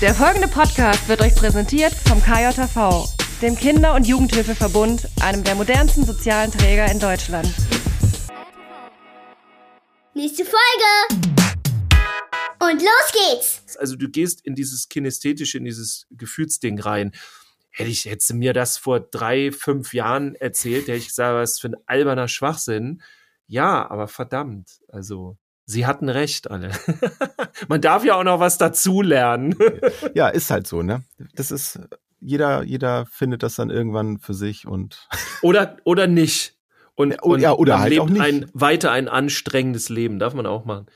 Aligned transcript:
Der 0.00 0.14
folgende 0.14 0.46
Podcast 0.46 1.08
wird 1.08 1.20
euch 1.22 1.34
präsentiert 1.34 1.92
vom 1.92 2.22
KJV, 2.22 3.08
dem 3.42 3.56
Kinder- 3.56 3.96
und 3.96 4.06
Jugendhilfeverbund, 4.06 5.08
einem 5.20 5.42
der 5.42 5.56
modernsten 5.56 6.04
sozialen 6.04 6.52
Träger 6.52 6.88
in 6.88 7.00
Deutschland. 7.00 7.52
Nächste 10.14 10.44
Folge! 10.44 11.24
Und 12.60 12.80
los 12.80 13.12
geht's! 13.12 13.76
Also 13.78 13.96
du 13.96 14.08
gehst 14.08 14.40
in 14.46 14.54
dieses 14.54 14.88
Kinästhetische, 14.88 15.58
in 15.58 15.64
dieses 15.64 16.06
Gefühlsding 16.12 16.78
rein. 16.78 17.10
Hätte 17.70 17.90
ich, 17.90 18.04
hättest 18.04 18.30
du 18.30 18.34
mir 18.34 18.52
das 18.52 18.78
vor 18.78 19.00
drei, 19.00 19.50
fünf 19.50 19.94
Jahren 19.94 20.36
erzählt, 20.36 20.82
hätte 20.86 20.98
ich 20.98 21.08
gesagt, 21.08 21.34
was 21.34 21.58
für 21.58 21.70
ein 21.70 21.76
alberner 21.86 22.28
Schwachsinn. 22.28 23.02
Ja, 23.48 23.90
aber 23.90 24.06
verdammt, 24.06 24.80
also 24.86 25.36
Sie 25.70 25.84
hatten 25.84 26.08
recht, 26.08 26.50
alle. 26.50 26.70
Man 27.68 27.82
darf 27.82 28.02
ja 28.02 28.14
auch 28.14 28.24
noch 28.24 28.40
was 28.40 28.56
dazulernen. 28.56 29.54
ja, 30.14 30.28
ist 30.28 30.50
halt 30.50 30.66
so, 30.66 30.82
ne? 30.82 31.02
Das 31.34 31.50
ist, 31.50 31.78
jeder, 32.20 32.62
jeder 32.62 33.04
findet 33.04 33.42
das 33.42 33.56
dann 33.56 33.68
irgendwann 33.68 34.18
für 34.18 34.32
sich 34.32 34.66
und. 34.66 35.06
oder, 35.42 35.76
oder 35.84 36.06
nicht. 36.06 36.56
Und, 36.94 37.10
ja, 37.10 37.20
und, 37.20 37.40
ja, 37.40 37.52
oder 37.52 37.80
halt 37.80 37.90
lebt 37.90 38.00
auch 38.00 38.08
nicht. 38.08 38.22
Ein, 38.22 38.50
weiter 38.54 38.92
ein 38.92 39.08
anstrengendes 39.08 39.90
Leben, 39.90 40.18
darf 40.18 40.32
man 40.32 40.46
auch 40.46 40.64
machen. 40.64 40.86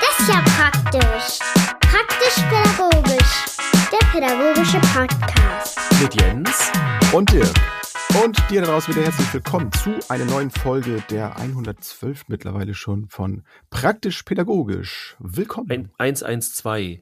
Das 0.00 0.18
ist 0.18 0.28
ja 0.32 0.42
praktisch. 0.56 1.38
Praktisch-pädagogisch. 1.80 3.44
Der 3.92 4.06
pädagogische 4.12 4.80
Podcast. 4.94 5.78
Mit 6.00 6.18
Jens. 6.18 6.72
Und 7.12 7.30
Dirk. 7.30 7.81
Und 8.20 8.38
dir 8.50 8.60
daraus 8.60 8.88
wieder 8.88 9.02
herzlich 9.02 9.32
willkommen 9.32 9.72
zu 9.72 9.98
einer 10.10 10.26
neuen 10.26 10.50
Folge 10.50 11.02
der 11.08 11.38
112 11.38 12.24
mittlerweile 12.28 12.74
schon 12.74 13.08
von 13.08 13.42
Praktisch 13.70 14.22
Pädagogisch. 14.24 15.16
Willkommen. 15.18 15.70
Ein 15.70 15.90
112. 15.96 17.00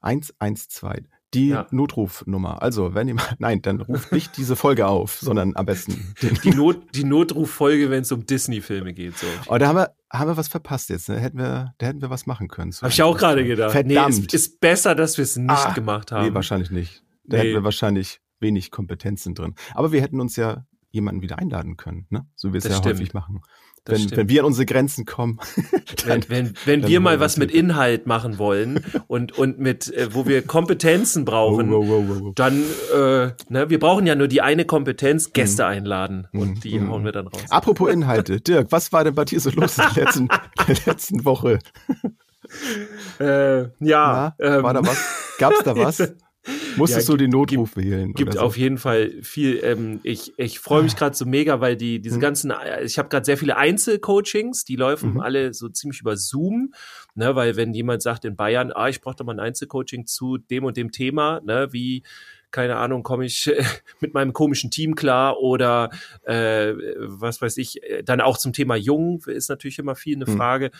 112. 0.00 1.04
Die 1.34 1.48
ja. 1.48 1.66
Notrufnummer. 1.72 2.62
Also, 2.62 2.94
wenn 2.94 3.08
ihr 3.08 3.14
mal, 3.14 3.34
nein, 3.38 3.60
dann 3.60 3.80
ruft 3.80 4.12
nicht 4.12 4.36
diese 4.36 4.54
Folge 4.54 4.86
auf, 4.86 5.18
sondern 5.20 5.56
am 5.56 5.66
besten 5.66 6.14
die, 6.44 6.50
Not, 6.50 6.94
die 6.94 7.04
Notruffolge, 7.04 7.90
wenn 7.90 8.02
es 8.02 8.12
um 8.12 8.24
Disney-Filme 8.24 8.94
geht. 8.94 9.18
So. 9.18 9.26
Oh, 9.48 9.58
da 9.58 9.66
haben 9.66 9.76
wir, 9.76 9.96
haben 10.12 10.30
wir 10.30 10.36
was 10.36 10.46
verpasst 10.46 10.90
jetzt. 10.90 11.08
Ne? 11.08 11.18
Hätten 11.18 11.38
wir, 11.38 11.74
da 11.78 11.86
hätten 11.86 12.02
wir 12.02 12.10
was 12.10 12.26
machen 12.26 12.46
können. 12.46 12.70
So 12.70 12.82
Habe 12.82 12.92
ich 12.92 13.02
auch 13.02 13.18
gerade 13.18 13.44
gedacht. 13.44 13.72
Verdammt. 13.72 14.18
Nee, 14.18 14.26
es 14.26 14.32
ist 14.32 14.60
besser, 14.60 14.94
dass 14.94 15.18
wir 15.18 15.24
es 15.24 15.36
nicht 15.36 15.50
ah, 15.50 15.72
gemacht 15.72 16.12
haben. 16.12 16.28
Nee, 16.28 16.34
wahrscheinlich 16.34 16.70
nicht. 16.70 17.02
Da 17.24 17.36
nee. 17.36 17.42
hätten 17.42 17.54
wir 17.54 17.64
wahrscheinlich 17.64 18.21
wenig 18.42 18.70
Kompetenzen 18.70 19.34
drin. 19.34 19.54
Aber 19.74 19.92
wir 19.92 20.02
hätten 20.02 20.20
uns 20.20 20.36
ja 20.36 20.66
jemanden 20.90 21.22
wieder 21.22 21.38
einladen 21.38 21.76
können, 21.76 22.06
ne? 22.10 22.26
so 22.36 22.48
wie 22.48 22.52
wir 22.52 22.58
es 22.58 22.64
ja 22.64 22.74
stimmt. 22.76 22.96
häufig 22.96 23.14
machen. 23.14 23.40
Wenn, 23.84 24.10
wenn 24.12 24.28
wir 24.28 24.42
an 24.42 24.46
unsere 24.46 24.64
Grenzen 24.64 25.06
kommen. 25.06 25.40
dann, 26.06 26.22
wenn 26.28 26.54
wenn, 26.64 26.82
wenn 26.82 26.86
wir 26.88 27.00
mal 27.00 27.18
was 27.18 27.36
mit 27.36 27.50
Inhalt 27.50 28.06
machen 28.06 28.38
wollen 28.38 28.84
und, 29.08 29.32
und 29.36 29.58
mit, 29.58 29.92
äh, 29.92 30.14
wo 30.14 30.24
wir 30.24 30.46
Kompetenzen 30.46 31.24
brauchen, 31.24 31.72
oh, 31.72 31.84
oh, 31.88 32.26
oh, 32.26 32.32
dann, 32.36 32.62
äh, 32.94 33.32
ne, 33.48 33.70
wir 33.70 33.80
brauchen 33.80 34.06
ja 34.06 34.14
nur 34.14 34.28
die 34.28 34.40
eine 34.40 34.64
Kompetenz, 34.64 35.32
Gäste 35.32 35.64
mhm. 35.64 35.68
einladen 35.68 36.28
und 36.32 36.62
die 36.62 36.78
mhm. 36.78 36.90
hauen 36.90 37.04
wir 37.04 37.10
dann 37.10 37.26
raus. 37.26 37.42
Apropos 37.50 37.90
Inhalte, 37.90 38.40
Dirk, 38.46 38.70
was 38.70 38.92
war 38.92 39.02
denn 39.02 39.16
bei 39.16 39.24
dir 39.24 39.40
so 39.40 39.50
los 39.50 39.76
in 39.76 39.84
der 39.96 40.04
letzten, 40.04 40.28
der 40.68 40.76
letzten 40.86 41.24
Woche? 41.24 41.58
Äh, 43.18 43.62
ja. 43.62 43.68
Na, 43.80 44.34
ähm, 44.38 44.62
war 44.62 44.74
da 44.74 44.86
was? 44.86 45.36
Gab's 45.38 45.64
da 45.64 45.74
was? 45.74 46.14
Musstest 46.76 47.08
ja, 47.08 47.12
du 47.12 47.18
den 47.18 47.30
Notruf 47.30 47.74
gibt, 47.74 47.86
wählen? 47.86 48.12
Gibt 48.14 48.34
so? 48.34 48.40
auf 48.40 48.56
jeden 48.56 48.78
Fall 48.78 49.12
viel. 49.22 49.60
Ähm, 49.62 50.00
ich 50.02 50.32
ich 50.38 50.58
freue 50.58 50.82
mich 50.82 50.96
gerade 50.96 51.14
so 51.14 51.24
mega, 51.24 51.60
weil 51.60 51.76
die 51.76 52.00
diese 52.00 52.16
mhm. 52.16 52.20
ganzen, 52.20 52.50
äh, 52.50 52.82
ich 52.82 52.98
habe 52.98 53.08
gerade 53.08 53.24
sehr 53.24 53.36
viele 53.36 53.56
Einzelcoachings, 53.56 54.64
die 54.64 54.76
laufen 54.76 55.14
mhm. 55.14 55.20
alle 55.20 55.54
so 55.54 55.68
ziemlich 55.68 56.00
über 56.00 56.16
Zoom, 56.16 56.74
ne, 57.14 57.36
weil 57.36 57.56
wenn 57.56 57.72
jemand 57.74 58.02
sagt 58.02 58.24
in 58.24 58.34
Bayern, 58.34 58.72
ah, 58.72 58.88
ich 58.88 59.00
brauche 59.00 59.16
doch 59.16 59.24
mal 59.24 59.34
ein 59.34 59.40
Einzelcoaching 59.40 60.06
zu 60.06 60.38
dem 60.38 60.64
und 60.64 60.76
dem 60.76 60.90
Thema, 60.90 61.40
ne, 61.44 61.68
wie 61.72 62.02
keine 62.50 62.76
Ahnung, 62.76 63.02
komme 63.02 63.24
ich 63.24 63.50
mit 64.00 64.14
meinem 64.14 64.32
komischen 64.32 64.70
Team 64.70 64.94
klar 64.94 65.38
oder 65.38 65.90
äh, 66.24 66.74
was 66.98 67.40
weiß 67.40 67.56
ich, 67.56 67.82
äh, 67.82 68.02
dann 68.02 68.20
auch 68.20 68.36
zum 68.36 68.52
Thema 68.52 68.76
Jung 68.76 69.22
ist 69.26 69.48
natürlich 69.48 69.78
immer 69.78 69.94
viel 69.94 70.16
eine 70.16 70.30
mhm. 70.30 70.36
Frage 70.36 70.70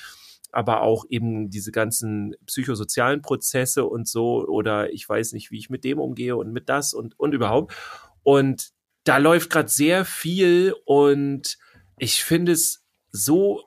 aber 0.52 0.82
auch 0.82 1.04
eben 1.08 1.50
diese 1.50 1.72
ganzen 1.72 2.34
psychosozialen 2.46 3.22
Prozesse 3.22 3.84
und 3.84 4.06
so 4.06 4.46
oder 4.46 4.92
ich 4.92 5.08
weiß 5.08 5.32
nicht, 5.32 5.50
wie 5.50 5.58
ich 5.58 5.70
mit 5.70 5.84
dem 5.84 5.98
umgehe 5.98 6.36
und 6.36 6.52
mit 6.52 6.68
das 6.68 6.94
und 6.94 7.18
und 7.18 7.32
überhaupt. 7.32 7.74
Und 8.22 8.70
da 9.04 9.16
läuft 9.16 9.50
gerade 9.50 9.68
sehr 9.68 10.04
viel 10.04 10.74
und 10.84 11.58
ich 11.98 12.22
finde 12.22 12.52
es 12.52 12.84
so 13.10 13.62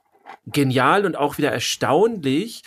genial 0.45 1.05
und 1.05 1.15
auch 1.15 1.37
wieder 1.37 1.51
erstaunlich, 1.51 2.63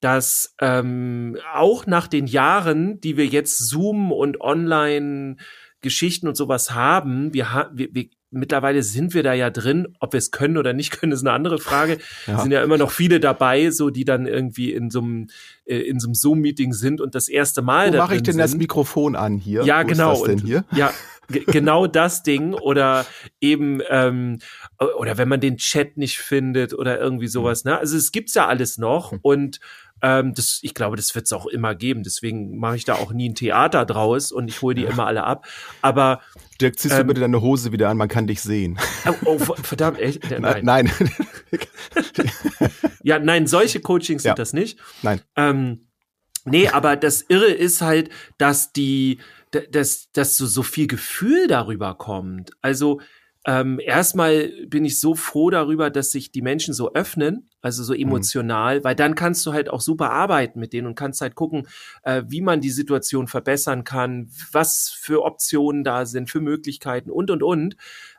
dass 0.00 0.54
ähm, 0.60 1.38
auch 1.54 1.86
nach 1.86 2.08
den 2.08 2.26
Jahren, 2.26 3.00
die 3.00 3.16
wir 3.16 3.26
jetzt 3.26 3.58
Zoom 3.58 4.12
und 4.12 4.40
Online 4.40 5.36
Geschichten 5.82 6.28
und 6.28 6.36
sowas 6.36 6.72
haben, 6.72 7.32
wir, 7.32 7.52
ha 7.52 7.70
wir, 7.72 7.88
wir 7.92 8.08
mittlerweile 8.30 8.82
sind 8.82 9.14
wir 9.14 9.22
da 9.22 9.32
ja 9.32 9.50
drin. 9.50 9.88
Ob 9.98 10.12
wir 10.12 10.18
es 10.18 10.30
können 10.30 10.56
oder 10.56 10.72
nicht 10.72 10.90
können, 11.00 11.12
ist 11.12 11.20
eine 11.20 11.32
andere 11.32 11.58
Frage. 11.58 11.98
Ja. 12.26 12.40
sind 12.40 12.52
ja 12.52 12.62
immer 12.62 12.78
noch 12.78 12.90
viele 12.90 13.20
dabei, 13.20 13.70
so 13.70 13.90
die 13.90 14.04
dann 14.04 14.26
irgendwie 14.26 14.72
in 14.72 14.90
so 14.90 15.00
einem 15.00 15.28
äh, 15.64 15.78
in 15.78 15.98
so 16.00 16.08
einem 16.08 16.14
Zoom-Meeting 16.14 16.72
sind 16.72 17.00
und 17.00 17.14
das 17.14 17.28
erste 17.28 17.62
Mal. 17.62 17.92
Wo 17.92 17.98
mache 17.98 18.16
ich 18.16 18.22
denn 18.22 18.34
sind. 18.34 18.42
das 18.42 18.54
Mikrofon 18.54 19.16
an 19.16 19.36
hier? 19.36 19.64
Ja, 19.64 19.82
Wo 19.82 19.88
genau. 19.88 20.12
Ist 20.12 20.20
das 20.20 20.28
denn 20.28 20.38
hier? 20.38 20.64
Und, 20.70 20.78
ja, 20.78 20.92
genau 21.46 21.86
das 21.86 22.22
Ding 22.22 22.54
oder 22.54 23.06
eben 23.40 23.80
ähm, 23.88 24.38
oder 24.98 25.18
wenn 25.18 25.28
man 25.28 25.40
den 25.40 25.56
Chat 25.56 25.96
nicht 25.96 26.18
findet 26.18 26.74
oder 26.74 26.98
irgendwie 26.98 27.28
sowas. 27.28 27.64
Ne? 27.64 27.78
Also 27.78 27.96
es 27.96 28.12
gibt's 28.12 28.34
ja 28.34 28.46
alles 28.46 28.78
noch 28.78 29.12
hm. 29.12 29.18
und 29.22 29.60
ähm, 30.02 30.34
das, 30.34 30.60
ich 30.62 30.74
glaube, 30.74 30.96
das 30.96 31.14
wird 31.14 31.26
es 31.26 31.32
auch 31.32 31.46
immer 31.46 31.74
geben. 31.74 32.02
Deswegen 32.02 32.58
mache 32.58 32.76
ich 32.76 32.84
da 32.84 32.94
auch 32.94 33.12
nie 33.12 33.28
ein 33.28 33.34
Theater 33.34 33.84
draus 33.84 34.32
und 34.32 34.48
ich 34.48 34.62
hole 34.62 34.74
die 34.74 34.84
immer 34.84 35.06
alle 35.06 35.24
ab. 35.24 35.46
Aber 35.82 36.20
Dirk, 36.60 36.78
ziehst 36.78 36.94
ähm, 36.94 37.00
du 37.00 37.06
bitte 37.08 37.20
deine 37.20 37.40
Hose 37.40 37.72
wieder 37.72 37.88
an, 37.88 37.96
man 37.96 38.08
kann 38.08 38.26
dich 38.26 38.40
sehen. 38.40 38.78
Oh, 39.06 39.14
oh 39.24 39.38
verdammt, 39.38 39.98
echt? 39.98 40.30
Nein. 40.40 40.64
nein. 40.64 40.92
ja, 43.02 43.18
nein, 43.18 43.46
solche 43.46 43.80
Coachings 43.80 44.24
ja. 44.24 44.30
sind 44.30 44.38
das 44.38 44.52
nicht. 44.52 44.78
Nein. 45.02 45.20
Ähm, 45.36 45.88
nee, 46.44 46.68
aber 46.68 46.96
das 46.96 47.22
Irre 47.28 47.50
ist 47.50 47.80
halt, 47.80 48.10
dass 48.38 48.72
die, 48.72 49.18
dass, 49.70 50.10
dass 50.12 50.36
so, 50.36 50.46
so 50.46 50.62
viel 50.62 50.86
Gefühl 50.86 51.46
darüber 51.46 51.94
kommt. 51.94 52.52
Also 52.62 53.00
ähm, 53.46 53.80
erstmal 53.82 54.50
bin 54.66 54.84
ich 54.84 55.00
so 55.00 55.14
froh 55.14 55.48
darüber, 55.48 55.88
dass 55.88 56.10
sich 56.10 56.30
die 56.30 56.42
Menschen 56.42 56.74
so 56.74 56.92
öffnen, 56.92 57.48
also 57.62 57.82
so 57.82 57.94
mhm. 57.94 58.00
emotional, 58.00 58.80
mhm. 58.80 58.84
weil 58.84 58.94
dann 58.94 59.14
kannst 59.14 59.46
du 59.46 59.54
halt 59.54 59.70
auch 59.70 59.80
super 59.80 60.10
arbeiten 60.10 60.60
mit 60.60 60.74
denen 60.74 60.86
und 60.86 60.94
kannst 60.94 61.22
halt 61.22 61.34
gucken, 61.34 61.66
äh, 62.02 62.22
wie 62.26 62.42
man 62.42 62.60
die 62.60 62.70
Situation 62.70 63.28
verbessern 63.28 63.84
kann, 63.84 64.28
was 64.52 64.90
für 64.90 65.24
Optionen 65.24 65.84
da 65.84 66.04
sind, 66.04 66.28
für 66.28 66.40
Möglichkeiten 66.40 67.10
und 67.10 67.30
und 67.30 67.42
und. 67.42 67.76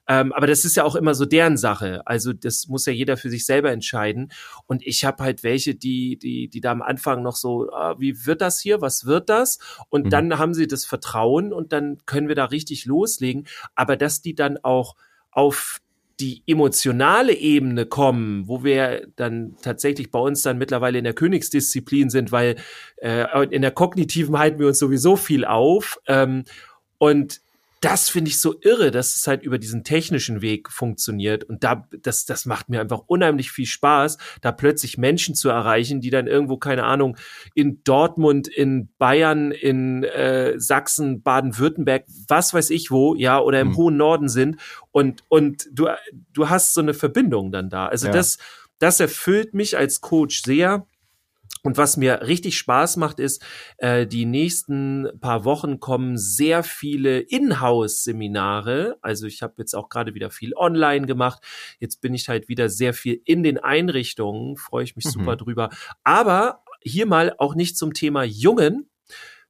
Ähm, 0.07 0.33
aber 0.33 0.47
das 0.47 0.65
ist 0.65 0.75
ja 0.75 0.83
auch 0.83 0.95
immer 0.95 1.13
so 1.13 1.25
deren 1.25 1.55
Sache. 1.55 2.01
Also 2.05 2.33
das 2.33 2.67
muss 2.67 2.87
ja 2.87 2.91
jeder 2.91 3.15
für 3.15 3.29
sich 3.29 3.45
selber 3.45 3.71
entscheiden. 3.71 4.31
Und 4.65 4.85
ich 4.85 5.05
habe 5.05 5.23
halt 5.23 5.43
welche, 5.43 5.75
die, 5.75 6.17
die, 6.17 6.49
die 6.49 6.61
da 6.61 6.71
am 6.71 6.81
Anfang 6.81 7.21
noch 7.21 7.35
so, 7.35 7.69
ah, 7.71 7.95
wie 7.99 8.25
wird 8.25 8.41
das 8.41 8.59
hier? 8.59 8.81
Was 8.81 9.05
wird 9.05 9.29
das? 9.29 9.59
Und 9.89 10.05
mhm. 10.05 10.09
dann 10.09 10.37
haben 10.39 10.55
sie 10.55 10.65
das 10.65 10.83
Vertrauen 10.83 11.53
und 11.53 11.71
dann 11.73 11.99
können 12.07 12.27
wir 12.27 12.35
da 12.35 12.45
richtig 12.45 12.85
loslegen. 12.85 13.45
Aber 13.75 13.95
dass 13.95 14.23
die 14.23 14.33
dann 14.33 14.57
auch 14.57 14.95
auf 15.31 15.79
die 16.19 16.43
emotionale 16.45 17.33
Ebene 17.33 17.85
kommen, 17.87 18.47
wo 18.47 18.63
wir 18.63 19.07
dann 19.15 19.55
tatsächlich 19.61 20.11
bei 20.11 20.19
uns 20.19 20.43
dann 20.43 20.59
mittlerweile 20.59 20.99
in 20.99 21.03
der 21.03 21.13
Königsdisziplin 21.13 22.09
sind, 22.11 22.31
weil 22.31 22.57
äh, 22.97 23.25
in 23.49 23.63
der 23.63 23.71
kognitiven 23.71 24.37
halten 24.37 24.59
wir 24.59 24.67
uns 24.67 24.77
sowieso 24.77 25.15
viel 25.15 25.45
auf. 25.45 25.99
Ähm, 26.07 26.43
und 26.99 27.41
das 27.81 28.09
finde 28.09 28.29
ich 28.29 28.39
so 28.39 28.55
irre, 28.61 28.91
dass 28.91 29.15
es 29.15 29.25
halt 29.25 29.41
über 29.41 29.57
diesen 29.57 29.83
technischen 29.83 30.41
Weg 30.41 30.71
funktioniert. 30.71 31.43
Und 31.43 31.63
da, 31.63 31.87
das, 32.03 32.25
das 32.25 32.45
macht 32.45 32.69
mir 32.69 32.79
einfach 32.79 33.01
unheimlich 33.07 33.51
viel 33.51 33.65
Spaß, 33.65 34.19
da 34.41 34.51
plötzlich 34.51 34.99
Menschen 34.99 35.33
zu 35.33 35.49
erreichen, 35.49 35.99
die 35.99 36.11
dann 36.11 36.27
irgendwo, 36.27 36.57
keine 36.57 36.83
Ahnung, 36.83 37.17
in 37.55 37.83
Dortmund, 37.83 38.47
in 38.47 38.89
Bayern, 38.99 39.51
in 39.51 40.03
äh, 40.03 40.59
Sachsen, 40.59 41.23
Baden-Württemberg, 41.23 42.05
was 42.27 42.53
weiß 42.53 42.69
ich 42.69 42.91
wo, 42.91 43.15
ja, 43.15 43.39
oder 43.39 43.59
im 43.61 43.69
mhm. 43.69 43.77
hohen 43.77 43.97
Norden 43.97 44.29
sind. 44.29 44.57
Und, 44.91 45.23
und 45.27 45.67
du, 45.71 45.87
du 46.33 46.49
hast 46.49 46.75
so 46.75 46.81
eine 46.81 46.93
Verbindung 46.93 47.51
dann 47.51 47.69
da. 47.69 47.87
Also 47.87 48.07
ja. 48.07 48.13
das, 48.13 48.37
das 48.77 48.99
erfüllt 48.99 49.55
mich 49.55 49.75
als 49.75 50.01
Coach 50.01 50.43
sehr. 50.43 50.85
Und 51.63 51.77
was 51.77 51.95
mir 51.95 52.21
richtig 52.27 52.57
Spaß 52.57 52.97
macht, 52.97 53.19
ist, 53.19 53.43
äh, 53.77 54.07
die 54.07 54.25
nächsten 54.25 55.07
paar 55.19 55.45
Wochen 55.45 55.79
kommen 55.79 56.17
sehr 56.17 56.63
viele 56.63 57.19
Inhouse-Seminare. 57.19 58.97
Also 59.01 59.27
ich 59.27 59.41
habe 59.43 59.55
jetzt 59.57 59.75
auch 59.75 59.89
gerade 59.89 60.15
wieder 60.15 60.31
viel 60.31 60.53
online 60.55 61.05
gemacht. 61.05 61.43
Jetzt 61.79 62.01
bin 62.01 62.13
ich 62.13 62.29
halt 62.29 62.49
wieder 62.49 62.69
sehr 62.69 62.93
viel 62.93 63.21
in 63.25 63.43
den 63.43 63.59
Einrichtungen. 63.59 64.57
Freue 64.57 64.83
ich 64.83 64.95
mich 64.95 65.05
mhm. 65.05 65.11
super 65.11 65.35
drüber. 65.35 65.69
Aber 66.03 66.63
hier 66.83 67.05
mal 67.05 67.35
auch 67.37 67.53
nicht 67.53 67.77
zum 67.77 67.93
Thema 67.93 68.23
Jungen, 68.23 68.89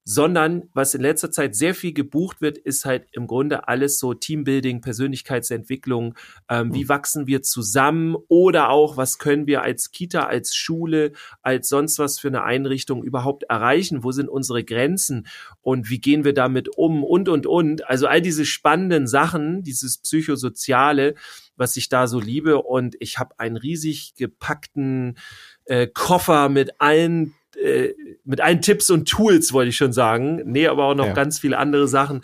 sondern 0.03 0.63
was 0.73 0.95
in 0.95 1.01
letzter 1.01 1.31
Zeit 1.31 1.55
sehr 1.55 1.75
viel 1.75 1.93
gebucht 1.93 2.41
wird, 2.41 2.57
ist 2.57 2.85
halt 2.85 3.05
im 3.11 3.27
Grunde 3.27 3.67
alles 3.67 3.99
so 3.99 4.13
Teambuilding, 4.13 4.81
Persönlichkeitsentwicklung, 4.81 6.15
ähm, 6.49 6.73
wie 6.73 6.81
hm. 6.81 6.89
wachsen 6.89 7.27
wir 7.27 7.43
zusammen 7.43 8.15
oder 8.27 8.69
auch, 8.69 8.97
was 8.97 9.19
können 9.19 9.45
wir 9.45 9.61
als 9.61 9.91
Kita, 9.91 10.25
als 10.25 10.55
Schule, 10.55 11.11
als 11.41 11.69
sonst 11.69 11.99
was 11.99 12.19
für 12.19 12.29
eine 12.29 12.43
Einrichtung 12.43 13.03
überhaupt 13.03 13.43
erreichen, 13.43 14.03
wo 14.03 14.11
sind 14.11 14.29
unsere 14.29 14.63
Grenzen 14.63 15.27
und 15.61 15.89
wie 15.89 15.99
gehen 15.99 16.23
wir 16.23 16.33
damit 16.33 16.69
um 16.77 17.03
und, 17.03 17.29
und, 17.29 17.45
und. 17.45 17.87
Also 17.87 18.07
all 18.07 18.21
diese 18.21 18.45
spannenden 18.45 19.07
Sachen, 19.07 19.61
dieses 19.61 19.99
Psychosoziale, 19.99 21.15
was 21.55 21.77
ich 21.77 21.89
da 21.89 22.07
so 22.07 22.19
liebe 22.19 22.61
und 22.61 22.95
ich 22.99 23.19
habe 23.19 23.39
einen 23.39 23.57
riesig 23.57 24.15
gepackten 24.15 25.17
äh, 25.65 25.87
Koffer 25.87 26.49
mit 26.49 26.81
allen 26.81 27.35
äh, 27.55 27.93
mit 28.23 28.41
allen 28.41 28.61
Tipps 28.61 28.89
und 28.89 29.07
Tools, 29.09 29.53
wollte 29.53 29.69
ich 29.69 29.77
schon 29.77 29.93
sagen. 29.93 30.41
Nee, 30.45 30.67
aber 30.67 30.85
auch 30.85 30.95
noch 30.95 31.07
ja. 31.07 31.13
ganz 31.13 31.39
viele 31.39 31.57
andere 31.57 31.87
Sachen. 31.87 32.21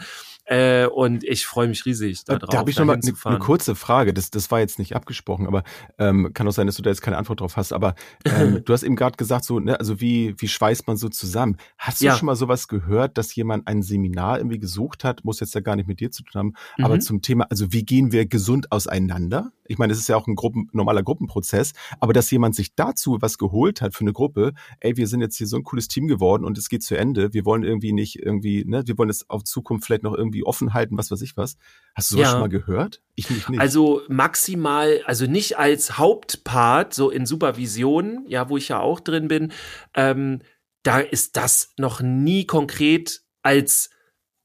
Äh, 0.47 0.87
und 0.87 1.25
ich 1.25 1.45
freue 1.45 1.67
mich 1.67 1.85
riesig 1.85 2.23
darauf. 2.23 2.49
Da 2.49 2.57
habe 2.57 2.69
ich 2.69 2.77
noch 2.77 2.85
mal 2.85 2.93
eine 2.93 3.33
ne 3.33 3.39
kurze 3.39 3.75
Frage. 3.75 4.13
Das, 4.13 4.31
das 4.31 4.49
war 4.49 4.59
jetzt 4.59 4.79
nicht 4.79 4.95
abgesprochen, 4.95 5.45
aber 5.45 5.63
ähm, 5.97 6.31
kann 6.33 6.47
auch 6.47 6.51
sein, 6.51 6.67
dass 6.67 6.77
du 6.77 6.81
da 6.81 6.89
jetzt 6.89 7.01
keine 7.01 7.17
Antwort 7.17 7.41
drauf 7.41 7.57
hast. 7.57 7.73
Aber 7.73 7.95
ähm, 8.23 8.61
du 8.65 8.71
hast 8.71 8.83
eben 8.83 8.95
gerade 8.95 9.17
gesagt, 9.17 9.43
so, 9.43 9.59
ne, 9.59 9.77
also 9.77 9.99
wie, 9.99 10.35
wie 10.37 10.47
schweißt 10.47 10.87
man 10.87 10.95
so 10.95 11.09
zusammen? 11.09 11.57
Hast 11.77 11.99
du 11.99 12.05
ja. 12.05 12.15
schon 12.15 12.27
mal 12.27 12.37
sowas 12.37 12.69
gehört, 12.69 13.17
dass 13.17 13.35
jemand 13.35 13.67
ein 13.67 13.81
Seminar 13.81 14.37
irgendwie 14.37 14.59
gesucht 14.59 15.03
hat, 15.03 15.25
muss 15.25 15.41
jetzt 15.41 15.53
ja 15.53 15.59
gar 15.59 15.75
nicht 15.75 15.87
mit 15.87 15.99
dir 15.99 16.11
zu 16.11 16.23
tun 16.23 16.39
haben, 16.39 16.53
mhm. 16.77 16.85
aber 16.85 16.99
zum 17.01 17.21
Thema, 17.21 17.45
also 17.49 17.73
wie 17.73 17.83
gehen 17.83 18.13
wir 18.13 18.25
gesund 18.25 18.71
auseinander? 18.71 19.51
Ich 19.67 19.77
meine, 19.77 19.93
es 19.93 19.99
ist 19.99 20.07
ja 20.07 20.15
auch 20.15 20.27
ein 20.27 20.35
Gruppen, 20.35 20.69
normaler 20.71 21.03
Gruppenprozess, 21.03 21.73
aber 21.99 22.13
dass 22.13 22.31
jemand 22.31 22.55
sich 22.55 22.75
dazu 22.75 23.17
was 23.19 23.37
geholt 23.37 23.81
hat 23.81 23.93
für 23.93 24.01
eine 24.01 24.13
Gruppe, 24.13 24.53
ey, 24.79 24.95
wir 24.97 25.07
sind 25.07 25.21
jetzt 25.21 25.37
hier 25.37 25.47
so 25.47 25.57
ein 25.57 25.63
cooles 25.63 25.87
Team 25.87 26.07
geworden 26.07 26.45
und 26.45 26.57
es 26.57 26.69
geht 26.69 26.83
zu 26.83 26.97
Ende. 26.97 27.33
Wir 27.33 27.45
wollen 27.45 27.63
irgendwie 27.63 27.93
nicht 27.93 28.17
irgendwie, 28.17 28.63
ne, 28.65 28.83
wir 28.85 28.97
wollen 28.97 29.09
es 29.09 29.29
auf 29.29 29.43
Zukunft 29.43 29.85
vielleicht 29.85 30.03
noch 30.03 30.13
irgendwie 30.13 30.36
irgendwie 30.37 30.45
offen 30.45 30.73
halten, 30.73 30.97
was 30.97 31.11
weiß 31.11 31.21
ich 31.21 31.35
was. 31.37 31.57
Hast 31.95 32.11
du 32.11 32.15
sowas 32.15 32.25
ja. 32.25 32.31
schon 32.31 32.41
mal 32.41 32.49
gehört? 32.49 33.01
Ich 33.15 33.29
nicht. 33.29 33.59
Also 33.59 34.01
maximal, 34.07 35.01
also 35.05 35.25
nicht 35.25 35.57
als 35.57 35.97
Hauptpart, 35.97 36.93
so 36.93 37.09
in 37.09 37.25
Supervision, 37.25 38.25
ja, 38.27 38.49
wo 38.49 38.57
ich 38.57 38.69
ja 38.69 38.79
auch 38.79 38.99
drin 38.99 39.27
bin, 39.27 39.51
ähm, 39.93 40.41
da 40.83 40.99
ist 40.99 41.35
das 41.37 41.73
noch 41.77 42.01
nie 42.01 42.45
konkret 42.45 43.21
als, 43.41 43.89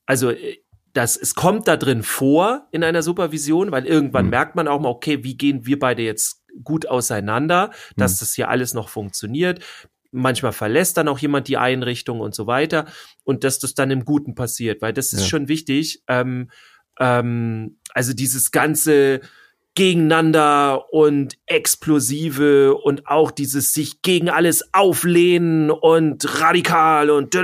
also 0.06 0.30
äh, 0.30 0.58
das, 0.92 1.16
es 1.16 1.34
kommt 1.34 1.68
da 1.68 1.76
drin 1.76 2.02
vor 2.02 2.68
in 2.70 2.84
einer 2.84 3.02
Supervision, 3.02 3.72
weil 3.72 3.86
irgendwann 3.86 4.26
hm. 4.26 4.30
merkt 4.30 4.56
man 4.56 4.68
auch 4.68 4.80
mal, 4.80 4.90
okay, 4.90 5.24
wie 5.24 5.36
gehen 5.36 5.64
wir 5.64 5.78
beide 5.78 6.02
jetzt 6.02 6.44
gut 6.64 6.86
auseinander, 6.86 7.70
dass 7.96 8.12
hm. 8.12 8.18
das 8.20 8.34
hier 8.34 8.48
alles 8.50 8.74
noch 8.74 8.90
funktioniert 8.90 9.60
manchmal 10.12 10.52
verlässt 10.52 10.96
dann 10.96 11.08
auch 11.08 11.18
jemand 11.18 11.48
die 11.48 11.56
Einrichtung 11.56 12.20
und 12.20 12.34
so 12.34 12.46
weiter 12.46 12.86
und 13.24 13.44
dass 13.44 13.58
das 13.58 13.74
dann 13.74 13.90
im 13.90 14.04
Guten 14.04 14.34
passiert, 14.34 14.82
weil 14.82 14.92
das 14.92 15.12
ist 15.12 15.22
ja. 15.22 15.26
schon 15.26 15.48
wichtig. 15.48 16.02
Ähm, 16.06 16.50
ähm, 17.00 17.78
also 17.94 18.12
dieses 18.12 18.50
ganze 18.50 19.20
Gegeneinander 19.74 20.92
und 20.92 21.38
Explosive 21.46 22.74
und 22.74 23.06
auch 23.06 23.30
dieses 23.30 23.72
sich 23.72 24.02
gegen 24.02 24.28
alles 24.28 24.74
auflehnen 24.74 25.70
und 25.70 26.40
radikal 26.42 27.08
und 27.08 27.34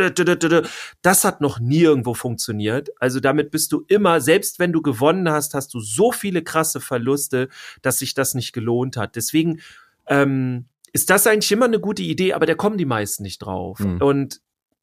das 1.01 1.25
hat 1.25 1.41
noch 1.41 1.59
nirgendwo 1.59 2.13
funktioniert. 2.13 2.91
Also 3.01 3.21
damit 3.21 3.51
bist 3.51 3.73
du 3.73 3.83
immer, 3.89 4.21
selbst 4.21 4.59
wenn 4.59 4.75
du 4.75 4.83
gewonnen 4.83 5.31
hast, 5.31 5.55
hast 5.55 5.73
du 5.73 5.81
so 5.81 6.13
viele 6.13 6.43
krasse 6.43 6.81
Verluste, 6.81 7.49
dass 7.81 8.01
sich 8.01 8.13
das 8.13 8.35
nicht 8.35 8.53
gelohnt 8.53 8.99
hat. 8.99 9.17
Deswegen 9.17 9.61
ähm, 10.07 10.67
ist 10.99 11.11
das 11.11 11.27
eigentlich 11.27 11.53
immer 11.53 11.67
eine 11.67 11.81
gute 11.81 12.03
Idee, 12.03 12.33
aber 12.33 12.47
da 12.47 12.55
kommen 12.55 12.79
die 12.79 12.85
meisten 12.85 13.23
nicht 13.23 13.39
drauf. 13.39 13.79
Mhm. 13.79 14.03
Und 14.03 14.41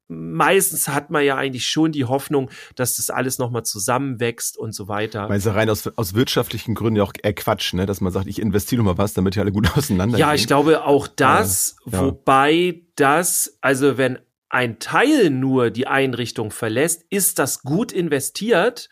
meistens 0.08 0.88
hat 0.88 1.10
man 1.10 1.26
ja 1.26 1.36
eigentlich 1.36 1.68
schon 1.68 1.92
die 1.92 2.06
Hoffnung, 2.06 2.50
dass 2.76 2.98
das 2.98 3.10
alles 3.10 3.38
nochmal 3.38 3.64
zusammenwächst 3.64 4.58
und 4.58 4.74
so 4.74 4.88
weiter. 4.88 5.28
Meinst 5.28 5.46
du 5.46 5.56
rein 5.56 5.70
aus, 5.70 5.88
aus 5.98 6.14
wirtschaftlichen 6.14 6.76
Gründen 6.76 6.98
ja 6.98 7.04
auch 7.04 7.14
eher 7.22 7.34
Quatsch, 7.34 7.74
ne? 7.74 7.86
dass 7.86 8.02
man 8.02 8.14
sagt, 8.14 8.28
ich 8.28 8.40
investiere 8.40 8.84
mal 8.84 8.98
was, 8.98 9.14
damit 9.14 9.36
die 9.36 9.40
alle 9.40 9.52
gut 9.52 9.70
auseinander 9.78 10.18
Ja, 10.18 10.34
ich 10.34 10.48
glaube 10.48 10.86
auch 10.86 11.08
das, 11.08 11.76
ja. 11.86 12.02
wobei 12.02 12.82
das, 12.96 13.58
also 13.62 13.98
wenn 13.98 14.20
ein 14.50 14.80
Teil 14.80 15.32
nur 15.32 15.70
die 15.70 15.88
Einrichtung 15.88 16.52
verlässt, 16.52 17.04
ist 17.10 17.40
das 17.40 17.64
gut 17.64 17.92
investiert, 17.92 18.90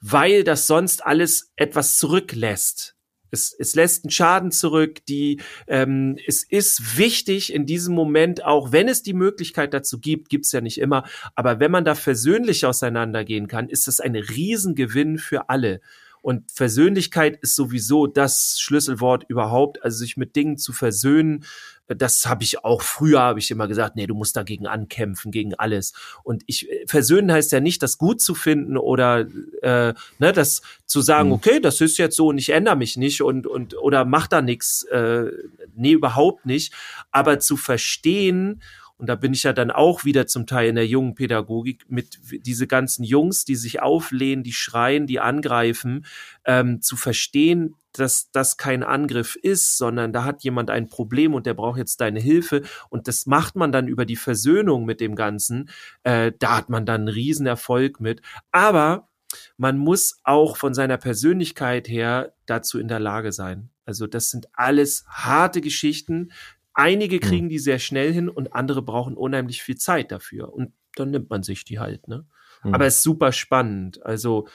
weil 0.00 0.44
das 0.44 0.66
sonst 0.66 1.06
alles 1.06 1.52
etwas 1.56 1.96
zurücklässt. 1.96 2.97
Es, 3.30 3.54
es 3.58 3.74
lässt 3.74 4.04
einen 4.04 4.10
Schaden 4.10 4.50
zurück. 4.50 5.04
Die, 5.06 5.40
ähm, 5.66 6.16
es 6.26 6.42
ist 6.42 6.98
wichtig 6.98 7.52
in 7.52 7.66
diesem 7.66 7.94
Moment, 7.94 8.44
auch 8.44 8.72
wenn 8.72 8.88
es 8.88 9.02
die 9.02 9.14
Möglichkeit 9.14 9.74
dazu 9.74 9.98
gibt, 9.98 10.28
gibt's 10.28 10.52
ja 10.52 10.60
nicht 10.60 10.78
immer, 10.78 11.04
aber 11.34 11.60
wenn 11.60 11.70
man 11.70 11.84
da 11.84 11.94
versöhnlich 11.94 12.64
auseinandergehen 12.66 13.48
kann, 13.48 13.68
ist 13.68 13.86
das 13.86 14.00
ein 14.00 14.16
Riesengewinn 14.16 15.18
für 15.18 15.48
alle. 15.48 15.80
Und 16.22 16.50
Versöhnlichkeit 16.52 17.38
ist 17.40 17.54
sowieso 17.54 18.06
das 18.06 18.56
Schlüsselwort 18.58 19.24
überhaupt, 19.28 19.82
also 19.82 19.98
sich 19.98 20.16
mit 20.16 20.36
Dingen 20.36 20.58
zu 20.58 20.72
versöhnen. 20.72 21.44
Das 21.86 22.26
habe 22.26 22.44
ich 22.44 22.64
auch 22.64 22.82
früher, 22.82 23.20
habe 23.20 23.38
ich 23.38 23.50
immer 23.50 23.66
gesagt, 23.66 23.96
nee, 23.96 24.06
du 24.06 24.14
musst 24.14 24.36
dagegen 24.36 24.66
ankämpfen, 24.66 25.30
gegen 25.30 25.54
alles. 25.54 25.94
Und 26.22 26.42
ich 26.46 26.68
versöhnen 26.86 27.32
heißt 27.32 27.50
ja 27.52 27.60
nicht, 27.60 27.82
das 27.82 27.96
gut 27.96 28.20
zu 28.20 28.34
finden 28.34 28.76
oder 28.76 29.26
äh, 29.62 29.94
ne, 30.18 30.32
das 30.32 30.60
zu 30.84 31.00
sagen, 31.00 31.28
mhm. 31.28 31.34
okay, 31.34 31.60
das 31.60 31.80
ist 31.80 31.96
jetzt 31.96 32.16
so 32.16 32.28
und 32.28 32.38
ich 32.38 32.50
ändere 32.50 32.76
mich 32.76 32.98
nicht 32.98 33.22
und 33.22 33.46
und 33.46 33.74
oder 33.78 34.04
mach 34.04 34.26
da 34.26 34.42
nichts, 34.42 34.82
äh, 34.84 35.30
nee, 35.74 35.92
überhaupt 35.92 36.44
nicht. 36.44 36.74
Aber 37.10 37.38
zu 37.38 37.56
verstehen 37.56 38.60
und 38.98 39.06
da 39.06 39.14
bin 39.14 39.32
ich 39.32 39.44
ja 39.44 39.52
dann 39.52 39.70
auch 39.70 40.04
wieder 40.04 40.26
zum 40.26 40.46
Teil 40.46 40.68
in 40.68 40.74
der 40.74 40.86
jungen 40.86 41.14
Pädagogik 41.14 41.84
mit 41.88 42.18
diese 42.44 42.66
ganzen 42.66 43.04
Jungs, 43.04 43.44
die 43.44 43.54
sich 43.54 43.80
auflehnen, 43.80 44.42
die 44.42 44.52
schreien, 44.52 45.06
die 45.06 45.20
angreifen, 45.20 46.04
ähm, 46.44 46.82
zu 46.82 46.96
verstehen, 46.96 47.76
dass 47.92 48.30
das 48.32 48.56
kein 48.56 48.82
Angriff 48.82 49.36
ist, 49.36 49.78
sondern 49.78 50.12
da 50.12 50.24
hat 50.24 50.42
jemand 50.42 50.70
ein 50.70 50.88
Problem 50.88 51.34
und 51.34 51.46
der 51.46 51.54
braucht 51.54 51.78
jetzt 51.78 52.00
deine 52.00 52.20
Hilfe. 52.20 52.62
Und 52.90 53.06
das 53.06 53.26
macht 53.26 53.54
man 53.54 53.70
dann 53.70 53.86
über 53.86 54.04
die 54.04 54.16
Versöhnung 54.16 54.84
mit 54.84 55.00
dem 55.00 55.14
Ganzen. 55.14 55.70
Äh, 56.02 56.32
da 56.38 56.56
hat 56.56 56.68
man 56.68 56.84
dann 56.84 57.02
einen 57.02 57.08
Riesenerfolg 57.08 58.00
mit. 58.00 58.20
Aber 58.50 59.08
man 59.56 59.78
muss 59.78 60.18
auch 60.24 60.56
von 60.56 60.74
seiner 60.74 60.96
Persönlichkeit 60.96 61.88
her 61.88 62.34
dazu 62.46 62.78
in 62.80 62.88
der 62.88 63.00
Lage 63.00 63.30
sein. 63.30 63.70
Also 63.84 64.06
das 64.06 64.30
sind 64.30 64.48
alles 64.52 65.04
harte 65.08 65.60
Geschichten, 65.60 66.30
Einige 66.78 67.16
hm. 67.16 67.20
kriegen 67.20 67.48
die 67.48 67.58
sehr 67.58 67.80
schnell 67.80 68.12
hin 68.12 68.28
und 68.28 68.54
andere 68.54 68.82
brauchen 68.82 69.16
unheimlich 69.16 69.62
viel 69.64 69.76
Zeit 69.76 70.12
dafür. 70.12 70.52
Und 70.54 70.72
dann 70.94 71.10
nimmt 71.10 71.28
man 71.28 71.42
sich 71.42 71.64
die 71.64 71.80
halt, 71.80 72.06
ne? 72.06 72.24
Mhm. 72.62 72.72
Aber 72.72 72.86
es 72.86 72.98
ist 72.98 73.02
super 73.02 73.32
spannend. 73.32 74.04
Also 74.06 74.46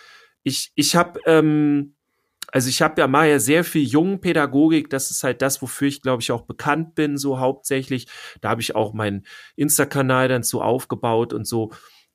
ich, 0.42 0.72
ich 0.76 0.96
habe, 0.96 1.20
ähm, 1.26 1.96
also 2.50 2.70
ich 2.70 2.82
habe 2.82 3.02
ja 3.02 3.08
mal 3.08 3.28
ja 3.28 3.40
sehr 3.40 3.66
viel 3.66 3.86
Jungpädagogik, 3.86 4.90
das 4.90 5.12
ist 5.12 5.24
halt 5.24 5.42
das, 5.42 5.62
wofür 5.62 5.90
ich, 5.90 6.02
glaube 6.02 6.22
ich, 6.22 6.32
auch 6.32 6.44
bekannt 6.44 6.96
bin, 6.96 7.18
so 7.18 7.40
hauptsächlich. 7.40 8.08
Da 8.40 8.50
habe 8.50 8.62
ich 8.62 8.74
auch 8.74 8.94
meinen 8.94 9.26
Insta-Kanal 9.58 10.30
dann 10.30 10.44
so 10.44 10.62
aufgebaut 10.62 11.34
und 11.34 11.46
so. 11.46 11.74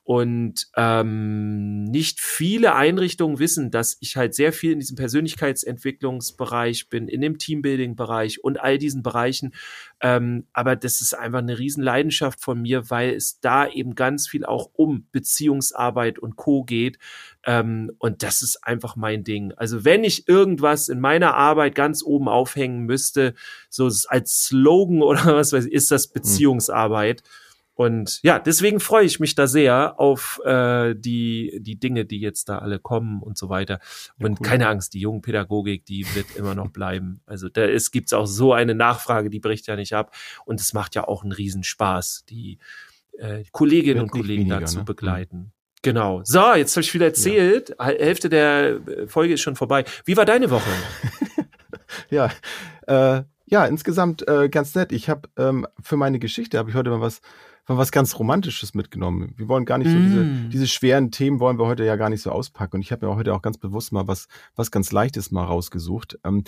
Und 0.09 0.69
ähm, 0.75 1.85
nicht 1.85 2.19
viele 2.19 2.75
Einrichtungen 2.75 3.39
wissen, 3.39 3.71
dass 3.71 3.99
ich 4.01 4.17
halt 4.17 4.35
sehr 4.35 4.55
viel 4.55 4.73
in 4.73 4.79
diesem 4.79 4.97
Persönlichkeitsentwicklungsbereich 4.97 6.89
bin, 6.89 7.09
in 7.09 7.21
dem 7.21 7.37
Teambuilding-Bereich 7.37 8.43
und 8.43 8.59
all 8.59 8.79
diesen 8.79 9.03
Bereichen. 9.03 9.53
Ähm, 10.01 10.47
aber 10.55 10.77
das 10.77 11.03
ist 11.03 11.13
einfach 11.13 11.41
eine 11.41 11.59
Riesenleidenschaft 11.59 12.41
von 12.41 12.63
mir, 12.63 12.89
weil 12.89 13.11
es 13.11 13.39
da 13.41 13.69
eben 13.69 13.95
ganz 13.95 14.27
viel 14.27 14.47
auch 14.47 14.71
um 14.73 15.07
Beziehungsarbeit 15.13 16.19
und 16.19 16.37
Co. 16.37 16.65
geht. 16.65 16.99
Ähm, 17.45 17.93
und 17.99 18.23
das 18.23 18.41
ist 18.41 18.65
einfach 18.65 18.97
mein 18.97 19.25
Ding. 19.25 19.53
Also 19.59 19.85
wenn 19.85 20.05
ich 20.05 20.27
irgendwas 20.27 20.89
in 20.89 21.01
meiner 21.01 21.35
Arbeit 21.35 21.75
ganz 21.75 22.03
oben 22.03 22.29
aufhängen 22.29 22.87
müsste, 22.87 23.35
so 23.69 23.91
als 24.09 24.45
Slogan 24.47 25.03
oder 25.03 25.37
was 25.37 25.53
weiß 25.53 25.67
ich, 25.67 25.73
ist 25.75 25.91
das 25.91 26.07
hm. 26.07 26.13
Beziehungsarbeit. 26.15 27.23
Mhm. 27.23 27.48
Und 27.79 28.19
ja, 28.25 28.41
deswegen 28.41 28.81
freue 28.81 29.05
ich 29.05 29.21
mich 29.21 29.37
da 29.37 29.47
sehr 29.47 30.01
auf 30.01 30.41
äh, 30.45 30.97
die, 30.97 31.61
die 31.63 31.79
Dinge, 31.79 32.05
die 32.05 32.19
jetzt 32.19 32.49
da 32.49 32.59
alle 32.59 32.81
kommen 32.81 33.23
und 33.23 33.39
so 33.39 33.51
weiter. 33.51 33.79
Und 34.19 34.33
ja, 34.33 34.37
cool. 34.41 34.47
keine 34.49 34.69
Angst, 34.69 34.95
die 34.95 34.99
Jugendpädagogik, 34.99 35.87
die 35.87 36.05
wird 36.17 36.35
immer 36.35 36.57
noch 36.57 36.71
bleiben. 36.71 37.21
Also 37.25 37.49
da 37.49 37.61
es 37.61 37.93
gibt 37.93 38.13
auch 38.13 38.27
so 38.27 38.53
eine 38.53 38.75
Nachfrage, 38.75 39.31
die 39.31 39.39
bricht 39.39 39.69
ja 39.69 39.77
nicht 39.77 39.93
ab. 39.93 40.13
Und 40.45 40.61
es 40.61 40.73
macht 40.73 40.97
ja 40.97 41.07
auch 41.07 41.23
einen 41.23 41.31
Riesenspaß, 41.31 42.25
die 42.29 42.59
äh, 43.17 43.45
Kolleginnen 43.53 44.03
und 44.03 44.11
Kollegen 44.11 44.41
weniger, 44.41 44.59
da 44.59 44.67
zu 44.67 44.79
ne? 44.79 44.85
begleiten. 44.85 45.53
Genau. 45.83 46.23
So, 46.25 46.55
jetzt 46.55 46.75
habe 46.75 46.83
ich 46.83 46.93
wieder 46.93 47.07
erzählt. 47.07 47.77
Ja. 47.79 47.85
Hälfte 47.85 48.29
der 48.29 48.81
Folge 49.07 49.35
ist 49.35 49.43
schon 49.43 49.55
vorbei. 49.55 49.85
Wie 50.05 50.17
war 50.17 50.25
deine 50.25 50.51
Woche? 50.51 50.69
ja, 52.11 52.33
äh, 52.89 53.23
ja, 53.49 53.65
insgesamt 53.67 54.27
äh, 54.29 54.49
ganz 54.49 54.75
nett. 54.75 54.93
Ich 54.93 55.09
habe 55.09 55.29
ähm, 55.37 55.67
für 55.83 55.97
meine 55.97 56.19
Geschichte 56.19 56.59
habe 56.59 56.71
ich 56.71 56.77
heute 56.77 56.91
mal 56.91 57.01
was 57.01 57.21
was 57.77 57.93
ganz 57.93 58.19
Romantisches 58.19 58.75
mitgenommen. 58.75 59.35
Wir 59.37 59.49
wollen 59.49 59.67
gar 59.67 59.77
nicht 59.77 59.91
so 59.91 59.99
diese, 59.99 60.25
mm. 60.25 60.51
diese 60.51 60.67
schweren 60.67 61.11
Themen 61.11 61.39
wollen 61.39 61.59
wir 61.59 61.67
heute 61.67 61.85
ja 61.85 61.97
gar 61.97 62.09
nicht 62.09 62.23
so 62.23 62.31
auspacken. 62.31 62.77
Und 62.77 62.83
ich 62.83 62.93
habe 62.93 63.07
mir 63.07 63.15
heute 63.15 63.35
auch 63.35 63.43
ganz 63.43 63.59
bewusst 63.59 63.93
mal 63.93 64.09
was, 64.09 64.27
was 64.57 64.71
ganz 64.71 64.91
Leichtes 64.91 65.31
mal 65.31 65.45
rausgesucht. 65.45 66.19
Ähm, 66.25 66.45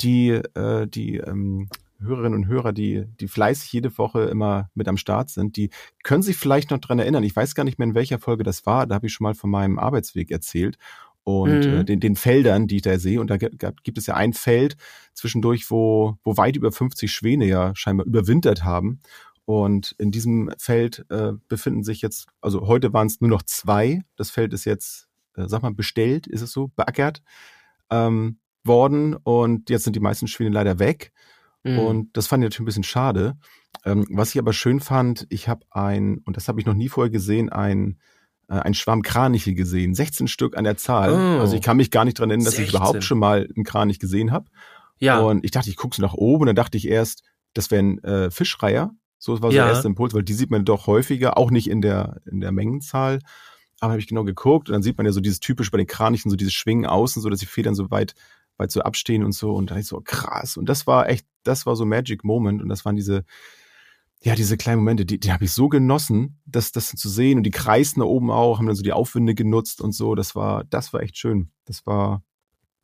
die, 0.00 0.30
äh, 0.30 0.86
die, 0.86 1.16
ähm, 1.16 1.68
Hörerinnen 2.02 2.38
und 2.44 2.46
Hörer, 2.46 2.72
die, 2.72 3.04
die 3.20 3.28
fleißig 3.28 3.72
jede 3.72 3.98
Woche 3.98 4.22
immer 4.22 4.70
mit 4.74 4.88
am 4.88 4.96
Start 4.96 5.28
sind, 5.28 5.56
die 5.56 5.68
können 6.02 6.22
sich 6.22 6.36
vielleicht 6.36 6.70
noch 6.70 6.78
dran 6.78 6.98
erinnern. 6.98 7.24
Ich 7.24 7.36
weiß 7.36 7.54
gar 7.54 7.64
nicht 7.64 7.78
mehr, 7.78 7.88
in 7.88 7.94
welcher 7.94 8.18
Folge 8.18 8.42
das 8.42 8.64
war. 8.64 8.86
Da 8.86 8.94
habe 8.94 9.06
ich 9.06 9.12
schon 9.12 9.24
mal 9.24 9.34
von 9.34 9.50
meinem 9.50 9.78
Arbeitsweg 9.78 10.30
erzählt 10.30 10.78
und 11.24 11.66
mhm. 11.66 11.80
äh, 11.80 11.84
den, 11.84 12.00
den 12.00 12.16
Feldern, 12.16 12.66
die 12.66 12.76
ich 12.76 12.82
da 12.82 12.98
sehe. 12.98 13.20
Und 13.20 13.28
da 13.28 13.36
gibt 13.36 13.98
es 13.98 14.06
ja 14.06 14.14
ein 14.14 14.32
Feld 14.32 14.76
zwischendurch, 15.14 15.70
wo, 15.70 16.16
wo 16.24 16.36
weit 16.36 16.56
über 16.56 16.72
50 16.72 17.12
Schwäne 17.12 17.46
ja 17.46 17.74
scheinbar 17.74 18.06
überwintert 18.06 18.64
haben. 18.64 19.00
Und 19.44 19.94
in 19.98 20.10
diesem 20.10 20.50
Feld 20.58 21.04
äh, 21.10 21.32
befinden 21.48 21.82
sich 21.82 22.02
jetzt, 22.02 22.28
also 22.40 22.66
heute 22.66 22.92
waren 22.92 23.06
es 23.06 23.20
nur 23.20 23.30
noch 23.30 23.42
zwei. 23.42 24.02
Das 24.16 24.30
Feld 24.30 24.52
ist 24.52 24.64
jetzt, 24.64 25.08
äh, 25.36 25.46
sag 25.46 25.62
mal, 25.62 25.74
bestellt, 25.74 26.26
ist 26.26 26.42
es 26.42 26.52
so, 26.52 26.70
beackert 26.76 27.22
ähm, 27.90 28.38
worden. 28.64 29.14
Und 29.14 29.68
jetzt 29.70 29.84
sind 29.84 29.96
die 29.96 30.00
meisten 30.00 30.28
Schwäne 30.28 30.50
leider 30.50 30.78
weg. 30.78 31.12
Mhm. 31.64 31.78
Und 31.78 32.16
das 32.16 32.26
fand 32.28 32.42
ich 32.42 32.46
natürlich 32.46 32.60
ein 32.60 32.66
bisschen 32.66 32.84
schade. 32.84 33.36
Ähm, 33.84 34.06
was 34.10 34.30
ich 34.34 34.38
aber 34.38 34.52
schön 34.52 34.80
fand, 34.80 35.26
ich 35.30 35.48
habe 35.48 35.66
ein, 35.70 36.18
und 36.18 36.36
das 36.36 36.48
habe 36.48 36.60
ich 36.60 36.66
noch 36.66 36.74
nie 36.74 36.88
vorher 36.88 37.10
gesehen, 37.10 37.50
ein 37.50 37.92
äh, 37.92 38.19
ein 38.58 38.74
Schwarm 38.74 39.02
Kraniche 39.02 39.54
gesehen. 39.54 39.94
16 39.94 40.28
Stück 40.28 40.56
an 40.56 40.64
der 40.64 40.76
Zahl. 40.76 41.12
Oh. 41.12 41.40
Also 41.40 41.54
ich 41.54 41.62
kann 41.62 41.76
mich 41.76 41.90
gar 41.90 42.04
nicht 42.04 42.18
dran 42.18 42.30
erinnern, 42.30 42.46
dass 42.46 42.56
16. 42.56 42.64
ich 42.64 42.74
überhaupt 42.74 43.04
schon 43.04 43.18
mal 43.18 43.48
einen 43.54 43.64
Kranich 43.64 43.98
gesehen 43.98 44.32
habe. 44.32 44.50
Ja. 44.98 45.20
Und 45.20 45.44
ich 45.44 45.50
dachte, 45.50 45.70
ich 45.70 45.76
gucke 45.76 45.96
so 45.96 46.02
nach 46.02 46.14
oben 46.14 46.42
und 46.42 46.46
dann 46.48 46.56
dachte 46.56 46.76
ich 46.76 46.88
erst, 46.88 47.22
das 47.54 47.70
wären 47.70 48.02
äh, 48.04 48.30
Fischreiher. 48.30 48.90
So 49.18 49.40
war 49.42 49.50
so 49.50 49.56
ja. 49.56 49.64
der 49.64 49.74
erste 49.74 49.88
Impuls, 49.88 50.14
weil 50.14 50.22
die 50.22 50.32
sieht 50.32 50.50
man 50.50 50.64
doch 50.64 50.86
häufiger, 50.86 51.36
auch 51.38 51.50
nicht 51.50 51.68
in 51.68 51.82
der, 51.82 52.20
in 52.26 52.40
der 52.40 52.52
Mengenzahl. 52.52 53.20
Aber 53.78 53.92
habe 53.92 54.00
ich 54.00 54.08
genau 54.08 54.24
geguckt 54.24 54.68
und 54.68 54.72
dann 54.72 54.82
sieht 54.82 54.98
man 54.98 55.06
ja 55.06 55.12
so 55.12 55.20
dieses 55.20 55.40
typisch 55.40 55.70
bei 55.70 55.78
den 55.78 55.86
Kranichen, 55.86 56.30
so 56.30 56.36
dieses 56.36 56.52
Schwingen 56.52 56.86
außen, 56.86 57.22
so 57.22 57.28
dass 57.28 57.40
die 57.40 57.46
Federn 57.46 57.74
so 57.74 57.90
weit, 57.90 58.14
weit 58.56 58.70
so 58.70 58.80
abstehen 58.80 59.24
und 59.24 59.32
so. 59.32 59.52
Und 59.54 59.70
da 59.70 59.76
ich 59.76 59.86
so, 59.86 60.00
krass. 60.00 60.56
Und 60.56 60.68
das 60.68 60.86
war 60.86 61.08
echt, 61.08 61.26
das 61.44 61.66
war 61.66 61.76
so 61.76 61.86
Magic 61.86 62.24
Moment. 62.24 62.62
Und 62.62 62.68
das 62.68 62.84
waren 62.84 62.96
diese, 62.96 63.24
ja, 64.22 64.34
diese 64.34 64.56
kleinen 64.58 64.80
Momente, 64.80 65.06
die, 65.06 65.18
die 65.18 65.32
habe 65.32 65.44
ich 65.44 65.52
so 65.52 65.68
genossen, 65.68 66.40
das, 66.44 66.72
das 66.72 66.90
zu 66.90 67.08
sehen. 67.08 67.38
Und 67.38 67.44
die 67.44 67.50
kreisten 67.50 68.00
da 68.00 68.06
oben 68.06 68.30
auch, 68.30 68.58
haben 68.58 68.66
dann 68.66 68.76
so 68.76 68.82
die 68.82 68.92
Aufwinde 68.92 69.34
genutzt 69.34 69.80
und 69.80 69.92
so. 69.92 70.14
Das 70.14 70.34
war, 70.34 70.64
das 70.64 70.92
war 70.92 71.00
echt 71.00 71.16
schön. 71.16 71.50
Das 71.64 71.86
war, 71.86 72.22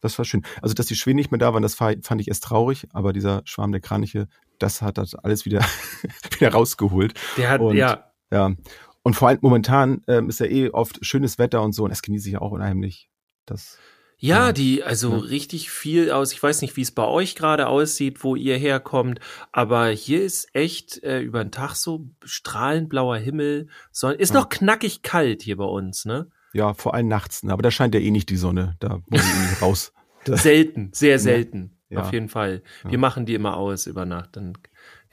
das 0.00 0.16
war 0.16 0.25
schön. 0.25 0.45
Also, 0.62 0.75
dass 0.75 0.87
die 0.87 0.97
Schwäne 0.97 1.16
nicht 1.16 1.31
mehr 1.31 1.38
da 1.38 1.52
waren, 1.52 1.62
das 1.62 1.75
fand 1.75 2.21
ich 2.21 2.28
erst 2.28 2.45
traurig, 2.45 2.87
aber 2.93 3.12
dieser 3.12 3.43
Schwarm 3.45 3.73
der 3.73 3.83
Kraniche, 3.83 4.28
das 4.59 4.81
hat 4.81 4.97
das 4.97 5.14
alles 5.14 5.45
wieder, 5.45 5.61
wieder 6.38 6.52
rausgeholt. 6.52 7.12
Der 7.37 7.50
hat, 7.50 7.61
und, 7.61 7.76
ja. 7.76 8.12
Ja. 8.31 8.55
Und 9.02 9.14
vor 9.14 9.28
allem 9.28 9.38
momentan 9.43 10.02
ähm, 10.09 10.31
ist 10.31 10.40
ja 10.40 10.47
eh 10.47 10.71
oft 10.71 11.05
schönes 11.05 11.38
Wetter 11.38 11.62
und 11.62 11.73
so, 11.73 11.85
und 11.85 11.90
das 11.90 12.02
genieße 12.02 12.28
ich 12.28 12.33
ja 12.35 12.40
auch 12.40 12.52
unheimlich. 12.52 13.11
Das, 13.45 13.78
ja, 14.18 14.52
die, 14.52 14.82
also 14.82 15.12
ja. 15.12 15.18
richtig 15.18 15.70
viel 15.70 16.11
aus. 16.11 16.32
Ich 16.32 16.42
weiß 16.42 16.62
nicht, 16.62 16.76
wie 16.76 16.82
es 16.82 16.90
bei 16.90 17.04
euch 17.04 17.35
gerade 17.35 17.68
aussieht, 17.68 18.25
wo 18.25 18.35
ihr 18.35 18.56
herkommt, 18.56 19.20
aber 19.52 19.88
hier 19.88 20.23
ist 20.23 20.54
echt 20.54 21.02
äh, 21.02 21.20
über 21.20 21.44
den 21.44 21.52
Tag 21.52 21.75
so 21.75 22.06
strahlend 22.25 22.88
blauer 22.88 23.18
Himmel. 23.18 23.68
So, 23.92 24.08
ist 24.08 24.32
ja. 24.32 24.40
noch 24.40 24.49
knackig 24.49 25.02
kalt 25.02 25.42
hier 25.42 25.58
bei 25.58 25.64
uns, 25.64 26.06
ne? 26.06 26.30
Ja, 26.54 26.73
vor 26.73 26.94
allem 26.94 27.08
nachts, 27.08 27.42
ne? 27.42 27.52
aber 27.52 27.62
da 27.62 27.70
scheint 27.70 27.94
ja 27.94 28.00
eh 28.00 28.11
nicht 28.11 28.30
die 28.30 28.37
Sonne. 28.37 28.76
Da 28.80 29.00
muss 29.08 29.23
ich 29.23 29.50
nicht 29.50 29.62
raus. 29.62 29.92
selten, 30.25 30.90
sehr 30.94 31.18
selten. 31.18 31.76
Ja. 31.90 32.00
Auf 32.00 32.12
jeden 32.12 32.28
Fall. 32.28 32.62
Wir 32.88 32.99
machen 32.99 33.26
die 33.26 33.35
immer 33.35 33.56
aus 33.56 33.87
über 33.87 34.06
Nacht. 34.06 34.37
Dann, 34.37 34.54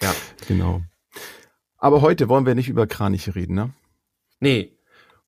ja. 0.02 0.14
Genau. 0.48 0.82
Aber 1.78 2.02
heute 2.02 2.30
wollen 2.30 2.46
wir 2.46 2.56
nicht 2.56 2.70
über 2.70 2.88
Kraniche 2.88 3.36
reden, 3.36 3.56
ne? 3.56 3.74
Nee. 4.40 4.78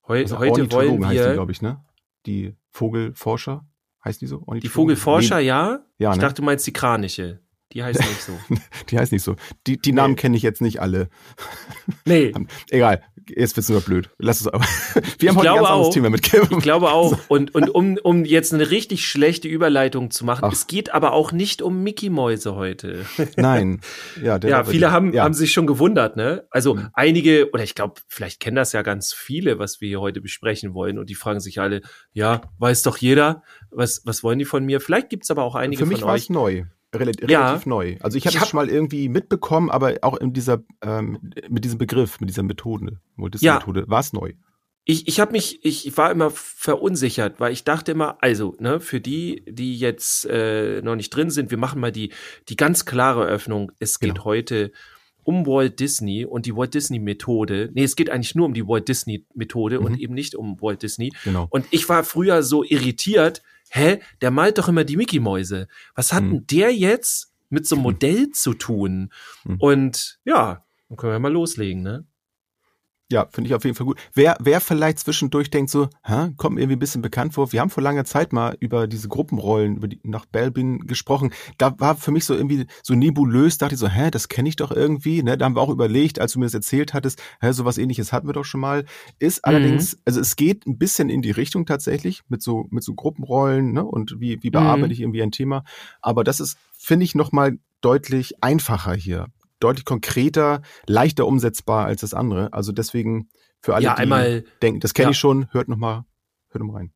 Heu 0.08 0.20
also 0.20 0.40
heute 0.40 0.72
wollen 0.72 1.00
wir. 1.00 1.08
Heißt 1.08 1.30
die, 1.30 1.34
glaube 1.34 1.52
ich, 1.52 1.62
ne? 1.62 1.84
Die 2.26 2.56
Vogelforscher, 2.76 3.66
heißt 4.04 4.22
die 4.22 4.28
so? 4.28 4.44
Die 4.62 4.68
Vogelforscher, 4.68 5.38
nee. 5.38 5.46
ja. 5.46 5.80
ja 5.98 6.12
ich 6.12 6.18
ne? 6.18 6.22
dachte, 6.22 6.42
du 6.42 6.44
meinst 6.44 6.68
die 6.68 6.74
Kraniche. 6.74 7.40
Die 7.72 7.82
heißt 7.82 8.00
nicht 8.00 8.22
so. 8.22 8.34
die 8.90 9.00
heißt 9.00 9.14
nicht 9.14 9.24
so. 9.24 9.38
Die, 9.66 9.78
die 9.78 9.94
Namen 9.94 10.16
nee. 10.16 10.20
kenne 10.20 10.36
ich 10.36 10.44
jetzt 10.44 10.62
nicht 10.62 10.82
alle. 10.82 11.10
Nee. 12.04 12.34
Egal. 12.70 13.02
Jetzt 13.30 13.56
wird's 13.56 13.70
nur 13.70 13.82
blöd. 13.82 14.10
Lass 14.18 14.42
es 14.42 14.48
aber. 14.48 14.64
Wir 15.20 15.30
haben 15.30 15.36
ich 15.38 15.50
heute 15.50 15.52
ein 15.52 15.58
ganz 15.58 15.70
auch, 15.70 15.94
Thema 15.94 16.10
mit 16.10 16.24
Kim. 16.24 16.48
Ich 16.50 16.60
glaube 16.60 16.92
auch. 16.92 17.18
Und, 17.28 17.56
und 17.56 17.70
um, 17.70 17.98
um 18.04 18.26
jetzt 18.26 18.54
eine 18.54 18.70
richtig 18.72 19.08
schlechte 19.08 19.48
Überleitung 19.48 20.12
zu 20.12 20.26
machen, 20.26 20.46
Ach. 20.46 20.54
es 20.54 20.68
geht 20.68 20.94
aber 20.94 21.14
auch 21.14 21.32
nicht 21.32 21.62
um 21.62 21.84
Mickey-Mäuse 21.84 22.56
heute. 22.56 23.06
Nein. 23.36 23.82
Ja, 24.22 24.38
ja 24.44 24.64
viele 24.64 24.92
haben, 24.92 25.14
ja. 25.14 25.24
haben 25.24 25.34
sich 25.34 25.52
schon 25.52 25.68
gewundert, 25.68 26.16
ne? 26.16 26.46
Also 26.52 26.76
mhm. 26.76 26.90
einige, 26.94 27.50
oder 27.52 27.64
ich 27.64 27.76
glaube, 27.76 28.02
vielleicht 28.08 28.40
kennen 28.40 28.56
das 28.56 28.74
ja 28.74 28.82
ganz 28.82 29.14
viele, 29.14 29.60
was 29.60 29.82
wir 29.82 29.88
hier 29.88 30.02
heute 30.02 30.22
besprechen 30.22 30.74
wollen. 30.74 31.00
Und 31.00 31.10
die 31.10 31.16
fragen 31.16 31.40
sich 31.40 31.60
alle, 31.60 31.82
ja, 32.14 32.42
weiß 32.60 32.84
doch 32.84 32.98
jeder, 32.98 33.44
was, 33.72 34.02
was 34.06 34.24
wollen 34.24 34.40
die 34.40 34.46
von 34.46 34.66
mir? 34.66 34.80
Vielleicht 34.80 35.10
gibt's 35.10 35.32
aber 35.32 35.44
auch 35.44 35.56
einige 35.56 35.84
Für 35.84 35.90
mich 35.90 36.02
von 36.02 36.10
euch. 36.10 36.30
neu 36.30 36.66
relativ 36.96 37.30
ja. 37.30 37.62
neu. 37.66 37.98
Also 38.02 38.18
ich 38.18 38.26
habe 38.28 38.38
es 38.38 38.48
schon 38.48 38.58
mal 38.58 38.70
irgendwie 38.70 39.10
mitbekommen, 39.10 39.70
aber 39.70 39.96
auch 40.02 40.18
in 40.18 40.34
dieser 40.34 40.64
ähm, 40.82 41.32
mit 41.50 41.66
diesem 41.66 41.78
Begriff, 41.78 42.20
mit 42.20 42.30
dieser 42.30 42.44
Methode, 42.44 43.00
ja. 43.40 43.56
Methode, 43.56 43.86
war 43.88 44.00
es 44.00 44.14
neu. 44.14 44.34
Ich, 44.88 45.08
ich 45.08 45.20
habe 45.20 45.32
mich, 45.32 45.66
ich 45.66 45.98
war 45.98 46.12
immer 46.12 46.30
verunsichert, 46.30 47.40
weil 47.40 47.52
ich 47.52 47.64
dachte 47.64 47.92
immer, 47.92 48.18
also, 48.22 48.56
ne, 48.60 48.80
für 48.80 49.02
die, 49.02 49.44
die 49.48 49.80
jetzt 49.80 50.26
äh, 50.26 50.82
noch 50.84 50.96
nicht 50.96 51.10
drin 51.10 51.32
sind, 51.32 51.50
wir 51.50 51.58
machen 51.58 51.82
mal 51.82 51.92
die, 51.92 52.12
die 52.50 52.56
ganz 52.56 52.86
klare 52.86 53.26
Öffnung. 53.26 53.72
Es 53.80 54.00
geht 54.00 54.14
genau. 54.14 54.26
heute 54.26 54.72
um 55.24 55.48
Walt 55.48 55.80
Disney 55.80 56.24
und 56.24 56.46
die 56.46 56.56
Walt 56.56 56.76
Disney 56.76 57.00
Methode. 57.00 57.72
Nee, 57.74 57.84
es 57.84 57.96
geht 57.96 58.12
eigentlich 58.12 58.36
nur 58.36 58.46
um 58.46 58.54
die 58.54 58.68
Walt 58.68 58.88
Disney 58.88 59.26
Methode 59.34 59.80
mhm. 59.80 59.86
und 59.88 60.00
eben 60.00 60.14
nicht 60.14 60.36
um 60.36 60.62
Walt 60.62 60.84
Disney. 60.84 61.12
Genau. 61.24 61.48
Und 61.50 61.66
ich 61.72 61.90
war 61.90 62.04
früher 62.04 62.44
so 62.44 62.64
irritiert, 62.64 63.42
hä, 63.70 64.00
der 64.22 64.32
malt 64.32 64.58
doch 64.58 64.68
immer 64.68 64.84
die 64.84 64.98
Mickey-Mäuse. 64.98 65.68
Was 65.96 66.14
hat 66.14 66.24
hm. 66.24 66.32
denn 66.32 66.48
der 66.48 66.76
jetzt 66.76 67.34
mit 67.50 67.68
so 67.68 67.76
einem 67.76 67.84
Modell 67.84 68.30
zu 68.32 68.54
tun? 68.54 69.12
Hm. 69.44 69.58
Und 69.60 70.20
ja, 70.26 70.66
dann 70.90 70.98
können 70.98 71.14
wir 71.14 71.20
mal 71.20 71.32
loslegen, 71.32 71.82
ne? 71.82 72.06
Ja, 73.12 73.28
finde 73.30 73.50
ich 73.50 73.54
auf 73.54 73.64
jeden 73.64 73.76
Fall 73.76 73.86
gut. 73.86 74.00
Wer, 74.16 74.36
wer 74.40 74.60
vielleicht 74.60 74.98
zwischendurch 74.98 75.52
denkt 75.52 75.70
so, 75.70 75.90
hä, 76.04 76.32
kommt 76.38 76.56
mir 76.56 76.62
irgendwie 76.62 76.78
ein 76.78 76.80
bisschen 76.80 77.04
bekannt 77.04 77.36
vor. 77.36 77.54
Wir 77.54 77.62
haben 77.62 77.70
vor 77.70 77.84
langer 77.84 78.04
Zeit 78.04 78.34
mal 78.34 78.58
über 78.60 78.88
diese 78.88 79.10
Gruppenrollen, 79.10 79.76
über 79.76 79.88
die 79.88 80.00
nach 80.02 80.26
Belbin 80.26 80.88
gesprochen. 80.88 81.32
Da 81.60 81.80
war 81.80 81.96
für 81.96 82.10
mich 82.10 82.26
so 82.26 82.34
irgendwie 82.34 82.66
so 82.82 82.96
nebulös, 82.96 83.60
dachte 83.60 83.76
ich 83.76 83.80
so, 83.80 83.88
hä, 83.88 84.10
das 84.10 84.28
kenne 84.28 84.50
ich 84.50 84.56
doch 84.56 84.72
irgendwie. 84.72 85.22
Ne? 85.22 85.38
Da 85.38 85.46
haben 85.46 85.56
wir 85.56 85.62
auch 85.62 85.70
überlegt, 85.70 86.20
als 86.20 86.34
du 86.34 86.40
mir 86.40 86.48
das 86.48 86.56
erzählt 86.56 86.96
hattest, 86.96 87.22
hä, 87.42 87.52
sowas 87.52 87.78
ähnliches 87.78 88.12
hatten 88.12 88.28
wir 88.28 88.34
doch 88.34 88.46
schon 88.46 88.62
mal. 88.62 88.86
Ist 89.20 89.38
mhm. 89.38 89.42
allerdings, 89.50 90.00
also 90.06 90.20
es 90.20 90.36
geht 90.36 90.66
ein 90.66 90.80
bisschen 90.80 91.10
in 91.10 91.22
die 91.22 91.32
Richtung 91.32 91.68
tatsächlich, 91.68 92.24
mit 92.28 92.42
so, 92.42 92.66
mit 92.72 92.84
so 92.84 92.96
Gruppenrollen, 92.96 93.72
ne? 93.72 93.86
Und 93.86 94.20
wie, 94.20 94.42
wie 94.42 94.50
bearbeite 94.50 94.88
mhm. 94.88 94.92
ich 94.92 95.02
irgendwie 95.02 95.22
ein 95.22 95.32
Thema. 95.32 95.64
Aber 96.02 96.24
das 96.24 96.40
ist, 96.40 96.58
finde 96.76 97.04
ich, 97.04 97.14
nochmal 97.14 97.60
deutlich 97.82 98.42
einfacher 98.42 98.96
hier 98.96 99.28
deutlich 99.60 99.86
konkreter, 99.86 100.62
leichter 100.88 101.26
umsetzbar 101.28 101.86
als 101.86 102.02
das 102.02 102.14
andere. 102.14 102.54
Also 102.54 102.72
deswegen 102.72 103.30
für 103.62 103.76
alle, 103.76 103.86
ja, 103.86 103.96
einmal, 103.96 104.42
die 104.42 104.48
denken, 104.62 104.80
das 104.80 104.94
kenne 104.94 105.08
ja. 105.08 105.12
ich 105.12 105.18
schon, 105.18 105.48
hört 105.52 105.68
noch 105.68 105.78
mal, 105.78 106.06
hört 106.50 106.64
noch 106.64 106.72
mal 106.72 106.78
rein. 106.78 106.92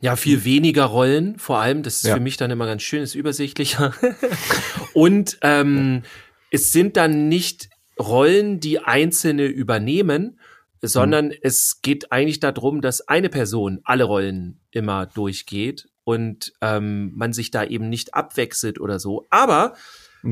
Ja, 0.00 0.16
viel 0.16 0.44
weniger 0.44 0.84
Rollen, 0.84 1.38
vor 1.38 1.60
allem, 1.60 1.82
das 1.82 1.96
ist 1.96 2.04
ja. 2.04 2.14
für 2.14 2.20
mich 2.20 2.36
dann 2.36 2.50
immer 2.50 2.66
ganz 2.66 2.82
schön, 2.82 3.02
ist 3.02 3.14
übersichtlicher. 3.14 3.94
Und 4.92 5.38
ähm, 5.40 6.02
es 6.50 6.72
sind 6.72 6.96
dann 6.96 7.28
nicht 7.28 7.70
Rollen, 7.98 8.60
die 8.60 8.80
Einzelne 8.80 9.46
übernehmen, 9.46 10.38
sondern 10.82 11.26
mhm. 11.28 11.34
es 11.42 11.80
geht 11.80 12.12
eigentlich 12.12 12.40
darum, 12.40 12.80
dass 12.80 13.08
eine 13.08 13.28
Person 13.28 13.80
alle 13.84 14.04
Rollen 14.04 14.60
immer 14.70 15.06
durchgeht 15.06 15.88
und 16.02 16.52
ähm, 16.60 17.12
man 17.14 17.32
sich 17.32 17.50
da 17.50 17.64
eben 17.64 17.88
nicht 17.88 18.14
abwechselt 18.14 18.80
oder 18.80 18.98
so. 18.98 19.26
Aber. 19.30 19.74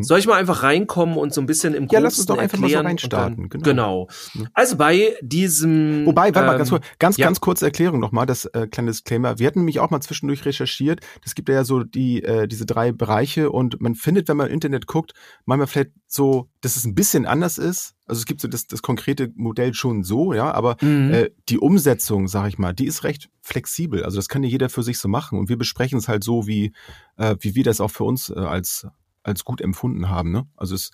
Soll 0.00 0.18
ich 0.18 0.26
mal 0.26 0.36
einfach 0.36 0.62
reinkommen 0.62 1.16
und 1.16 1.34
so 1.34 1.40
ein 1.40 1.46
bisschen 1.46 1.74
im 1.74 1.88
Ja, 1.90 2.00
lass 2.00 2.18
uns 2.18 2.26
doch 2.26 2.38
einfach 2.38 2.58
mal 2.58 2.70
so 2.70 2.78
reinstarten. 2.78 3.48
Dann, 3.50 3.62
genau. 3.62 4.06
genau. 4.34 4.48
Also 4.54 4.76
bei 4.76 5.14
diesem. 5.20 6.06
Wobei, 6.06 6.34
warte 6.34 6.46
mal, 6.46 6.56
ganz, 6.56 6.72
ähm, 6.72 6.80
ganz, 6.98 7.16
ja. 7.16 7.26
ganz 7.26 7.40
kurze 7.40 7.66
Erklärung 7.66 8.00
nochmal, 8.00 8.26
das 8.26 8.46
äh, 8.46 8.66
kleine 8.66 8.90
Disclaimer. 8.90 9.38
Wir 9.38 9.46
hatten 9.46 9.60
nämlich 9.60 9.80
auch 9.80 9.90
mal 9.90 10.00
zwischendurch 10.00 10.44
recherchiert. 10.44 11.00
Es 11.24 11.34
gibt 11.34 11.48
ja 11.48 11.64
so 11.64 11.82
die, 11.84 12.22
äh, 12.22 12.48
diese 12.48 12.64
drei 12.64 12.92
Bereiche 12.92 13.50
und 13.50 13.80
man 13.80 13.94
findet, 13.94 14.28
wenn 14.28 14.36
man 14.36 14.48
im 14.48 14.54
Internet 14.54 14.86
guckt, 14.86 15.12
manchmal 15.44 15.66
vielleicht 15.66 15.90
so, 16.06 16.48
dass 16.60 16.76
es 16.76 16.84
ein 16.84 16.94
bisschen 16.94 17.26
anders 17.26 17.58
ist. 17.58 17.94
Also 18.06 18.20
es 18.20 18.26
gibt 18.26 18.40
so 18.40 18.48
das, 18.48 18.66
das 18.66 18.82
konkrete 18.82 19.32
Modell 19.34 19.74
schon 19.74 20.02
so, 20.02 20.34
ja, 20.34 20.52
aber 20.52 20.76
mhm. 20.80 21.12
äh, 21.12 21.30
die 21.48 21.58
Umsetzung, 21.58 22.28
sag 22.28 22.48
ich 22.48 22.58
mal, 22.58 22.72
die 22.74 22.86
ist 22.86 23.04
recht 23.04 23.30
flexibel. 23.40 24.04
Also 24.04 24.16
das 24.16 24.28
kann 24.28 24.42
ja 24.42 24.50
jeder 24.50 24.68
für 24.68 24.82
sich 24.82 24.98
so 24.98 25.08
machen. 25.08 25.38
Und 25.38 25.48
wir 25.48 25.56
besprechen 25.56 25.98
es 25.98 26.08
halt 26.08 26.22
so, 26.22 26.46
wie, 26.46 26.72
äh, 27.16 27.36
wie 27.40 27.54
wir 27.54 27.64
das 27.64 27.80
auch 27.80 27.90
für 27.90 28.04
uns 28.04 28.30
äh, 28.30 28.34
als 28.34 28.86
als 29.22 29.44
gut 29.44 29.60
empfunden 29.60 30.08
haben. 30.08 30.32
Ne? 30.32 30.46
Also 30.56 30.74
es 30.74 30.90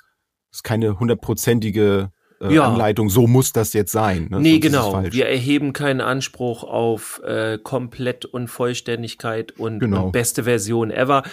ist 0.51 0.65
keine 0.65 0.99
hundertprozentige 0.99 2.11
äh, 2.41 2.55
ja. 2.55 2.69
Anleitung, 2.69 3.11
so 3.11 3.27
muss 3.27 3.53
das 3.53 3.73
jetzt 3.73 3.93
sein. 3.93 4.29
Ne? 4.31 4.41
Nee, 4.41 4.61
Sonst 4.61 4.63
genau. 4.63 5.03
Wir 5.11 5.27
erheben 5.27 5.73
keinen 5.73 6.01
Anspruch 6.01 6.63
auf 6.63 7.21
äh, 7.25 7.59
Komplett 7.63 8.25
und 8.25 8.49
Vollständigkeit 8.49 9.53
und, 9.53 9.81
genau. 9.81 10.07
und 10.07 10.13
beste 10.13 10.45
Version 10.45 10.91
ever, 10.91 11.25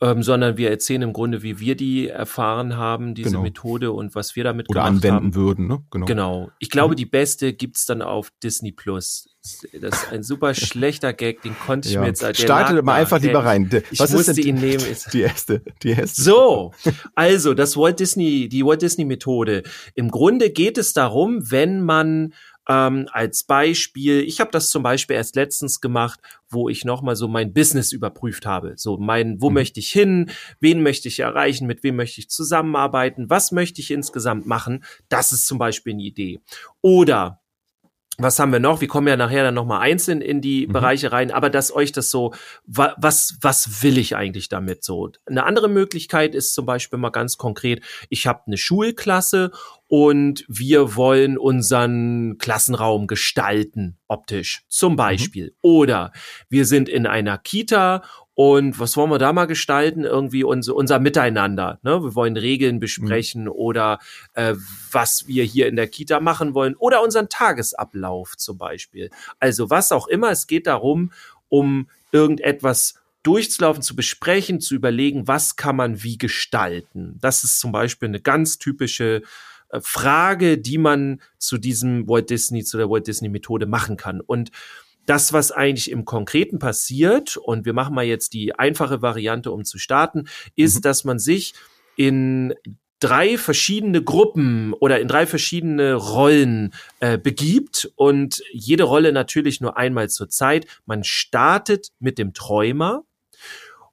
ähm, 0.00 0.22
sondern 0.22 0.56
wir 0.56 0.70
erzählen 0.70 1.02
im 1.02 1.12
Grunde, 1.12 1.42
wie 1.42 1.60
wir 1.60 1.76
die 1.76 2.08
erfahren 2.08 2.76
haben, 2.76 3.14
diese 3.14 3.30
genau. 3.30 3.42
Methode 3.42 3.92
und 3.92 4.14
was 4.14 4.36
wir 4.36 4.44
damit 4.44 4.70
Oder 4.70 4.84
anwenden 4.84 5.16
haben. 5.16 5.34
würden. 5.34 5.66
Ne? 5.66 5.84
Genau. 5.90 6.06
genau. 6.06 6.50
Ich 6.58 6.70
glaube, 6.70 6.92
mhm. 6.92 6.96
die 6.96 7.06
beste 7.06 7.52
gibt's 7.52 7.84
dann 7.84 8.02
auf 8.02 8.30
Disney 8.42 8.72
Plus 8.72 9.28
Das 9.78 10.04
ist 10.04 10.10
ein 10.10 10.22
super 10.22 10.54
schlechter 10.54 11.12
Gag, 11.12 11.42
den 11.42 11.54
konnte 11.58 11.88
ich 11.88 11.94
ja. 11.94 12.00
mir 12.00 12.06
jetzt. 12.06 12.22
Der 12.22 12.32
Starte 12.32 12.80
mal 12.82 12.94
einfach 12.94 13.20
lieber 13.20 13.44
rein. 13.44 13.68
Ich 13.90 14.00
Was 14.00 14.12
musste 14.12 14.40
ihn 14.40 14.54
nehmen. 14.54 14.82
Die 15.12 15.20
erste, 15.20 15.60
die 15.82 15.90
erste. 15.90 16.22
So, 16.22 16.72
also 17.14 17.52
das 17.52 17.76
Walt 17.76 18.00
Disney, 18.00 18.48
die 18.48 18.64
Walt 18.64 18.80
Disney 18.80 19.04
Methode. 19.04 19.62
Im 19.94 20.10
Grunde 20.10 20.48
geht 20.48 20.78
es 20.78 20.94
darum, 20.94 21.50
wenn 21.50 21.82
man 21.82 22.32
ähm, 22.68 23.06
als 23.12 23.44
Beispiel, 23.44 24.22
ich 24.22 24.40
habe 24.40 24.50
das 24.50 24.70
zum 24.70 24.82
Beispiel 24.82 25.16
erst 25.16 25.36
letztens 25.36 25.82
gemacht, 25.82 26.20
wo 26.48 26.70
ich 26.70 26.86
nochmal 26.86 27.14
so 27.14 27.28
mein 27.28 27.52
Business 27.52 27.92
überprüft 27.92 28.46
habe. 28.46 28.72
So 28.76 28.96
mein, 28.96 29.42
wo 29.42 29.50
mhm. 29.50 29.54
möchte 29.54 29.78
ich 29.78 29.90
hin, 29.90 30.30
wen 30.60 30.82
möchte 30.82 31.08
ich 31.08 31.20
erreichen, 31.20 31.66
mit 31.66 31.82
wem 31.82 31.96
möchte 31.96 32.20
ich 32.20 32.30
zusammenarbeiten, 32.30 33.28
was 33.28 33.52
möchte 33.52 33.82
ich 33.82 33.90
insgesamt 33.90 34.46
machen. 34.46 34.84
Das 35.10 35.32
ist 35.32 35.46
zum 35.46 35.58
Beispiel 35.58 35.92
eine 35.92 36.02
Idee. 36.02 36.40
Oder 36.80 37.43
was 38.18 38.38
haben 38.38 38.52
wir 38.52 38.60
noch? 38.60 38.80
Wir 38.80 38.88
kommen 38.88 39.08
ja 39.08 39.16
nachher 39.16 39.42
dann 39.42 39.54
nochmal 39.54 39.80
einzeln 39.80 40.20
in 40.20 40.40
die 40.40 40.66
mhm. 40.66 40.72
Bereiche 40.72 41.12
rein, 41.12 41.30
aber 41.30 41.50
dass 41.50 41.74
euch 41.74 41.92
das 41.92 42.10
so, 42.10 42.32
was, 42.66 43.38
was 43.40 43.82
will 43.82 43.98
ich 43.98 44.16
eigentlich 44.16 44.48
damit 44.48 44.84
so? 44.84 45.10
Eine 45.26 45.44
andere 45.44 45.68
Möglichkeit 45.68 46.34
ist 46.34 46.54
zum 46.54 46.66
Beispiel 46.66 46.98
mal 46.98 47.10
ganz 47.10 47.36
konkret, 47.36 47.82
ich 48.08 48.26
habe 48.26 48.42
eine 48.46 48.56
Schulklasse 48.56 49.50
und 49.86 50.44
wir 50.48 50.96
wollen 50.96 51.38
unseren 51.38 52.38
Klassenraum 52.38 53.06
gestalten, 53.06 53.98
optisch, 54.08 54.64
zum 54.68 54.92
mhm. 54.92 54.96
Beispiel. 54.96 55.46
Mhm. 55.46 55.58
Oder 55.62 56.12
wir 56.48 56.66
sind 56.66 56.88
in 56.88 57.06
einer 57.06 57.38
Kita 57.38 58.02
und 58.34 58.80
was 58.80 58.96
wollen 58.96 59.10
wir 59.10 59.18
da 59.18 59.32
mal 59.32 59.46
gestalten? 59.46 60.04
Irgendwie 60.04 60.42
unser, 60.42 60.74
unser 60.74 60.98
Miteinander. 60.98 61.78
Ne? 61.82 62.02
Wir 62.02 62.14
wollen 62.16 62.36
Regeln 62.36 62.80
besprechen 62.80 63.44
mhm. 63.44 63.50
oder 63.50 64.00
äh, 64.34 64.54
was 64.90 65.28
wir 65.28 65.44
hier 65.44 65.68
in 65.68 65.76
der 65.76 65.86
Kita 65.86 66.18
machen 66.18 66.52
wollen 66.54 66.74
oder 66.74 67.02
unseren 67.02 67.28
Tagesablauf 67.28 68.36
zum 68.36 68.58
Beispiel. 68.58 69.10
Also 69.38 69.70
was 69.70 69.92
auch 69.92 70.08
immer. 70.08 70.30
Es 70.30 70.48
geht 70.48 70.66
darum, 70.66 71.12
um 71.48 71.88
irgendetwas 72.10 72.94
durchzulaufen, 73.22 73.82
zu 73.82 73.94
besprechen, 73.94 74.60
zu 74.60 74.74
überlegen, 74.74 75.28
was 75.28 75.56
kann 75.56 75.76
man 75.76 76.02
wie 76.02 76.18
gestalten. 76.18 77.18
Das 77.20 77.44
ist 77.44 77.60
zum 77.60 77.70
Beispiel 77.70 78.08
eine 78.08 78.20
ganz 78.20 78.58
typische 78.58 79.22
äh, 79.70 79.80
Frage, 79.80 80.58
die 80.58 80.78
man 80.78 81.20
zu 81.38 81.56
diesem 81.56 82.08
Walt 82.08 82.30
Disney, 82.30 82.64
zu 82.64 82.78
der 82.78 82.90
Walt 82.90 83.06
Disney 83.06 83.28
Methode 83.28 83.66
machen 83.66 83.96
kann. 83.96 84.20
Und 84.20 84.50
das, 85.06 85.32
was 85.32 85.52
eigentlich 85.52 85.90
im 85.90 86.04
Konkreten 86.04 86.58
passiert, 86.58 87.36
und 87.36 87.64
wir 87.64 87.72
machen 87.72 87.94
mal 87.94 88.04
jetzt 88.04 88.32
die 88.32 88.58
einfache 88.58 89.02
Variante, 89.02 89.50
um 89.50 89.64
zu 89.64 89.78
starten, 89.78 90.24
ist, 90.56 90.76
mhm. 90.76 90.82
dass 90.82 91.04
man 91.04 91.18
sich 91.18 91.54
in 91.96 92.54
drei 93.00 93.36
verschiedene 93.36 94.02
Gruppen 94.02 94.72
oder 94.72 95.00
in 95.00 95.08
drei 95.08 95.26
verschiedene 95.26 95.94
Rollen 95.94 96.72
äh, 97.00 97.18
begibt 97.18 97.92
und 97.96 98.42
jede 98.52 98.84
Rolle 98.84 99.12
natürlich 99.12 99.60
nur 99.60 99.76
einmal 99.76 100.08
zur 100.08 100.28
Zeit. 100.28 100.66
Man 100.86 101.04
startet 101.04 101.88
mit 101.98 102.18
dem 102.18 102.32
Träumer 102.32 103.04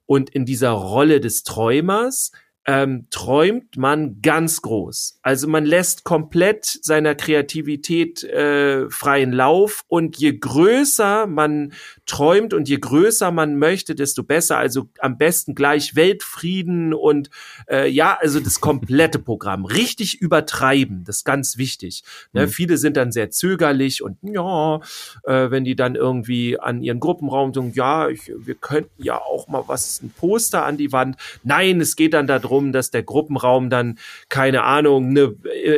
und 0.06 0.30
in 0.30 0.46
dieser 0.46 0.70
Rolle 0.70 1.20
des 1.20 1.42
Träumers 1.42 2.32
ähm, 2.64 3.06
träumt 3.10 3.76
man 3.76 4.20
ganz 4.22 4.62
groß. 4.62 5.18
Also 5.22 5.48
man 5.48 5.64
lässt 5.64 6.04
komplett 6.04 6.64
seiner 6.64 7.14
Kreativität 7.14 8.22
äh, 8.22 8.88
freien 8.88 9.32
Lauf 9.32 9.84
und 9.88 10.16
je 10.18 10.38
größer 10.38 11.26
man 11.26 11.72
träumt 12.12 12.52
und 12.52 12.68
je 12.68 12.76
größer 12.76 13.30
man 13.30 13.56
möchte, 13.56 13.94
desto 13.94 14.22
besser. 14.22 14.58
Also 14.58 14.90
am 14.98 15.16
besten 15.16 15.54
gleich 15.54 15.96
Weltfrieden 15.96 16.92
und 16.92 17.30
äh, 17.70 17.88
ja, 17.88 18.18
also 18.20 18.38
das 18.38 18.60
komplette 18.60 19.18
Programm. 19.22 19.64
Richtig 19.64 20.20
übertreiben, 20.20 21.04
das 21.04 21.18
ist 21.18 21.24
ganz 21.24 21.56
wichtig. 21.56 22.02
Ne? 22.34 22.42
Mhm. 22.42 22.50
Viele 22.50 22.76
sind 22.76 22.98
dann 22.98 23.12
sehr 23.12 23.30
zögerlich 23.30 24.02
und 24.02 24.18
ja, 24.20 24.80
äh, 25.24 25.50
wenn 25.50 25.64
die 25.64 25.74
dann 25.74 25.94
irgendwie 25.94 26.60
an 26.60 26.82
ihren 26.82 27.00
Gruppenraum 27.00 27.54
sagen, 27.54 27.72
ja, 27.74 28.10
ich, 28.10 28.30
wir 28.36 28.56
könnten 28.56 29.02
ja 29.02 29.16
auch 29.16 29.48
mal 29.48 29.64
was, 29.66 30.02
ein 30.02 30.10
Poster 30.10 30.66
an 30.66 30.76
die 30.76 30.92
Wand. 30.92 31.16
Nein, 31.44 31.80
es 31.80 31.96
geht 31.96 32.12
dann 32.12 32.26
darum, 32.26 32.72
dass 32.72 32.90
der 32.90 33.04
Gruppenraum 33.04 33.70
dann, 33.70 33.98
keine 34.28 34.64
Ahnung, 34.64 35.14
ne, 35.14 35.34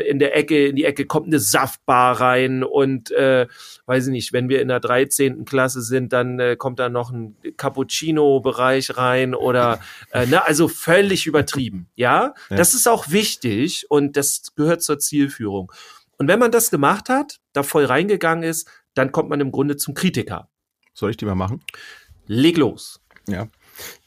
in 0.08 0.18
der 0.18 0.36
Ecke, 0.36 0.66
in 0.66 0.74
die 0.74 0.84
Ecke 0.84 1.06
kommt 1.06 1.28
eine 1.28 1.38
Saftbar 1.38 2.20
rein 2.20 2.64
und 2.64 3.12
äh, 3.12 3.46
weiß 3.86 4.06
ich 4.08 4.12
nicht, 4.12 4.32
wenn 4.32 4.48
wir 4.48 4.60
in 4.60 4.68
der 4.68 4.80
13. 4.80 5.44
Klasse 5.44 5.80
sind, 5.80 6.12
dann 6.12 6.23
äh, 6.40 6.56
kommt 6.56 6.78
da 6.78 6.88
noch 6.88 7.10
ein 7.10 7.36
Cappuccino-Bereich 7.56 8.96
rein 8.96 9.34
oder 9.34 9.80
äh, 10.12 10.26
ne, 10.26 10.44
also 10.44 10.68
völlig 10.68 11.26
übertrieben. 11.26 11.88
Ja? 11.94 12.34
ja, 12.50 12.56
das 12.56 12.74
ist 12.74 12.88
auch 12.88 13.10
wichtig 13.10 13.86
und 13.90 14.16
das 14.16 14.54
gehört 14.56 14.82
zur 14.82 14.98
Zielführung. 14.98 15.72
Und 16.18 16.28
wenn 16.28 16.38
man 16.38 16.50
das 16.50 16.70
gemacht 16.70 17.08
hat, 17.08 17.40
da 17.52 17.62
voll 17.62 17.84
reingegangen 17.84 18.44
ist, 18.44 18.68
dann 18.94 19.12
kommt 19.12 19.28
man 19.28 19.40
im 19.40 19.52
Grunde 19.52 19.76
zum 19.76 19.94
Kritiker. 19.94 20.48
Soll 20.94 21.10
ich 21.10 21.16
die 21.16 21.24
mal 21.24 21.34
machen? 21.34 21.62
Leg 22.26 22.56
los. 22.56 23.00
Ja. 23.28 23.48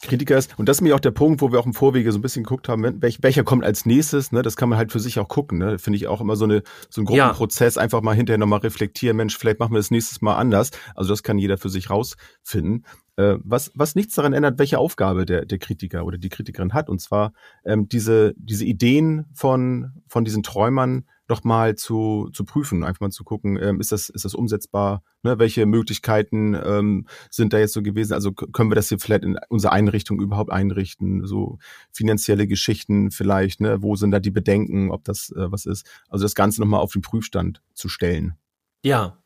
Kritiker 0.01 0.37
ist. 0.37 0.57
Und 0.57 0.67
das 0.69 0.77
ist 0.77 0.81
mir 0.81 0.95
auch 0.95 0.99
der 0.99 1.11
Punkt, 1.11 1.41
wo 1.41 1.51
wir 1.51 1.59
auch 1.59 1.65
im 1.65 1.73
Vorwege 1.73 2.11
so 2.11 2.19
ein 2.19 2.21
bisschen 2.21 2.43
geguckt 2.43 2.69
haben, 2.69 3.01
welch, 3.01 3.19
welcher 3.21 3.43
kommt 3.43 3.63
als 3.63 3.85
nächstes, 3.85 4.31
ne? 4.31 4.41
Das 4.41 4.55
kann 4.55 4.69
man 4.69 4.77
halt 4.77 4.91
für 4.91 4.99
sich 4.99 5.19
auch 5.19 5.27
gucken, 5.27 5.57
ne? 5.57 5.79
Finde 5.79 5.97
ich 5.97 6.07
auch 6.07 6.21
immer 6.21 6.35
so 6.35 6.45
eine, 6.45 6.63
so 6.89 7.01
ein 7.01 7.05
Gruppenprozess, 7.05 7.75
ja. 7.75 7.81
einfach 7.81 8.01
mal 8.01 8.15
hinterher 8.15 8.37
nochmal 8.37 8.59
reflektieren, 8.59 9.17
Mensch, 9.17 9.37
vielleicht 9.37 9.59
machen 9.59 9.73
wir 9.73 9.79
das 9.79 9.91
nächstes 9.91 10.21
Mal 10.21 10.35
anders. 10.35 10.71
Also 10.95 11.09
das 11.11 11.23
kann 11.23 11.37
jeder 11.37 11.57
für 11.57 11.69
sich 11.69 11.89
rausfinden. 11.89 12.85
Äh, 13.17 13.37
was, 13.43 13.71
was 13.73 13.95
nichts 13.95 14.13
daran 14.13 14.33
ändert, 14.33 14.59
welche 14.59 14.77
Aufgabe 14.77 15.25
der, 15.25 15.45
der 15.45 15.57
Kritiker 15.57 16.05
oder 16.05 16.19
die 16.19 16.29
Kritikerin 16.29 16.73
hat. 16.73 16.87
Und 16.87 17.01
zwar 17.01 17.33
ähm, 17.65 17.89
diese, 17.89 18.33
diese 18.37 18.63
Ideen 18.63 19.25
von, 19.33 20.03
von 20.07 20.23
diesen 20.23 20.43
Träumern 20.43 21.05
noch 21.29 21.43
mal 21.43 21.75
zu, 21.75 22.29
zu 22.33 22.45
prüfen, 22.45 22.83
einfach 22.83 23.01
mal 23.01 23.11
zu 23.11 23.23
gucken, 23.23 23.57
ähm, 23.61 23.79
ist 23.79 23.91
das 23.91 24.09
ist 24.09 24.25
das 24.25 24.33
umsetzbar? 24.33 25.03
Ne? 25.23 25.39
Welche 25.39 25.65
Möglichkeiten 25.65 26.53
ähm, 26.53 27.07
sind 27.29 27.53
da 27.53 27.59
jetzt 27.59 27.73
so 27.73 27.81
gewesen? 27.81 28.13
Also 28.13 28.31
können 28.31 28.71
wir 28.71 28.75
das 28.75 28.89
hier 28.89 28.99
vielleicht 28.99 29.23
in 29.23 29.37
unserer 29.49 29.73
Einrichtung 29.73 30.21
überhaupt 30.21 30.51
einrichten? 30.51 31.25
So 31.25 31.59
finanzielle 31.91 32.47
Geschichten 32.47 33.11
vielleicht, 33.11 33.61
ne? 33.61 33.81
Wo 33.81 33.95
sind 33.95 34.11
da 34.11 34.19
die 34.19 34.31
Bedenken, 34.31 34.91
ob 34.91 35.03
das 35.03 35.31
äh, 35.31 35.51
was 35.51 35.65
ist? 35.65 35.85
Also 36.09 36.23
das 36.23 36.35
Ganze 36.35 36.61
noch 36.61 36.67
mal 36.67 36.79
auf 36.79 36.93
den 36.93 37.01
Prüfstand 37.01 37.61
zu 37.73 37.89
stellen. 37.89 38.35
Ja, 38.83 39.17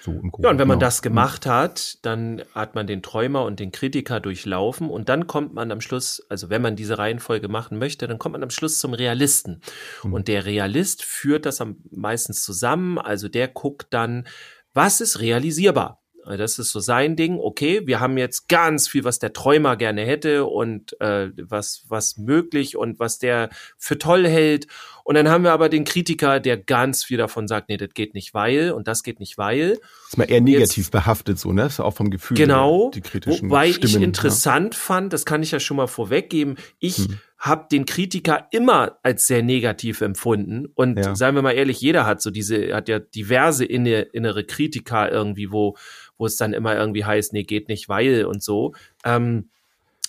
so 0.00 0.12
ja, 0.12 0.50
und 0.50 0.58
wenn 0.58 0.68
man 0.68 0.78
genau. 0.78 0.86
das 0.86 1.02
gemacht 1.02 1.46
hat, 1.46 1.98
dann 2.02 2.42
hat 2.54 2.74
man 2.74 2.86
den 2.86 3.02
Träumer 3.02 3.44
und 3.44 3.60
den 3.60 3.70
Kritiker 3.70 4.20
durchlaufen 4.20 4.88
und 4.88 5.08
dann 5.08 5.26
kommt 5.26 5.52
man 5.52 5.70
am 5.70 5.80
Schluss, 5.80 6.24
also 6.28 6.48
wenn 6.50 6.62
man 6.62 6.76
diese 6.76 6.98
Reihenfolge 6.98 7.48
machen 7.48 7.78
möchte, 7.78 8.08
dann 8.08 8.18
kommt 8.18 8.32
man 8.32 8.42
am 8.42 8.50
Schluss 8.50 8.78
zum 8.78 8.94
Realisten. 8.94 9.60
Mhm. 10.02 10.14
Und 10.14 10.28
der 10.28 10.46
Realist 10.46 11.04
führt 11.04 11.46
das 11.46 11.60
am 11.60 11.76
meistens 11.90 12.42
zusammen, 12.42 12.98
also 12.98 13.28
der 13.28 13.48
guckt 13.48 13.88
dann, 13.90 14.26
was 14.72 15.00
ist 15.00 15.20
realisierbar? 15.20 16.00
Das 16.24 16.58
ist 16.58 16.70
so 16.70 16.80
sein 16.80 17.16
Ding. 17.16 17.38
Okay, 17.38 17.86
wir 17.86 18.00
haben 18.00 18.18
jetzt 18.18 18.48
ganz 18.48 18.88
viel, 18.88 19.04
was 19.04 19.18
der 19.18 19.32
Träumer 19.32 19.76
gerne 19.76 20.04
hätte 20.04 20.44
und 20.44 21.00
äh, 21.00 21.30
was 21.36 21.84
was 21.88 22.18
möglich 22.18 22.76
und 22.76 22.98
was 22.98 23.18
der 23.18 23.50
für 23.78 23.98
toll 23.98 24.28
hält. 24.28 24.66
Und 25.10 25.16
dann 25.16 25.28
haben 25.28 25.42
wir 25.42 25.50
aber 25.50 25.68
den 25.68 25.82
Kritiker, 25.82 26.38
der 26.38 26.56
ganz 26.56 27.02
viel 27.02 27.18
davon 27.18 27.48
sagt, 27.48 27.68
nee, 27.68 27.76
das 27.76 27.94
geht 27.94 28.14
nicht, 28.14 28.32
weil 28.32 28.70
und 28.70 28.86
das 28.86 29.02
geht 29.02 29.18
nicht, 29.18 29.38
weil. 29.38 29.80
ist 30.06 30.16
mal 30.16 30.30
eher 30.30 30.40
negativ 30.40 30.84
jetzt, 30.84 30.92
behaftet, 30.92 31.36
so 31.36 31.52
ne? 31.52 31.66
Ist 31.66 31.80
auch 31.80 31.94
vom 31.94 32.10
Gefühl. 32.10 32.36
Genau. 32.36 32.92
Die 32.94 33.00
kritischen 33.00 33.50
wobei 33.50 33.72
Stimmen, 33.72 33.86
ich 33.88 34.02
interessant 34.02 34.74
ja. 34.74 34.80
fand, 34.80 35.12
das 35.12 35.26
kann 35.26 35.42
ich 35.42 35.50
ja 35.50 35.58
schon 35.58 35.78
mal 35.78 35.88
vorweggeben. 35.88 36.54
Ich 36.78 36.98
hm 36.98 37.18
habe 37.40 37.66
den 37.72 37.86
Kritiker 37.86 38.48
immer 38.50 38.98
als 39.02 39.26
sehr 39.26 39.42
negativ 39.42 40.02
empfunden. 40.02 40.66
Und 40.74 40.98
ja. 40.98 41.16
seien 41.16 41.34
wir 41.34 41.40
mal 41.40 41.52
ehrlich, 41.52 41.80
jeder 41.80 42.04
hat 42.04 42.20
so 42.20 42.30
diese, 42.30 42.74
hat 42.74 42.86
ja 42.90 42.98
diverse 42.98 43.64
innere 43.64 44.44
Kritiker 44.44 45.10
irgendwie, 45.10 45.50
wo, 45.50 45.74
wo 46.18 46.26
es 46.26 46.36
dann 46.36 46.52
immer 46.52 46.76
irgendwie 46.76 47.06
heißt, 47.06 47.32
nee, 47.32 47.44
geht 47.44 47.68
nicht, 47.68 47.88
weil 47.88 48.26
und 48.26 48.42
so. 48.42 48.74
Ähm, 49.06 49.48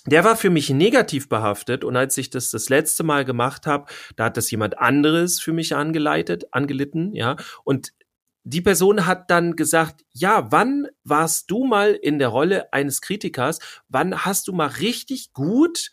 der 0.05 0.23
war 0.23 0.35
für 0.35 0.49
mich 0.49 0.69
negativ 0.69 1.29
behaftet 1.29 1.83
und 1.83 1.95
als 1.95 2.17
ich 2.17 2.29
das 2.29 2.49
das 2.51 2.69
letzte 2.69 3.03
Mal 3.03 3.25
gemacht 3.25 3.67
habe, 3.67 3.85
da 4.15 4.25
hat 4.25 4.37
das 4.37 4.49
jemand 4.49 4.79
anderes 4.79 5.39
für 5.39 5.53
mich 5.53 5.75
angeleitet, 5.75 6.45
angelitten, 6.51 7.13
ja. 7.13 7.35
Und 7.63 7.93
die 8.43 8.61
Person 8.61 9.05
hat 9.05 9.29
dann 9.29 9.55
gesagt, 9.55 10.03
ja, 10.11 10.51
wann 10.51 10.87
warst 11.03 11.51
du 11.51 11.65
mal 11.65 11.93
in 11.93 12.17
der 12.17 12.29
Rolle 12.29 12.73
eines 12.73 13.01
Kritikers? 13.01 13.59
Wann 13.87 14.25
hast 14.25 14.47
du 14.47 14.53
mal 14.53 14.67
richtig 14.67 15.33
gut 15.33 15.91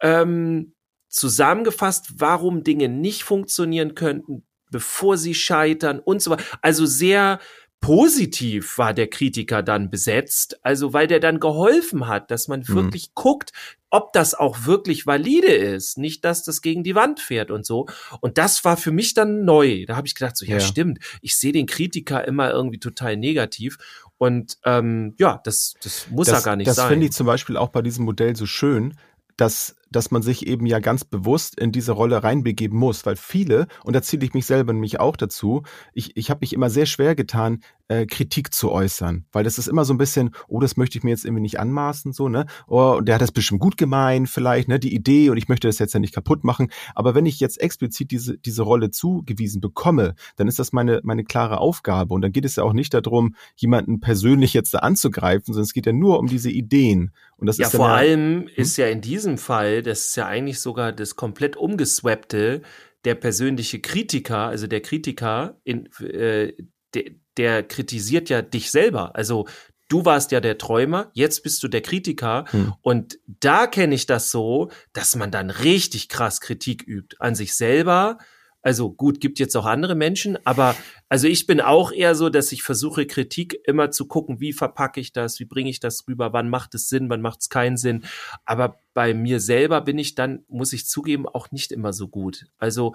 ähm, 0.00 0.74
zusammengefasst, 1.08 2.14
warum 2.18 2.62
Dinge 2.62 2.88
nicht 2.88 3.24
funktionieren 3.24 3.96
könnten, 3.96 4.46
bevor 4.70 5.16
sie 5.16 5.34
scheitern 5.34 5.98
und 5.98 6.22
so 6.22 6.30
weiter. 6.30 6.44
Also 6.62 6.86
sehr 6.86 7.40
positiv 7.80 8.76
war 8.76 8.92
der 8.92 9.08
Kritiker 9.08 9.62
dann 9.62 9.90
besetzt, 9.90 10.58
also 10.62 10.92
weil 10.92 11.06
der 11.06 11.18
dann 11.18 11.40
geholfen 11.40 12.06
hat, 12.08 12.30
dass 12.30 12.46
man 12.46 12.60
mhm. 12.60 12.68
wirklich 12.68 13.14
guckt, 13.14 13.52
ob 13.88 14.12
das 14.12 14.34
auch 14.34 14.66
wirklich 14.66 15.06
valide 15.06 15.52
ist, 15.52 15.98
nicht 15.98 16.24
dass 16.24 16.44
das 16.44 16.62
gegen 16.62 16.84
die 16.84 16.94
Wand 16.94 17.20
fährt 17.20 17.50
und 17.50 17.66
so. 17.66 17.86
Und 18.20 18.38
das 18.38 18.64
war 18.64 18.76
für 18.76 18.92
mich 18.92 19.14
dann 19.14 19.44
neu. 19.44 19.84
Da 19.86 19.96
habe 19.96 20.06
ich 20.06 20.14
gedacht, 20.14 20.36
so 20.36 20.44
ja, 20.44 20.54
ja. 20.54 20.60
stimmt, 20.60 20.98
ich 21.22 21.36
sehe 21.36 21.52
den 21.52 21.66
Kritiker 21.66 22.26
immer 22.26 22.50
irgendwie 22.50 22.78
total 22.78 23.16
negativ 23.16 23.78
und 24.18 24.58
ähm, 24.64 25.14
ja, 25.18 25.40
das 25.44 25.74
das 25.82 26.08
muss 26.10 26.26
das, 26.26 26.40
ja 26.40 26.44
gar 26.44 26.56
nicht 26.56 26.68
das 26.68 26.76
sein. 26.76 26.84
Das 26.84 26.92
finde 26.92 27.06
ich 27.06 27.12
zum 27.12 27.26
Beispiel 27.26 27.56
auch 27.56 27.70
bei 27.70 27.82
diesem 27.82 28.04
Modell 28.04 28.36
so 28.36 28.46
schön, 28.46 28.94
dass 29.36 29.74
dass 29.90 30.10
man 30.10 30.22
sich 30.22 30.46
eben 30.46 30.66
ja 30.66 30.78
ganz 30.78 31.04
bewusst 31.04 31.58
in 31.60 31.72
diese 31.72 31.92
Rolle 31.92 32.22
reinbegeben 32.22 32.78
muss, 32.78 33.04
weil 33.06 33.16
viele, 33.16 33.66
und 33.84 33.94
da 33.94 34.02
zähle 34.02 34.24
ich 34.24 34.34
mich 34.34 34.46
selber 34.46 34.72
nämlich 34.72 35.00
auch 35.00 35.16
dazu, 35.16 35.62
ich, 35.92 36.16
ich 36.16 36.30
habe 36.30 36.40
mich 36.42 36.52
immer 36.52 36.70
sehr 36.70 36.86
schwer 36.86 37.14
getan, 37.14 37.60
äh, 37.90 38.06
Kritik 38.06 38.54
zu 38.54 38.70
äußern, 38.70 39.26
weil 39.32 39.42
das 39.42 39.58
ist 39.58 39.66
immer 39.66 39.84
so 39.84 39.92
ein 39.92 39.98
bisschen, 39.98 40.30
oh, 40.46 40.60
das 40.60 40.76
möchte 40.76 40.96
ich 40.96 41.02
mir 41.02 41.10
jetzt 41.10 41.24
irgendwie 41.24 41.42
nicht 41.42 41.58
anmaßen, 41.58 42.12
so, 42.12 42.28
ne? 42.28 42.46
Oh, 42.68 42.94
und 42.98 43.06
der 43.06 43.16
hat 43.16 43.22
das 43.22 43.32
bestimmt 43.32 43.60
gut 43.60 43.76
gemeint, 43.76 44.28
vielleicht, 44.28 44.68
ne, 44.68 44.78
die 44.78 44.94
Idee, 44.94 45.28
und 45.28 45.36
ich 45.36 45.48
möchte 45.48 45.66
das 45.66 45.80
jetzt 45.80 45.92
ja 45.92 45.98
nicht 45.98 46.14
kaputt 46.14 46.44
machen. 46.44 46.70
Aber 46.94 47.16
wenn 47.16 47.26
ich 47.26 47.40
jetzt 47.40 47.60
explizit 47.60 48.12
diese, 48.12 48.38
diese 48.38 48.62
Rolle 48.62 48.92
zugewiesen 48.92 49.60
bekomme, 49.60 50.14
dann 50.36 50.46
ist 50.46 50.60
das 50.60 50.72
meine, 50.72 51.00
meine 51.02 51.24
klare 51.24 51.58
Aufgabe. 51.58 52.14
Und 52.14 52.22
dann 52.22 52.30
geht 52.30 52.44
es 52.44 52.56
ja 52.56 52.62
auch 52.62 52.72
nicht 52.72 52.94
darum, 52.94 53.34
jemanden 53.56 53.98
persönlich 53.98 54.54
jetzt 54.54 54.72
da 54.72 54.78
anzugreifen, 54.78 55.46
sondern 55.46 55.64
es 55.64 55.72
geht 55.72 55.86
ja 55.86 55.92
nur 55.92 56.20
um 56.20 56.28
diese 56.28 56.50
Ideen. 56.50 57.10
Und 57.38 57.46
das 57.46 57.56
ja, 57.56 57.66
ist 57.66 57.74
vor 57.74 57.88
ja, 57.88 57.94
allem 57.94 58.42
hm? 58.42 58.48
ist 58.54 58.76
ja 58.76 58.86
in 58.86 59.00
diesem 59.00 59.38
Fall, 59.38 59.79
das 59.82 60.06
ist 60.06 60.16
ja 60.16 60.26
eigentlich 60.26 60.60
sogar 60.60 60.92
das 60.92 61.16
komplett 61.16 61.56
umgeswappte, 61.56 62.62
der 63.04 63.14
persönliche 63.14 63.80
Kritiker, 63.80 64.48
also 64.48 64.66
der 64.66 64.80
Kritiker, 64.80 65.60
in, 65.64 65.86
äh, 66.00 66.52
der, 66.94 67.04
der 67.36 67.62
kritisiert 67.62 68.28
ja 68.28 68.42
dich 68.42 68.70
selber. 68.70 69.16
Also 69.16 69.46
du 69.88 70.04
warst 70.04 70.32
ja 70.32 70.40
der 70.40 70.58
Träumer, 70.58 71.10
jetzt 71.14 71.42
bist 71.42 71.62
du 71.62 71.68
der 71.68 71.82
Kritiker. 71.82 72.44
Hm. 72.50 72.74
Und 72.82 73.18
da 73.26 73.66
kenne 73.66 73.94
ich 73.94 74.06
das 74.06 74.30
so, 74.30 74.70
dass 74.92 75.16
man 75.16 75.30
dann 75.30 75.50
richtig 75.50 76.08
krass 76.08 76.40
Kritik 76.40 76.86
übt 76.86 77.16
an 77.18 77.34
sich 77.34 77.54
selber. 77.54 78.18
Also 78.62 78.92
gut, 78.92 79.20
gibt 79.20 79.38
jetzt 79.38 79.56
auch 79.56 79.64
andere 79.64 79.94
Menschen, 79.94 80.38
aber 80.44 80.76
also 81.08 81.26
ich 81.26 81.46
bin 81.46 81.60
auch 81.60 81.92
eher 81.92 82.14
so, 82.14 82.28
dass 82.28 82.52
ich 82.52 82.62
versuche, 82.62 83.06
Kritik 83.06 83.58
immer 83.64 83.90
zu 83.90 84.06
gucken, 84.06 84.38
wie 84.40 84.52
verpacke 84.52 85.00
ich 85.00 85.12
das, 85.12 85.40
wie 85.40 85.46
bringe 85.46 85.70
ich 85.70 85.80
das 85.80 86.06
rüber, 86.06 86.32
wann 86.32 86.50
macht 86.50 86.74
es 86.74 86.88
Sinn, 86.88 87.08
wann 87.08 87.22
macht 87.22 87.40
es 87.40 87.48
keinen 87.48 87.78
Sinn. 87.78 88.04
Aber 88.44 88.78
bei 88.92 89.14
mir 89.14 89.40
selber 89.40 89.80
bin 89.80 89.98
ich 89.98 90.14
dann, 90.14 90.44
muss 90.48 90.74
ich 90.74 90.86
zugeben, 90.86 91.26
auch 91.26 91.50
nicht 91.50 91.72
immer 91.72 91.94
so 91.94 92.08
gut. 92.08 92.46
Also 92.58 92.94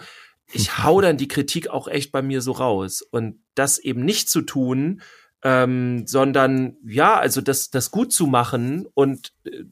ich 0.52 0.84
hau 0.84 1.02
dann 1.02 1.18
die 1.18 1.28
Kritik 1.28 1.70
auch 1.70 1.88
echt 1.88 2.12
bei 2.12 2.22
mir 2.22 2.42
so 2.42 2.52
raus. 2.52 3.02
Und 3.02 3.40
das 3.56 3.80
eben 3.80 4.06
nicht 4.06 4.30
zu 4.30 4.42
tun, 4.42 5.02
ähm, 5.44 6.08
sondern 6.08 6.78
ja, 6.84 7.20
also 7.20 7.42
das, 7.42 7.70
das 7.70 7.92
gut 7.92 8.12
zu 8.12 8.26
machen 8.26 8.88
und 8.94 9.34
äh, 9.44 9.64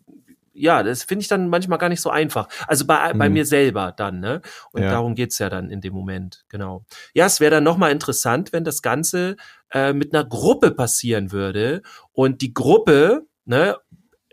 ja, 0.54 0.84
das 0.84 1.04
finde 1.04 1.24
ich 1.24 1.28
dann 1.28 1.50
manchmal 1.50 1.80
gar 1.80 1.90
nicht 1.90 2.02
so 2.02 2.10
einfach. 2.10 2.48
Also 2.68 2.86
bei, 2.86 3.10
hm. 3.10 3.18
bei 3.18 3.30
mir 3.30 3.46
selber 3.46 3.94
dann, 3.96 4.20
ne? 4.20 4.42
Und 4.72 4.84
ja. 4.84 4.92
darum 4.92 5.16
geht's 5.16 5.40
ja 5.40 5.50
dann 5.50 5.70
in 5.70 5.82
dem 5.82 5.94
Moment, 5.94 6.46
genau. 6.50 6.86
Ja, 7.14 7.26
es 7.26 7.40
wäre 7.40 7.52
dann 7.52 7.64
nochmal 7.64 7.92
interessant, 7.92 8.54
wenn 8.54 8.64
das 8.64 8.82
Ganze 8.82 9.36
äh, 9.72 9.94
mit 9.94 10.14
einer 10.14 10.24
Gruppe 10.24 10.72
passieren 10.72 11.32
würde 11.32 11.82
und 12.12 12.42
die 12.42 12.54
Gruppe, 12.54 13.26
ne, 13.46 13.76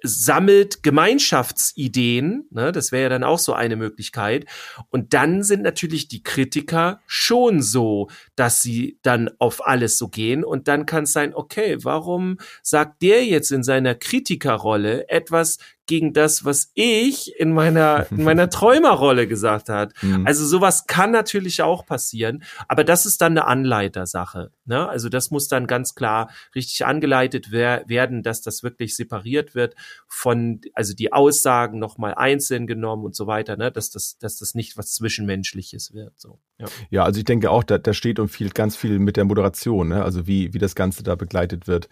sammelt 0.03 0.83
Gemeinschaftsideen, 0.83 2.47
ne, 2.51 2.73
das 2.73 2.93
wäre 2.93 3.05
ja 3.05 3.09
dann 3.09 3.25
auch 3.25 3.39
so 3.39 3.53
eine 3.53 3.77
Möglichkeit. 3.77 4.47
Und 4.91 5.15
dann 5.15 5.43
sind 5.43 5.63
natürlich 5.63 6.09
die 6.09 6.23
Kritiker 6.23 7.01
schon 7.07 7.63
so, 7.63 8.09
dass 8.37 8.63
sie 8.63 8.99
dann 9.03 9.31
auf 9.39 9.67
alles 9.67 9.99
so 9.99 10.09
gehen. 10.09 10.45
Und 10.45 10.69
dann 10.69 10.87
kann 10.87 11.05
es 11.05 11.13
sein, 11.13 11.35
okay, 11.35 11.79
warum 11.83 12.39
sagt 12.63 13.03
der 13.03 13.25
jetzt 13.25 13.51
in 13.53 13.63
seiner 13.63 13.95
Kritikerrolle 13.95 15.09
etwas 15.09 15.59
gegen 15.91 16.13
das, 16.13 16.45
was 16.45 16.71
ich 16.75 17.37
in 17.41 17.53
meiner, 17.53 18.07
in 18.13 18.23
meiner 18.23 18.49
Träumerrolle 18.51 19.27
gesagt 19.27 19.69
hat. 19.69 19.93
Mhm. 20.03 20.25
Also 20.25 20.47
sowas 20.47 20.87
kann 20.87 21.11
natürlich 21.11 21.63
auch 21.63 21.85
passieren, 21.85 22.45
aber 22.69 22.85
das 22.85 23.07
ist 23.07 23.21
dann 23.21 23.33
eine 23.33 23.49
Anleitersache. 23.49 24.53
Ne? 24.67 24.89
Also 24.89 25.09
das 25.09 25.33
muss 25.33 25.49
dann 25.49 25.67
ganz 25.67 25.97
klar 25.97 26.31
richtig 26.55 26.87
angeleitet 26.87 27.51
wer 27.51 27.83
werden, 27.89 28.23
dass 28.23 28.41
das 28.41 28.63
wirklich 28.63 28.95
separiert 28.95 29.57
wird 29.57 29.75
von, 30.07 30.61
also 30.75 30.95
die 30.95 31.13
Aussagen 31.13 31.81
nochmal 31.81 32.15
einzeln 32.15 32.69
genommen 32.69 33.05
und 33.05 33.17
so 33.17 33.27
weiter, 33.27 33.57
ne? 33.57 33.73
dass 33.73 33.91
das, 33.91 34.17
dass 34.19 34.37
das 34.37 34.55
nicht 34.55 34.77
was 34.77 34.95
Zwischenmenschliches 34.95 35.93
wird. 35.93 36.13
So. 36.21 36.39
Ja. 36.59 36.67
ja, 36.91 37.05
also 37.05 37.19
ich 37.19 37.25
denke 37.25 37.51
auch, 37.51 37.65
da, 37.65 37.79
da 37.79 37.93
steht 37.93 38.21
und 38.21 38.29
viel 38.29 38.51
ganz 38.51 38.77
viel 38.77 39.01
mit 39.01 39.17
der 39.17 39.25
Moderation, 39.25 39.89
ne? 39.89 40.05
also 40.05 40.29
wie, 40.29 40.55
wie 40.55 40.59
das 40.59 40.77
Ganze 40.77 41.03
da 41.03 41.17
begleitet 41.17 41.67
wird. 41.67 41.89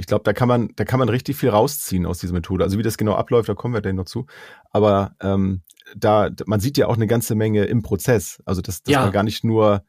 Ich 0.00 0.06
glaube, 0.06 0.24
da 0.24 0.32
kann 0.32 0.48
man, 0.48 0.70
da 0.76 0.84
kann 0.84 0.98
man 0.98 1.10
richtig 1.10 1.36
viel 1.36 1.50
rausziehen 1.50 2.06
aus 2.06 2.18
dieser 2.18 2.32
Methode. 2.32 2.64
Also 2.64 2.78
wie 2.78 2.82
das 2.82 2.96
genau 2.96 3.14
abläuft, 3.14 3.50
da 3.50 3.54
kommen 3.54 3.74
wir 3.74 3.82
dann 3.82 3.96
noch 3.96 4.06
zu. 4.06 4.24
Aber 4.70 5.14
ähm, 5.20 5.60
da, 5.94 6.30
man 6.46 6.58
sieht 6.58 6.78
ja 6.78 6.86
auch 6.86 6.96
eine 6.96 7.06
ganze 7.06 7.34
Menge 7.34 7.64
im 7.64 7.82
Prozess. 7.82 8.42
Also 8.46 8.62
dass, 8.62 8.82
dass 8.82 8.92
ja. 8.92 9.02
man 9.02 9.12
gar 9.12 9.24
nicht 9.24 9.44
nur 9.44 9.84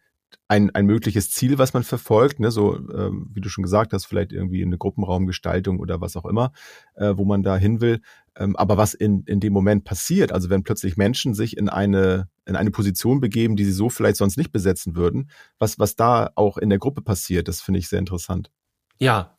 ein, 0.50 0.70
ein 0.76 0.86
mögliches 0.86 1.32
Ziel, 1.32 1.58
was 1.58 1.74
man 1.74 1.84
verfolgt, 1.84 2.42
ne, 2.42 2.52
so 2.52 2.76
ähm, 2.76 3.30
wie 3.34 3.40
du 3.40 3.48
schon 3.48 3.64
gesagt 3.64 3.94
hast, 3.94 4.06
vielleicht 4.06 4.34
irgendwie 4.34 4.62
eine 4.62 4.78
Gruppenraumgestaltung 4.78 5.80
oder 5.80 6.02
was 6.02 6.18
auch 6.18 6.26
immer, 6.26 6.52
äh, 6.96 7.14
wo 7.16 7.24
man 7.24 7.42
da 7.42 7.56
hin 7.56 7.80
will. 7.80 8.02
Ähm, 8.36 8.58
aber 8.58 8.76
was 8.76 8.94
in, 8.94 9.24
in 9.24 9.40
dem 9.40 9.54
Moment 9.54 9.86
passiert, 9.86 10.34
also 10.34 10.50
wenn 10.50 10.64
plötzlich 10.64 10.98
Menschen 10.98 11.34
sich 11.34 11.56
in 11.56 11.70
eine, 11.70 12.28
in 12.46 12.58
eine 12.58 12.72
Position 12.72 13.22
begeben, 13.22 13.56
die 13.56 13.64
sie 13.64 13.72
so 13.72 13.90
vielleicht 13.90 14.18
sonst 14.18 14.38
nicht 14.38 14.52
besetzen 14.52 14.98
würden, 14.98 15.30
was, 15.58 15.80
was 15.80 15.96
da 15.96 16.32
auch 16.36 16.58
in 16.58 16.70
der 16.70 16.80
Gruppe 16.80 17.02
passiert, 17.02 17.48
das 17.48 17.62
finde 17.62 17.80
ich 17.80 17.88
sehr 17.88 18.00
interessant. 18.00 18.52
Ja, 19.00 19.38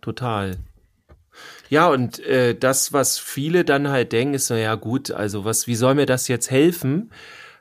total. 0.00 0.56
Ja, 1.68 1.88
und 1.88 2.18
äh, 2.20 2.54
das, 2.54 2.92
was 2.92 3.18
viele 3.18 3.64
dann 3.64 3.88
halt 3.88 4.12
denken, 4.12 4.34
ist, 4.34 4.50
na 4.50 4.58
ja 4.58 4.74
gut, 4.74 5.10
also 5.10 5.44
was, 5.44 5.66
wie 5.66 5.76
soll 5.76 5.94
mir 5.94 6.06
das 6.06 6.28
jetzt 6.28 6.50
helfen? 6.50 7.12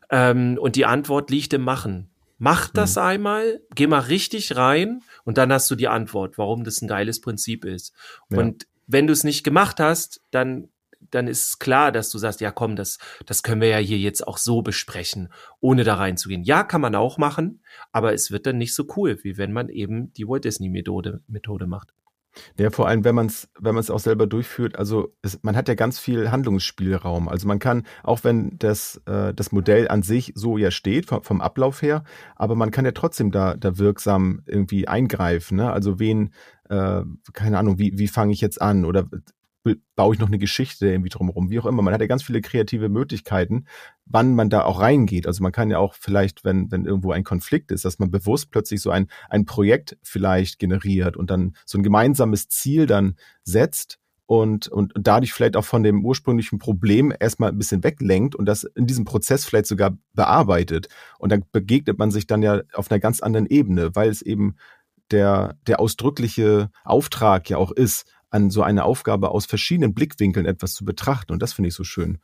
Ähm, 0.10 0.58
und 0.60 0.76
die 0.76 0.86
Antwort 0.86 1.30
liegt 1.30 1.54
im 1.54 1.62
Machen. 1.62 2.10
Mach 2.40 2.70
das 2.70 2.96
mhm. 2.96 3.02
einmal, 3.02 3.62
geh 3.76 3.86
mal 3.86 4.00
richtig 4.00 4.56
rein 4.56 5.02
und 5.26 5.38
dann 5.38 5.52
hast 5.52 5.70
du 5.70 5.76
die 5.76 5.90
Antwort, 5.90 6.38
warum 6.38 6.64
das 6.64 6.82
ein 6.82 6.88
geiles 6.88 7.22
Prinzip 7.22 7.66
ist. 7.66 7.94
Ja. 8.30 8.40
Und 8.40 8.66
wenn 8.88 9.08
du 9.08 9.14
es 9.14 9.24
nicht 9.24 9.44
gemacht 9.44 9.80
hast, 9.80 10.22
dann 10.32 10.70
dann 11.12 11.28
ist 11.28 11.48
es 11.48 11.60
klar, 11.60 11.92
dass 11.92 12.10
du 12.12 12.18
sagst, 12.18 12.42
ja 12.42 12.52
komm, 12.52 12.76
das, 12.76 13.00
das 13.26 13.42
können 13.44 13.62
wir 13.62 13.70
ja 13.70 13.78
hier 13.78 13.98
jetzt 13.98 14.28
auch 14.28 14.38
so 14.38 14.62
besprechen, 14.62 15.30
ohne 15.60 15.84
da 15.84 15.96
reinzugehen. 15.96 16.44
Ja, 16.44 16.64
kann 16.64 16.82
man 16.82 16.94
auch 16.94 17.18
machen, 17.18 17.64
aber 17.92 18.14
es 18.14 18.32
wird 18.32 18.46
dann 18.46 18.58
nicht 18.58 18.76
so 18.76 18.86
cool, 18.96 19.18
wie 19.24 19.38
wenn 19.38 19.52
man 19.52 19.70
eben 19.70 20.14
die 20.14 20.28
Walt 20.28 20.46
Disney 20.46 20.70
Methode, 20.70 21.22
Methode 21.28 21.68
macht. 21.68 21.94
Ja, 22.58 22.70
vor 22.70 22.88
allem, 22.88 23.04
wenn 23.04 23.16
man 23.16 23.28
es 23.28 23.50
wenn 23.60 23.76
man's 23.76 23.90
auch 23.90 24.00
selber 24.00 24.28
durchführt, 24.28 24.78
also 24.78 25.16
es, 25.22 25.40
man 25.42 25.56
hat 25.56 25.68
ja 25.68 25.76
ganz 25.76 26.00
viel 26.00 26.32
Handlungsspielraum. 26.32 27.28
Also 27.28 27.48
man 27.48 27.60
kann, 27.60 27.84
auch 28.04 28.24
wenn 28.24 28.58
das, 28.60 29.02
äh, 29.06 29.34
das 29.34 29.52
Modell 29.52 29.88
an 29.88 30.04
sich 30.04 30.34
so 30.36 30.58
ja 30.58 30.72
steht, 30.72 31.08
vom, 31.08 31.24
vom 31.24 31.42
Ablauf 31.42 31.82
her, 31.82 32.04
aber 32.36 32.56
man 32.56 32.72
kann 32.72 32.86
ja 32.86 32.92
trotzdem 32.92 33.32
da, 33.32 33.56
da 33.56 33.78
wirksam 33.78 34.42
irgendwie 34.46 34.88
eingreifen. 34.88 35.58
Ne? 35.58 35.72
Also 35.72 36.00
wen, 36.00 36.34
äh, 36.70 37.02
keine 37.34 37.58
Ahnung, 37.58 37.80
wie, 37.80 37.98
wie 37.98 38.08
fange 38.08 38.34
ich 38.34 38.42
jetzt 38.42 38.62
an? 38.62 38.86
Oder 38.86 39.08
baue 39.96 40.14
ich 40.14 40.20
noch 40.20 40.28
eine 40.28 40.40
Geschichte 40.40 40.88
irgendwie 40.88 41.10
drumherum, 41.10 41.50
wie 41.50 41.60
auch 41.60 41.66
immer. 41.66 41.82
Man 41.82 41.94
hat 41.94 42.02
ja 42.02 42.08
ganz 42.08 42.24
viele 42.24 42.42
kreative 42.42 42.90
Möglichkeiten, 42.90 43.66
wann 44.06 44.34
man 44.34 44.50
da 44.50 44.64
auch 44.64 44.80
reingeht. 44.80 45.28
Also 45.28 45.44
man 45.44 45.52
kann 45.52 45.70
ja 45.70 45.80
auch 45.80 45.96
vielleicht, 45.96 46.44
wenn, 46.44 46.72
wenn 46.72 46.86
irgendwo 46.86 47.12
ein 47.12 47.24
Konflikt 47.24 47.72
ist, 47.72 47.86
dass 47.86 48.00
man 48.00 48.12
bewusst 48.12 48.52
plötzlich 48.52 48.82
so 48.82 48.90
ein, 48.90 49.08
ein 49.30 49.46
Projekt 49.46 49.98
vielleicht 50.02 50.60
generiert 50.60 51.18
und 51.18 51.30
dann 51.30 51.56
so 51.66 51.78
ein 51.78 51.84
gemeinsames 51.84 52.48
Ziel 52.48 52.86
dann 52.86 53.16
setzt 53.44 54.00
und, 54.26 54.68
und 54.68 54.94
dadurch 54.96 55.34
vielleicht 55.34 55.58
auch 55.58 55.66
von 55.66 55.82
dem 55.82 56.06
ursprünglichen 56.06 56.60
Problem 56.60 57.12
erstmal 57.20 57.50
ein 57.50 57.58
bisschen 57.58 57.84
weglenkt 57.84 58.36
und 58.36 58.46
das 58.46 58.64
in 58.64 58.86
diesem 58.86 59.04
Prozess 59.04 59.44
vielleicht 59.44 59.66
sogar 59.66 59.98
bearbeitet. 60.14 60.88
Und 61.18 61.32
dann 61.32 61.44
begegnet 61.52 61.98
man 61.98 62.12
sich 62.12 62.28
dann 62.28 62.44
ja 62.44 62.62
auf 62.74 62.92
einer 62.92 63.00
ganz 63.00 63.22
anderen 63.22 63.48
Ebene, 63.48 63.96
weil 63.96 64.10
es 64.10 64.22
eben 64.22 64.56
der, 65.12 65.58
der 65.66 65.80
ausdrückliche 65.80 66.70
Auftrag 66.84 67.50
ja 67.50 67.58
auch 67.58 67.72
ist, 67.72 68.06
an 68.30 68.50
so 68.50 68.62
eine 68.64 68.84
Aufgabe 68.84 69.32
aus 69.32 69.46
verschiedenen 69.46 69.94
Blickwinkeln 69.94 70.46
etwas 70.46 70.74
zu 70.74 70.86
betrachten. 70.86 71.32
Und 71.32 71.42
das 71.42 71.54
finde 71.54 71.70
ich 71.70 71.76
so 71.76 71.84
schön. 71.84 72.20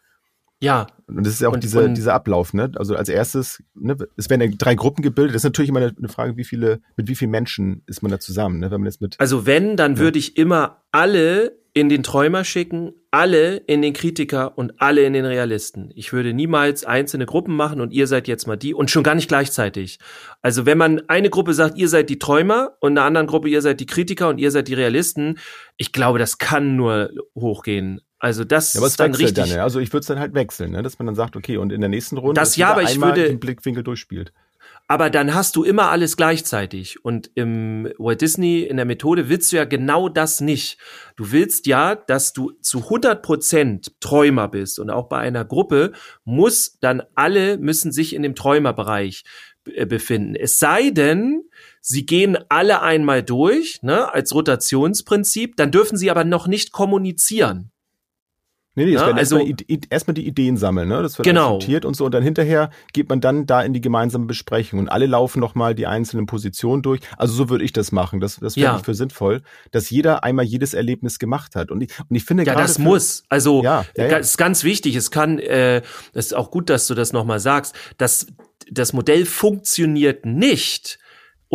Ja. 0.62 0.88
Und 1.08 1.26
das 1.26 1.34
ist 1.34 1.41
ja 1.41 1.50
auch 1.50 1.54
und, 1.54 1.63
diese, 1.63 1.84
und, 1.84 1.96
dieser 1.96 2.13
Ablauf, 2.13 2.54
ne? 2.54 2.72
Also 2.76 2.96
als 2.96 3.10
erstes, 3.10 3.62
ne, 3.76 3.96
es 4.18 4.30
werden 4.30 4.41
ja 4.41 4.58
drei 4.58 4.76
Gruppen 4.76 5.02
gebildet. 5.02 5.36
Das 5.36 5.41
ist 5.41 5.46
natürlich 5.46 5.70
immer 5.70 5.82
eine 5.82 6.10
Frage, 6.10 6.38
wie 6.38 6.46
viele, 6.46 6.82
mit 6.96 7.08
wie 7.08 7.15
vielen 7.15 7.32
Menschen 7.32 7.84
ist 7.86 8.02
man 8.02 8.12
da 8.12 8.20
zusammen, 8.20 8.60
ne? 8.60 8.72
Wenn 8.72 8.82
man 8.82 8.86
jetzt 8.86 9.02
mit. 9.02 9.20
Also 9.20 9.46
wenn, 9.46 9.78
dann 9.78 9.96
ja. 9.96 10.00
würde 10.00 10.20
ich 10.20 10.38
immer 10.38 10.84
alle 10.91 11.58
in 11.76 11.89
den 11.89 12.04
Träumer 12.04 12.46
schicken, 12.46 12.94
alle 13.12 13.58
in 13.58 13.82
den 13.82 13.91
Kritiker 13.91 14.58
und 14.58 14.82
alle 14.82 15.04
in 15.04 15.12
den 15.12 15.26
Realisten. 15.26 15.91
Ich 15.94 16.13
würde 16.13 16.34
niemals 16.34 16.86
einzelne 16.86 17.26
Gruppen 17.26 17.54
machen 17.54 17.82
und 17.82 17.91
ihr 17.91 18.08
seid 18.08 18.30
jetzt 18.30 18.48
mal 18.48 18.56
die 18.56 18.74
und 18.74 18.89
schon 18.89 19.04
gar 19.04 19.13
nicht 19.13 19.28
gleichzeitig. 19.28 20.00
Also 20.41 20.65
wenn 20.65 20.78
man 20.78 21.02
eine 21.10 21.30
Gruppe 21.30 21.54
sagt, 21.54 21.78
ihr 21.78 21.89
seid 21.89 22.10
die 22.10 22.18
Träumer 22.18 22.78
und 22.80 22.94
einer 22.94 23.06
anderen 23.06 23.28
Gruppe, 23.28 23.50
ihr 23.50 23.62
seid 23.62 23.82
die 23.82 23.86
Kritiker 23.86 24.30
und 24.30 24.38
ihr 24.38 24.52
seid 24.52 24.70
die 24.70 24.74
Realisten, 24.74 25.38
ich 25.76 25.91
glaube, 25.91 26.18
das 26.18 26.38
kann 26.38 26.78
nur 26.78 27.10
hochgehen. 27.36 28.00
Also 28.19 28.43
das 28.43 28.73
ja, 28.73 28.80
aber 28.80 28.88
ist 28.88 28.99
dann 28.99 29.13
richtig. 29.13 29.34
Dann, 29.34 29.49
ja. 29.49 29.63
Also 29.63 29.80
ich 29.80 29.91
würde 29.91 30.01
es 30.01 30.08
dann 30.08 30.19
halt 30.19 30.34
wechseln, 30.34 30.71
ne? 30.71 30.84
dass 30.84 30.97
man 30.99 31.06
dann 31.06 31.15
sagt, 31.15 31.36
okay, 31.36 31.58
und 31.58 31.71
in 31.71 31.82
der 31.82 31.89
nächsten 31.89 32.17
Runde 32.17 32.39
das 32.39 32.56
ja, 32.56 32.69
aber 32.71 32.84
ich 32.84 32.99
würde 32.99 33.28
den 33.28 33.39
Blickwinkel 33.39 33.84
durchspielt 33.84 34.32
aber 34.88 35.10
dann 35.10 35.34
hast 35.34 35.56
du 35.56 35.63
immer 35.63 35.89
alles 35.89 36.15
gleichzeitig. 36.15 37.04
Und 37.04 37.32
im 37.34 37.91
Walt 37.97 38.21
Disney, 38.21 38.62
in 38.62 38.78
der 38.78 38.86
Methode, 38.86 39.30
willst 39.30 39.51
du 39.51 39.58
ja 39.58 39.65
genau 39.65 40.10
das 40.10 40.41
nicht. 40.41 40.78
Du 41.15 41.32
willst 41.32 41.65
ja, 41.65 41.95
dass 41.95 42.34
du 42.34 42.51
zu 42.62 42.84
100 42.84 43.23
Prozent 43.23 43.99
Träumer 43.99 44.47
bist. 44.47 44.80
Und 44.80 44.91
auch 44.91 45.08
bei 45.10 45.17
einer 45.17 45.43
Gruppe 45.43 45.93
muss 46.23 46.78
dann 46.80 47.01
alle 47.15 47.58
müssen 47.58 47.91
sich 47.91 48.13
in 48.13 48.21
dem 48.21 48.36
Träumerbereich 48.36 49.23
äh, 49.73 49.88
befinden. 49.88 50.36
Es 50.36 50.60
sei 50.60 50.91
denn, 50.91 51.43
sie 51.82 52.06
gehen 52.06 52.38
alle 52.49 52.84
einmal 52.84 53.23
durch, 53.23 53.82
ne, 53.82 54.13
als 54.13 54.36
Rotationsprinzip, 54.36 55.56
dann 55.58 55.71
dürfen 55.71 55.97
sie 55.97 56.12
aber 56.12 56.23
noch 56.23 56.45
nicht 56.45 56.71
kommunizieren. 56.71 57.71
Nee, 58.76 58.86
nee, 58.86 58.94
es 58.94 59.02
ja, 59.02 59.08
werden 59.08 59.18
also 59.18 59.40
erstmal 59.90 60.14
die 60.14 60.28
Ideen 60.28 60.58
sammeln, 60.58 60.90
ne? 60.90 61.02
Das 61.02 61.18
wird 61.18 61.26
genau. 61.26 61.58
diskutiert 61.58 61.86
und 61.86 61.96
so 61.96 62.06
und 62.06 62.14
dann 62.14 62.24
hinterher 62.24 62.70
geht 62.92 63.08
man 63.08 63.22
dann 63.22 63.46
da 63.46 63.62
in 63.62 63.74
die 63.74 63.80
gemeinsame 63.80 64.26
Besprechung 64.26 64.80
und 64.80 64.90
alle 64.90 65.06
laufen 65.06 65.40
nochmal 65.40 65.76
die 65.76 65.88
einzelnen 65.88 66.26
Positionen 66.26 66.82
durch. 66.82 67.00
Also 67.18 67.34
so 67.34 67.50
würde 67.50 67.64
ich 67.64 67.72
das 67.72 67.94
machen. 67.94 68.20
Das, 68.20 68.38
das 68.38 68.58
wäre 68.58 68.74
ja. 68.74 68.78
ich 68.78 68.84
für 68.84 68.94
sinnvoll, 68.94 69.44
dass 69.72 69.90
jeder 69.90 70.26
einmal 70.26 70.44
jedes 70.44 70.74
Erlebnis 70.74 71.20
gemacht 71.20 71.56
hat. 71.56 71.72
Und 71.72 71.82
ich, 71.82 71.90
und 72.10 72.16
ich 72.16 72.26
finde 72.26 72.44
ja, 72.44 72.54
das 72.54 72.76
für, 72.76 72.82
muss. 72.82 73.24
Also 73.30 73.64
ja, 73.64 73.86
ja, 73.96 74.08
ja. 74.08 74.18
ist 74.18 74.38
ganz 74.38 74.66
wichtig. 74.66 74.96
Es 74.96 75.10
kann, 75.10 75.40
äh, 75.40 75.82
das 76.14 76.28
ist 76.28 76.34
auch 76.34 76.52
gut, 76.52 76.70
dass 76.70 76.88
du 76.88 76.96
das 76.96 77.14
nochmal 77.14 77.40
sagst. 77.40 77.76
dass 77.98 78.28
das 78.70 78.94
Modell 78.94 79.26
funktioniert 79.26 80.26
nicht 80.26 80.98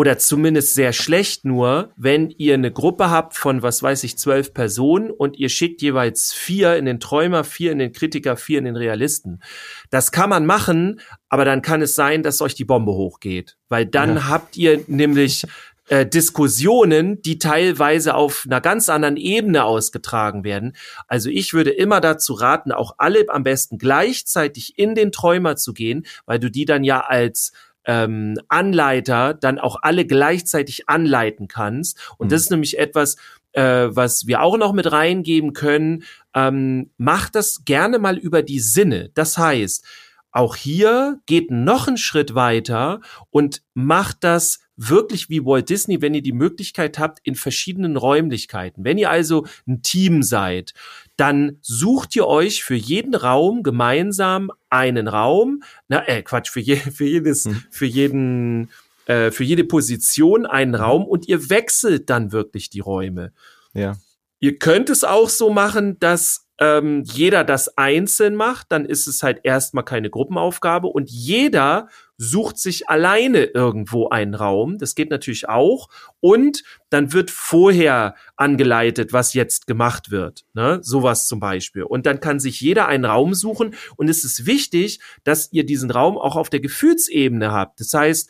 oder 0.00 0.16
zumindest 0.16 0.72
sehr 0.72 0.94
schlecht 0.94 1.44
nur, 1.44 1.92
wenn 1.94 2.30
ihr 2.30 2.54
eine 2.54 2.72
Gruppe 2.72 3.10
habt 3.10 3.36
von, 3.36 3.62
was 3.62 3.82
weiß 3.82 4.02
ich, 4.04 4.16
zwölf 4.16 4.54
Personen 4.54 5.10
und 5.10 5.38
ihr 5.38 5.50
schickt 5.50 5.82
jeweils 5.82 6.32
vier 6.32 6.76
in 6.76 6.86
den 6.86 7.00
Träumer, 7.00 7.44
vier 7.44 7.70
in 7.70 7.80
den 7.80 7.92
Kritiker, 7.92 8.38
vier 8.38 8.60
in 8.60 8.64
den 8.64 8.76
Realisten. 8.76 9.42
Das 9.90 10.10
kann 10.10 10.30
man 10.30 10.46
machen, 10.46 11.02
aber 11.28 11.44
dann 11.44 11.60
kann 11.60 11.82
es 11.82 11.94
sein, 11.96 12.22
dass 12.22 12.40
euch 12.40 12.54
die 12.54 12.64
Bombe 12.64 12.92
hochgeht, 12.92 13.58
weil 13.68 13.84
dann 13.84 14.16
ja. 14.16 14.28
habt 14.28 14.56
ihr 14.56 14.82
nämlich 14.86 15.44
äh, 15.90 16.06
Diskussionen, 16.06 17.20
die 17.20 17.38
teilweise 17.38 18.14
auf 18.14 18.44
einer 18.46 18.62
ganz 18.62 18.88
anderen 18.88 19.18
Ebene 19.18 19.64
ausgetragen 19.64 20.44
werden. 20.44 20.76
Also 21.08 21.28
ich 21.28 21.52
würde 21.52 21.72
immer 21.72 22.00
dazu 22.00 22.32
raten, 22.32 22.72
auch 22.72 22.94
alle 22.96 23.26
am 23.28 23.42
besten 23.42 23.76
gleichzeitig 23.76 24.78
in 24.78 24.94
den 24.94 25.12
Träumer 25.12 25.56
zu 25.56 25.74
gehen, 25.74 26.06
weil 26.24 26.38
du 26.38 26.50
die 26.50 26.64
dann 26.64 26.84
ja 26.84 27.00
als 27.00 27.52
ähm, 27.84 28.38
Anleiter 28.48 29.34
dann 29.34 29.58
auch 29.58 29.76
alle 29.82 30.06
gleichzeitig 30.06 30.88
anleiten 30.88 31.48
kannst. 31.48 31.98
Und 32.18 32.26
mhm. 32.26 32.30
das 32.30 32.42
ist 32.42 32.50
nämlich 32.50 32.78
etwas, 32.78 33.16
äh, 33.52 33.88
was 33.90 34.26
wir 34.26 34.42
auch 34.42 34.56
noch 34.56 34.72
mit 34.72 34.90
reingeben 34.90 35.52
können. 35.52 36.04
Ähm, 36.34 36.90
macht 36.96 37.34
das 37.34 37.64
gerne 37.64 37.98
mal 37.98 38.16
über 38.16 38.42
die 38.42 38.60
Sinne. 38.60 39.10
Das 39.14 39.38
heißt, 39.38 39.84
auch 40.32 40.54
hier 40.54 41.18
geht 41.26 41.50
noch 41.50 41.88
einen 41.88 41.96
Schritt 41.96 42.34
weiter 42.34 43.00
und 43.30 43.62
macht 43.74 44.18
das 44.20 44.60
wirklich 44.76 45.28
wie 45.28 45.44
Walt 45.44 45.68
Disney, 45.68 46.00
wenn 46.00 46.14
ihr 46.14 46.22
die 46.22 46.32
Möglichkeit 46.32 46.98
habt, 46.98 47.18
in 47.22 47.34
verschiedenen 47.34 47.96
Räumlichkeiten. 47.96 48.84
Wenn 48.84 48.96
ihr 48.96 49.10
also 49.10 49.44
ein 49.66 49.82
Team 49.82 50.22
seid, 50.22 50.72
dann 51.20 51.58
sucht 51.60 52.16
ihr 52.16 52.26
euch 52.26 52.64
für 52.64 52.74
jeden 52.74 53.14
Raum 53.14 53.62
gemeinsam 53.62 54.50
einen 54.70 55.06
Raum, 55.06 55.62
na, 55.86 56.08
äh, 56.08 56.22
Quatsch, 56.22 56.48
für, 56.48 56.60
je, 56.60 56.76
für 56.76 57.04
jedes, 57.04 57.44
hm. 57.44 57.62
für 57.70 57.84
jeden, 57.84 58.70
äh, 59.04 59.30
für 59.30 59.44
jede 59.44 59.64
Position 59.64 60.46
einen 60.46 60.74
Raum 60.74 61.04
und 61.04 61.28
ihr 61.28 61.50
wechselt 61.50 62.08
dann 62.08 62.32
wirklich 62.32 62.70
die 62.70 62.80
Räume. 62.80 63.32
Ja. 63.74 63.96
Ihr 64.38 64.58
könnt 64.58 64.88
es 64.88 65.04
auch 65.04 65.28
so 65.28 65.50
machen, 65.50 65.98
dass 66.00 66.46
ähm, 66.58 67.02
jeder 67.04 67.44
das 67.44 67.76
einzeln 67.76 68.34
macht, 68.34 68.72
dann 68.72 68.86
ist 68.86 69.06
es 69.06 69.22
halt 69.22 69.40
erstmal 69.42 69.84
keine 69.84 70.08
Gruppenaufgabe 70.08 70.86
und 70.88 71.10
jeder 71.10 71.88
sucht 72.22 72.58
sich 72.58 72.90
alleine 72.90 73.44
irgendwo 73.44 74.10
einen 74.10 74.34
Raum. 74.34 74.76
Das 74.76 74.94
geht 74.94 75.08
natürlich 75.08 75.48
auch. 75.48 75.88
Und 76.20 76.64
dann 76.90 77.14
wird 77.14 77.30
vorher 77.30 78.14
angeleitet, 78.36 79.14
was 79.14 79.32
jetzt 79.32 79.66
gemacht 79.66 80.10
wird. 80.10 80.44
Ne? 80.52 80.80
Sowas 80.82 81.26
zum 81.26 81.40
Beispiel. 81.40 81.82
Und 81.82 82.04
dann 82.04 82.20
kann 82.20 82.38
sich 82.38 82.60
jeder 82.60 82.86
einen 82.88 83.06
Raum 83.06 83.32
suchen. 83.32 83.74
Und 83.96 84.10
es 84.10 84.22
ist 84.22 84.44
wichtig, 84.44 85.00
dass 85.24 85.50
ihr 85.52 85.64
diesen 85.64 85.90
Raum 85.90 86.18
auch 86.18 86.36
auf 86.36 86.50
der 86.50 86.60
Gefühlsebene 86.60 87.52
habt. 87.52 87.80
Das 87.80 87.94
heißt, 87.94 88.28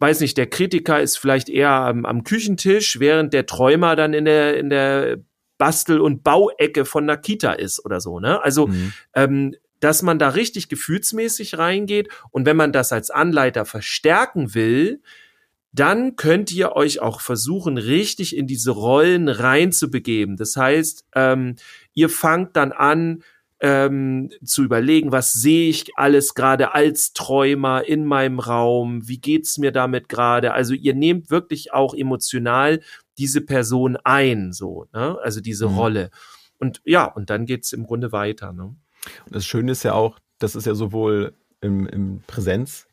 weiß 0.00 0.20
nicht, 0.20 0.36
der 0.36 0.46
Kritiker 0.46 1.00
ist 1.00 1.16
vielleicht 1.16 1.48
eher 1.48 1.70
am, 1.70 2.04
am 2.04 2.24
Küchentisch, 2.24 3.00
während 3.00 3.32
der 3.32 3.46
Träumer 3.46 3.96
dann 3.96 4.12
in 4.12 4.26
der, 4.26 4.58
in 4.58 4.68
der 4.68 5.16
Bastel- 5.56 6.02
und 6.02 6.22
Bauecke 6.22 6.84
von 6.84 7.04
einer 7.04 7.16
Kita 7.16 7.52
ist 7.52 7.82
oder 7.86 8.02
so. 8.02 8.20
Ne? 8.20 8.42
Also 8.42 8.66
mhm. 8.66 8.92
ähm, 9.14 9.54
dass 9.80 10.02
man 10.02 10.18
da 10.18 10.30
richtig 10.30 10.68
gefühlsmäßig 10.68 11.58
reingeht 11.58 12.08
und 12.30 12.46
wenn 12.46 12.56
man 12.56 12.72
das 12.72 12.92
als 12.92 13.10
Anleiter 13.10 13.64
verstärken 13.64 14.54
will, 14.54 15.02
dann 15.72 16.16
könnt 16.16 16.52
ihr 16.52 16.72
euch 16.72 17.00
auch 17.00 17.20
versuchen, 17.20 17.78
richtig 17.78 18.36
in 18.36 18.46
diese 18.46 18.72
Rollen 18.72 19.28
reinzubegeben. 19.28 20.36
Das 20.36 20.56
heißt, 20.56 21.06
ähm, 21.14 21.56
ihr 21.94 22.08
fangt 22.08 22.56
dann 22.56 22.72
an, 22.72 23.22
ähm, 23.60 24.30
zu 24.42 24.64
überlegen, 24.64 25.12
was 25.12 25.32
sehe 25.32 25.68
ich 25.68 25.84
alles 25.96 26.34
gerade 26.34 26.74
als 26.74 27.12
Träumer 27.12 27.86
in 27.86 28.04
meinem 28.06 28.40
Raum, 28.40 29.06
wie 29.06 29.18
geht's 29.18 29.58
mir 29.58 29.70
damit 29.70 30.08
gerade? 30.08 30.54
Also 30.54 30.72
ihr 30.74 30.94
nehmt 30.94 31.30
wirklich 31.30 31.72
auch 31.72 31.94
emotional 31.94 32.80
diese 33.18 33.42
Person 33.42 33.98
ein, 34.02 34.52
so, 34.52 34.86
ne? 34.94 35.18
also 35.22 35.40
diese 35.42 35.68
mhm. 35.68 35.74
Rolle. 35.74 36.10
Und 36.58 36.80
ja, 36.84 37.04
und 37.04 37.28
dann 37.28 37.44
geht's 37.44 37.72
im 37.72 37.84
Grunde 37.84 38.12
weiter. 38.12 38.52
Ne? 38.52 38.74
Und 39.26 39.34
das 39.34 39.46
Schöne 39.46 39.72
ist 39.72 39.82
ja 39.82 39.94
auch, 39.94 40.18
das 40.38 40.54
ist 40.54 40.66
ja 40.66 40.74
sowohl 40.74 41.34
im, 41.60 41.86
im 41.86 42.22
Präsenz 42.26 42.86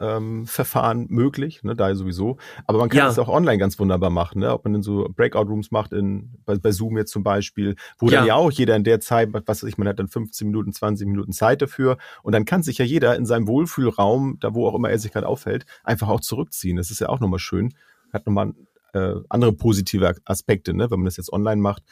ähm, 0.00 0.46
Verfahren 0.46 1.06
möglich, 1.08 1.62
ne, 1.62 1.76
da 1.76 1.94
sowieso. 1.94 2.38
Aber 2.66 2.78
man 2.78 2.88
kann 2.88 2.98
ja. 2.98 3.06
das 3.06 3.18
auch 3.18 3.28
online 3.28 3.58
ganz 3.58 3.78
wunderbar 3.78 4.10
machen, 4.10 4.40
ne? 4.40 4.52
Ob 4.52 4.64
man 4.64 4.74
in 4.76 4.82
so 4.82 5.08
Breakout-Rooms 5.14 5.70
macht, 5.70 5.92
in, 5.92 6.30
bei, 6.44 6.56
bei 6.56 6.72
Zoom 6.72 6.96
jetzt 6.96 7.12
zum 7.12 7.22
Beispiel, 7.22 7.76
wo 7.98 8.08
ja. 8.08 8.18
dann 8.18 8.26
ja 8.26 8.34
auch 8.34 8.50
jeder 8.50 8.76
in 8.76 8.84
der 8.84 9.00
Zeit, 9.00 9.30
was 9.32 9.62
weiß 9.62 9.62
ich, 9.64 9.78
man 9.78 9.86
hat 9.88 9.98
dann 9.98 10.08
15 10.08 10.46
Minuten, 10.46 10.72
20 10.72 11.06
Minuten 11.06 11.32
Zeit 11.32 11.62
dafür 11.62 11.98
und 12.22 12.32
dann 12.32 12.44
kann 12.44 12.62
sich 12.62 12.78
ja 12.78 12.84
jeder 12.84 13.16
in 13.16 13.26
seinem 13.26 13.46
Wohlfühlraum, 13.46 14.38
da 14.40 14.54
wo 14.54 14.66
auch 14.66 14.74
immer 14.74 14.90
er 14.90 14.98
sich 14.98 15.12
gerade 15.12 15.28
aufhält, 15.28 15.66
einfach 15.84 16.08
auch 16.08 16.20
zurückziehen. 16.20 16.76
Das 16.76 16.90
ist 16.90 17.00
ja 17.00 17.08
auch 17.08 17.20
nochmal 17.20 17.38
schön. 17.38 17.74
Hat 18.12 18.26
nochmal 18.26 18.54
äh, 18.94 19.14
andere 19.28 19.52
positive 19.52 20.14
Aspekte, 20.24 20.74
ne, 20.74 20.90
wenn 20.90 21.00
man 21.00 21.06
das 21.06 21.16
jetzt 21.16 21.32
online 21.32 21.60
macht. 21.60 21.82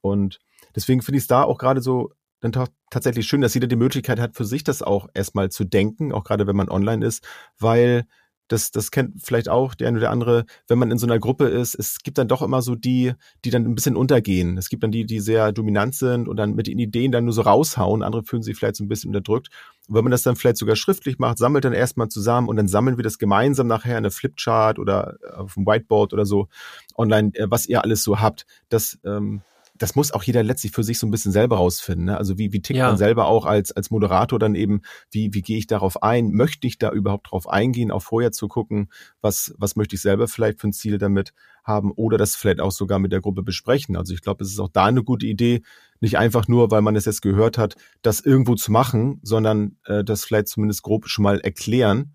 Und 0.00 0.38
deswegen 0.76 1.02
finde 1.02 1.18
ich 1.18 1.24
es 1.24 1.28
da 1.28 1.42
auch 1.44 1.58
gerade 1.58 1.80
so 1.80 2.12
dann 2.40 2.52
tatsächlich 2.90 3.26
schön, 3.26 3.40
dass 3.40 3.54
jeder 3.54 3.66
die 3.66 3.76
Möglichkeit 3.76 4.20
hat, 4.20 4.36
für 4.36 4.44
sich 4.44 4.64
das 4.64 4.82
auch 4.82 5.08
erstmal 5.14 5.50
zu 5.50 5.64
denken, 5.64 6.12
auch 6.12 6.24
gerade 6.24 6.46
wenn 6.46 6.56
man 6.56 6.68
online 6.68 7.04
ist, 7.04 7.26
weil 7.58 8.04
das, 8.48 8.70
das 8.70 8.90
kennt 8.90 9.22
vielleicht 9.22 9.48
auch 9.48 9.74
der 9.74 9.88
eine 9.88 9.98
oder 9.98 10.10
andere, 10.10 10.44
wenn 10.66 10.78
man 10.78 10.90
in 10.90 10.98
so 10.98 11.06
einer 11.06 11.18
Gruppe 11.18 11.46
ist, 11.48 11.74
es 11.74 11.98
gibt 11.98 12.18
dann 12.18 12.28
doch 12.28 12.42
immer 12.42 12.62
so 12.62 12.74
die, 12.74 13.12
die 13.44 13.50
dann 13.50 13.64
ein 13.64 13.74
bisschen 13.74 13.96
untergehen. 13.96 14.56
Es 14.56 14.68
gibt 14.70 14.82
dann 14.82 14.90
die, 14.90 15.04
die 15.04 15.20
sehr 15.20 15.52
dominant 15.52 15.94
sind 15.94 16.28
und 16.28 16.36
dann 16.36 16.54
mit 16.54 16.66
den 16.66 16.78
Ideen 16.78 17.12
dann 17.12 17.24
nur 17.24 17.34
so 17.34 17.42
raushauen, 17.42 18.02
andere 18.02 18.24
fühlen 18.24 18.42
sich 18.42 18.56
vielleicht 18.56 18.76
so 18.76 18.84
ein 18.84 18.88
bisschen 18.88 19.10
unterdrückt. 19.10 19.48
Und 19.86 19.94
wenn 19.94 20.04
man 20.04 20.10
das 20.10 20.22
dann 20.22 20.36
vielleicht 20.36 20.56
sogar 20.56 20.76
schriftlich 20.76 21.18
macht, 21.18 21.38
sammelt 21.38 21.64
dann 21.64 21.74
erstmal 21.74 22.08
zusammen 22.08 22.48
und 22.48 22.56
dann 22.56 22.68
sammeln 22.68 22.96
wir 22.96 23.04
das 23.04 23.18
gemeinsam 23.18 23.66
nachher 23.66 23.92
in 23.92 23.98
eine 23.98 24.10
Flipchart 24.10 24.78
oder 24.78 25.16
auf 25.36 25.54
dem 25.54 25.66
Whiteboard 25.66 26.12
oder 26.14 26.24
so 26.24 26.48
online, 26.96 27.32
äh, 27.34 27.46
was 27.50 27.66
ihr 27.66 27.84
alles 27.84 28.02
so 28.02 28.18
habt. 28.18 28.46
Das 28.70 28.98
ähm, 29.04 29.42
das 29.78 29.94
muss 29.94 30.12
auch 30.12 30.22
jeder 30.22 30.42
letztlich 30.42 30.72
für 30.72 30.82
sich 30.82 30.98
so 30.98 31.06
ein 31.06 31.10
bisschen 31.10 31.32
selber 31.32 31.56
rausfinden. 31.56 32.06
Ne? 32.06 32.16
Also 32.16 32.38
wie, 32.38 32.52
wie 32.52 32.60
tickt 32.60 32.78
ja. 32.78 32.88
man 32.88 32.96
selber 32.96 33.26
auch 33.26 33.46
als, 33.46 33.72
als 33.72 33.90
Moderator 33.90 34.38
dann 34.38 34.54
eben, 34.54 34.82
wie, 35.10 35.32
wie 35.32 35.42
gehe 35.42 35.58
ich 35.58 35.66
darauf 35.66 36.02
ein? 36.02 36.32
Möchte 36.32 36.66
ich 36.66 36.78
da 36.78 36.90
überhaupt 36.90 37.30
drauf 37.30 37.48
eingehen, 37.48 37.90
auch 37.90 38.02
vorher 38.02 38.32
zu 38.32 38.48
gucken, 38.48 38.90
was, 39.20 39.54
was 39.58 39.76
möchte 39.76 39.96
ich 39.96 40.02
selber 40.02 40.28
vielleicht 40.28 40.60
für 40.60 40.68
ein 40.68 40.72
Ziel 40.72 40.98
damit 40.98 41.32
haben 41.64 41.92
oder 41.92 42.18
das 42.18 42.34
vielleicht 42.34 42.60
auch 42.60 42.72
sogar 42.72 42.98
mit 42.98 43.12
der 43.12 43.20
Gruppe 43.20 43.42
besprechen. 43.42 43.96
Also 43.96 44.14
ich 44.14 44.22
glaube, 44.22 44.44
es 44.44 44.50
ist 44.50 44.58
auch 44.58 44.70
da 44.72 44.86
eine 44.86 45.04
gute 45.04 45.26
Idee, 45.26 45.62
nicht 46.00 46.18
einfach 46.18 46.48
nur, 46.48 46.70
weil 46.70 46.82
man 46.82 46.96
es 46.96 47.04
jetzt 47.04 47.22
gehört 47.22 47.58
hat, 47.58 47.76
das 48.02 48.20
irgendwo 48.20 48.54
zu 48.54 48.72
machen, 48.72 49.20
sondern 49.22 49.76
äh, 49.84 50.04
das 50.04 50.24
vielleicht 50.24 50.48
zumindest 50.48 50.82
grob 50.82 51.08
schon 51.08 51.24
mal 51.24 51.40
erklären, 51.40 52.14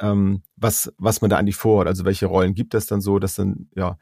ähm, 0.00 0.42
was, 0.56 0.92
was 0.98 1.20
man 1.20 1.30
da 1.30 1.36
eigentlich 1.36 1.56
vorhat. 1.56 1.86
Also 1.86 2.04
welche 2.04 2.26
Rollen 2.26 2.54
gibt 2.54 2.74
es 2.74 2.86
dann 2.86 3.00
so, 3.00 3.18
dass 3.18 3.34
dann, 3.34 3.68
ja, 3.74 3.98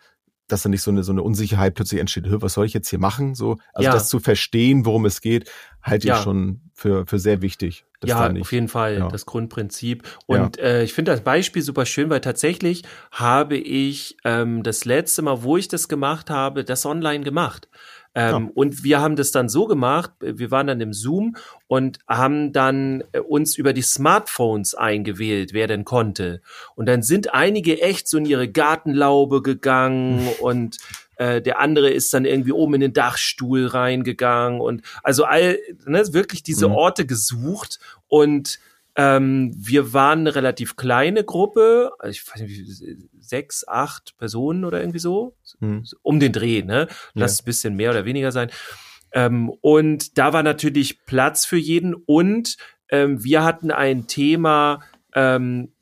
dass 0.48 0.62
dann 0.62 0.70
nicht 0.70 0.82
so 0.82 0.90
eine, 0.90 1.02
so 1.02 1.12
eine 1.12 1.22
Unsicherheit 1.22 1.74
plötzlich 1.74 2.00
entsteht, 2.00 2.24
was 2.26 2.54
soll 2.54 2.66
ich 2.66 2.74
jetzt 2.74 2.88
hier 2.88 2.98
machen? 2.98 3.34
So, 3.34 3.58
also 3.72 3.86
ja. 3.86 3.92
das 3.92 4.08
zu 4.08 4.20
verstehen, 4.20 4.84
worum 4.84 5.06
es 5.06 5.20
geht, 5.20 5.50
halte 5.82 6.08
ja. 6.08 6.16
ich 6.16 6.22
schon 6.22 6.60
für, 6.74 7.06
für 7.06 7.18
sehr 7.18 7.40
wichtig. 7.40 7.84
Ja, 8.04 8.28
nicht, 8.28 8.42
auf 8.42 8.52
jeden 8.52 8.68
Fall, 8.68 8.98
ja. 8.98 9.08
das 9.08 9.24
Grundprinzip. 9.24 10.02
Und 10.26 10.58
äh, 10.58 10.82
ich 10.82 10.92
finde 10.92 11.12
das 11.12 11.22
Beispiel 11.22 11.62
super 11.62 11.86
schön, 11.86 12.10
weil 12.10 12.20
tatsächlich 12.20 12.82
habe 13.10 13.56
ich 13.56 14.16
ähm, 14.24 14.62
das 14.62 14.84
letzte 14.84 15.22
Mal, 15.22 15.42
wo 15.42 15.56
ich 15.56 15.68
das 15.68 15.88
gemacht 15.88 16.28
habe, 16.28 16.64
das 16.64 16.84
online 16.84 17.24
gemacht. 17.24 17.68
Ähm, 18.14 18.44
ja. 18.44 18.50
Und 18.54 18.84
wir 18.84 19.00
haben 19.00 19.16
das 19.16 19.32
dann 19.32 19.48
so 19.48 19.66
gemacht, 19.66 20.12
wir 20.20 20.50
waren 20.50 20.68
dann 20.68 20.80
im 20.80 20.92
Zoom 20.92 21.36
und 21.66 21.98
haben 22.08 22.52
dann 22.52 23.02
äh, 23.12 23.18
uns 23.18 23.58
über 23.58 23.72
die 23.72 23.82
Smartphones 23.82 24.74
eingewählt, 24.74 25.52
wer 25.52 25.66
denn 25.66 25.84
konnte. 25.84 26.40
Und 26.76 26.86
dann 26.86 27.02
sind 27.02 27.34
einige 27.34 27.80
echt 27.82 28.08
so 28.08 28.18
in 28.18 28.26
ihre 28.26 28.48
Gartenlaube 28.48 29.42
gegangen 29.42 30.28
und 30.40 30.78
äh, 31.16 31.42
der 31.42 31.58
andere 31.58 31.90
ist 31.90 32.12
dann 32.14 32.24
irgendwie 32.24 32.52
oben 32.52 32.74
in 32.74 32.80
den 32.80 32.92
Dachstuhl 32.92 33.66
reingegangen 33.66 34.60
und 34.60 34.82
also 35.02 35.24
all, 35.24 35.58
ne, 35.86 36.02
wirklich 36.12 36.42
diese 36.42 36.68
mhm. 36.68 36.74
Orte 36.74 37.06
gesucht 37.06 37.78
und 38.08 38.58
ähm, 38.96 39.52
wir 39.56 39.92
waren 39.92 40.20
eine 40.20 40.34
relativ 40.34 40.76
kleine 40.76 41.24
Gruppe, 41.24 41.90
also 41.98 42.10
ich 42.10 42.26
weiß 42.26 42.42
nicht, 42.42 43.08
sechs, 43.18 43.66
acht 43.66 44.16
Personen 44.18 44.64
oder 44.64 44.80
irgendwie 44.80 45.00
so, 45.00 45.36
mhm. 45.60 45.84
um 46.02 46.20
den 46.20 46.32
Dreh, 46.32 46.62
ne? 46.62 46.86
Lass 47.14 47.38
ja. 47.38 47.42
ein 47.42 47.46
bisschen 47.46 47.74
mehr 47.74 47.90
oder 47.90 48.04
weniger 48.04 48.30
sein. 48.30 48.50
Ähm, 49.12 49.50
und 49.60 50.18
da 50.18 50.32
war 50.32 50.42
natürlich 50.42 51.04
Platz 51.06 51.44
für 51.44 51.56
jeden 51.56 51.94
und 51.94 52.56
ähm, 52.88 53.22
wir 53.24 53.42
hatten 53.42 53.70
ein 53.70 54.06
Thema, 54.06 54.80
ähm, 55.14 55.72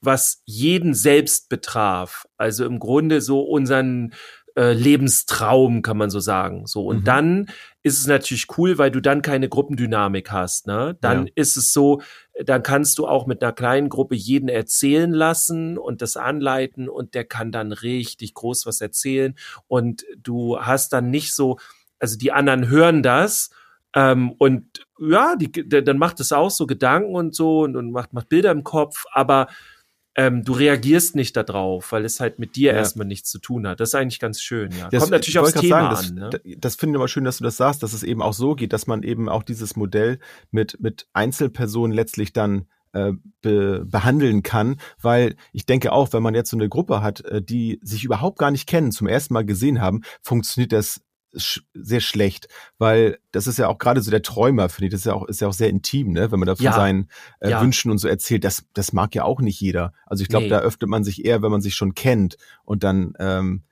was 0.00 0.42
jeden 0.44 0.94
selbst 0.94 1.48
betraf. 1.48 2.26
Also 2.36 2.66
im 2.66 2.78
Grunde 2.78 3.20
so 3.20 3.40
unseren 3.42 4.14
äh, 4.56 4.72
Lebenstraum, 4.72 5.82
kann 5.82 5.96
man 5.96 6.10
so 6.10 6.20
sagen. 6.20 6.66
So 6.66 6.86
und 6.86 7.00
mhm. 7.00 7.04
dann 7.04 7.46
ist 7.82 7.98
es 7.98 8.06
natürlich 8.06 8.46
cool, 8.56 8.78
weil 8.78 8.90
du 8.90 9.00
dann 9.00 9.22
keine 9.22 9.48
Gruppendynamik 9.48 10.30
hast. 10.30 10.66
Ne? 10.66 10.96
Dann 11.00 11.26
ja. 11.26 11.32
ist 11.34 11.56
es 11.56 11.72
so, 11.72 12.00
dann 12.44 12.62
kannst 12.62 12.98
du 12.98 13.06
auch 13.06 13.26
mit 13.26 13.42
einer 13.42 13.52
kleinen 13.52 13.88
Gruppe 13.88 14.14
jeden 14.14 14.48
erzählen 14.48 15.10
lassen 15.10 15.78
und 15.78 16.00
das 16.00 16.16
anleiten 16.16 16.88
und 16.88 17.14
der 17.14 17.24
kann 17.24 17.50
dann 17.50 17.72
richtig 17.72 18.34
groß 18.34 18.66
was 18.66 18.80
erzählen 18.80 19.34
und 19.66 20.04
du 20.16 20.58
hast 20.60 20.92
dann 20.92 21.10
nicht 21.10 21.34
so, 21.34 21.58
also 21.98 22.16
die 22.16 22.32
anderen 22.32 22.68
hören 22.68 23.02
das 23.02 23.50
ähm, 23.94 24.32
und 24.32 24.86
ja, 24.98 25.34
die, 25.36 25.50
dann 25.68 25.98
macht 25.98 26.20
es 26.20 26.32
auch 26.32 26.50
so 26.50 26.66
Gedanken 26.66 27.14
und 27.14 27.34
so 27.34 27.60
und, 27.62 27.76
und 27.76 27.90
macht, 27.90 28.12
macht 28.12 28.28
Bilder 28.28 28.52
im 28.52 28.64
Kopf, 28.64 29.04
aber 29.12 29.48
ähm, 30.14 30.44
du 30.44 30.52
reagierst 30.52 31.16
nicht 31.16 31.36
darauf, 31.36 31.92
weil 31.92 32.04
es 32.04 32.20
halt 32.20 32.38
mit 32.38 32.56
dir 32.56 32.72
ja. 32.72 32.78
erstmal 32.78 33.06
nichts 33.06 33.30
zu 33.30 33.38
tun 33.38 33.66
hat. 33.66 33.80
Das 33.80 33.90
ist 33.90 33.94
eigentlich 33.94 34.20
ganz 34.20 34.40
schön, 34.42 34.70
ja. 34.72 34.88
Das, 34.90 35.00
Kommt 35.00 35.12
natürlich 35.12 35.38
aufs 35.38 35.54
Thema 35.54 35.94
sagen, 35.94 36.16
das, 36.16 36.32
an. 36.32 36.42
Ne? 36.44 36.58
Das 36.58 36.76
finde 36.76 36.94
ich 36.94 36.96
immer 36.96 37.08
schön, 37.08 37.24
dass 37.24 37.38
du 37.38 37.44
das 37.44 37.56
sagst, 37.56 37.82
dass 37.82 37.94
es 37.94 38.02
eben 38.02 38.20
auch 38.20 38.34
so 38.34 38.54
geht, 38.54 38.72
dass 38.72 38.86
man 38.86 39.02
eben 39.02 39.28
auch 39.28 39.42
dieses 39.42 39.74
Modell 39.74 40.18
mit, 40.50 40.78
mit 40.80 41.06
Einzelpersonen 41.14 41.92
letztlich 41.92 42.32
dann 42.32 42.66
äh, 42.92 43.12
be 43.40 43.86
behandeln 43.86 44.42
kann, 44.42 44.76
weil 45.00 45.34
ich 45.52 45.64
denke 45.64 45.92
auch, 45.92 46.12
wenn 46.12 46.22
man 46.22 46.34
jetzt 46.34 46.50
so 46.50 46.58
eine 46.58 46.68
Gruppe 46.68 47.02
hat, 47.02 47.24
äh, 47.24 47.40
die 47.40 47.80
sich 47.82 48.04
überhaupt 48.04 48.38
gar 48.38 48.50
nicht 48.50 48.68
kennen, 48.68 48.92
zum 48.92 49.06
ersten 49.06 49.32
Mal 49.32 49.46
gesehen 49.46 49.80
haben, 49.80 50.02
funktioniert 50.20 50.72
das 50.72 51.00
sch 51.36 51.62
sehr 51.74 52.00
schlecht, 52.00 52.48
weil 52.78 53.18
das 53.30 53.46
ist 53.46 53.58
ja 53.58 53.68
auch 53.68 53.78
gerade 53.78 54.00
so 54.02 54.10
der 54.10 54.22
Träumer, 54.22 54.68
finde 54.68 54.86
ich, 54.86 54.90
das 54.92 55.00
ist 55.00 55.06
ja 55.06 55.14
auch, 55.14 55.26
ist 55.26 55.40
ja 55.40 55.48
auch 55.48 55.52
sehr 55.52 55.68
intim, 55.68 56.12
ne? 56.12 56.30
wenn 56.30 56.38
man 56.38 56.46
da 56.46 56.56
von 56.56 56.64
ja. 56.64 56.72
seinen 56.72 57.08
äh, 57.40 57.50
ja. 57.50 57.62
Wünschen 57.62 57.90
und 57.90 57.98
so 57.98 58.08
erzählt, 58.08 58.44
das, 58.44 58.64
das 58.74 58.92
mag 58.92 59.14
ja 59.14 59.24
auch 59.24 59.40
nicht 59.40 59.60
jeder. 59.60 59.92
Also 60.06 60.22
ich 60.22 60.28
glaube, 60.28 60.44
nee. 60.44 60.50
da 60.50 60.58
öffnet 60.58 60.90
man 60.90 61.04
sich 61.04 61.24
eher, 61.24 61.42
wenn 61.42 61.50
man 61.50 61.62
sich 61.62 61.74
schon 61.74 61.94
kennt 61.94 62.36
und 62.64 62.84
dann, 62.84 63.14
ähm, 63.18 63.64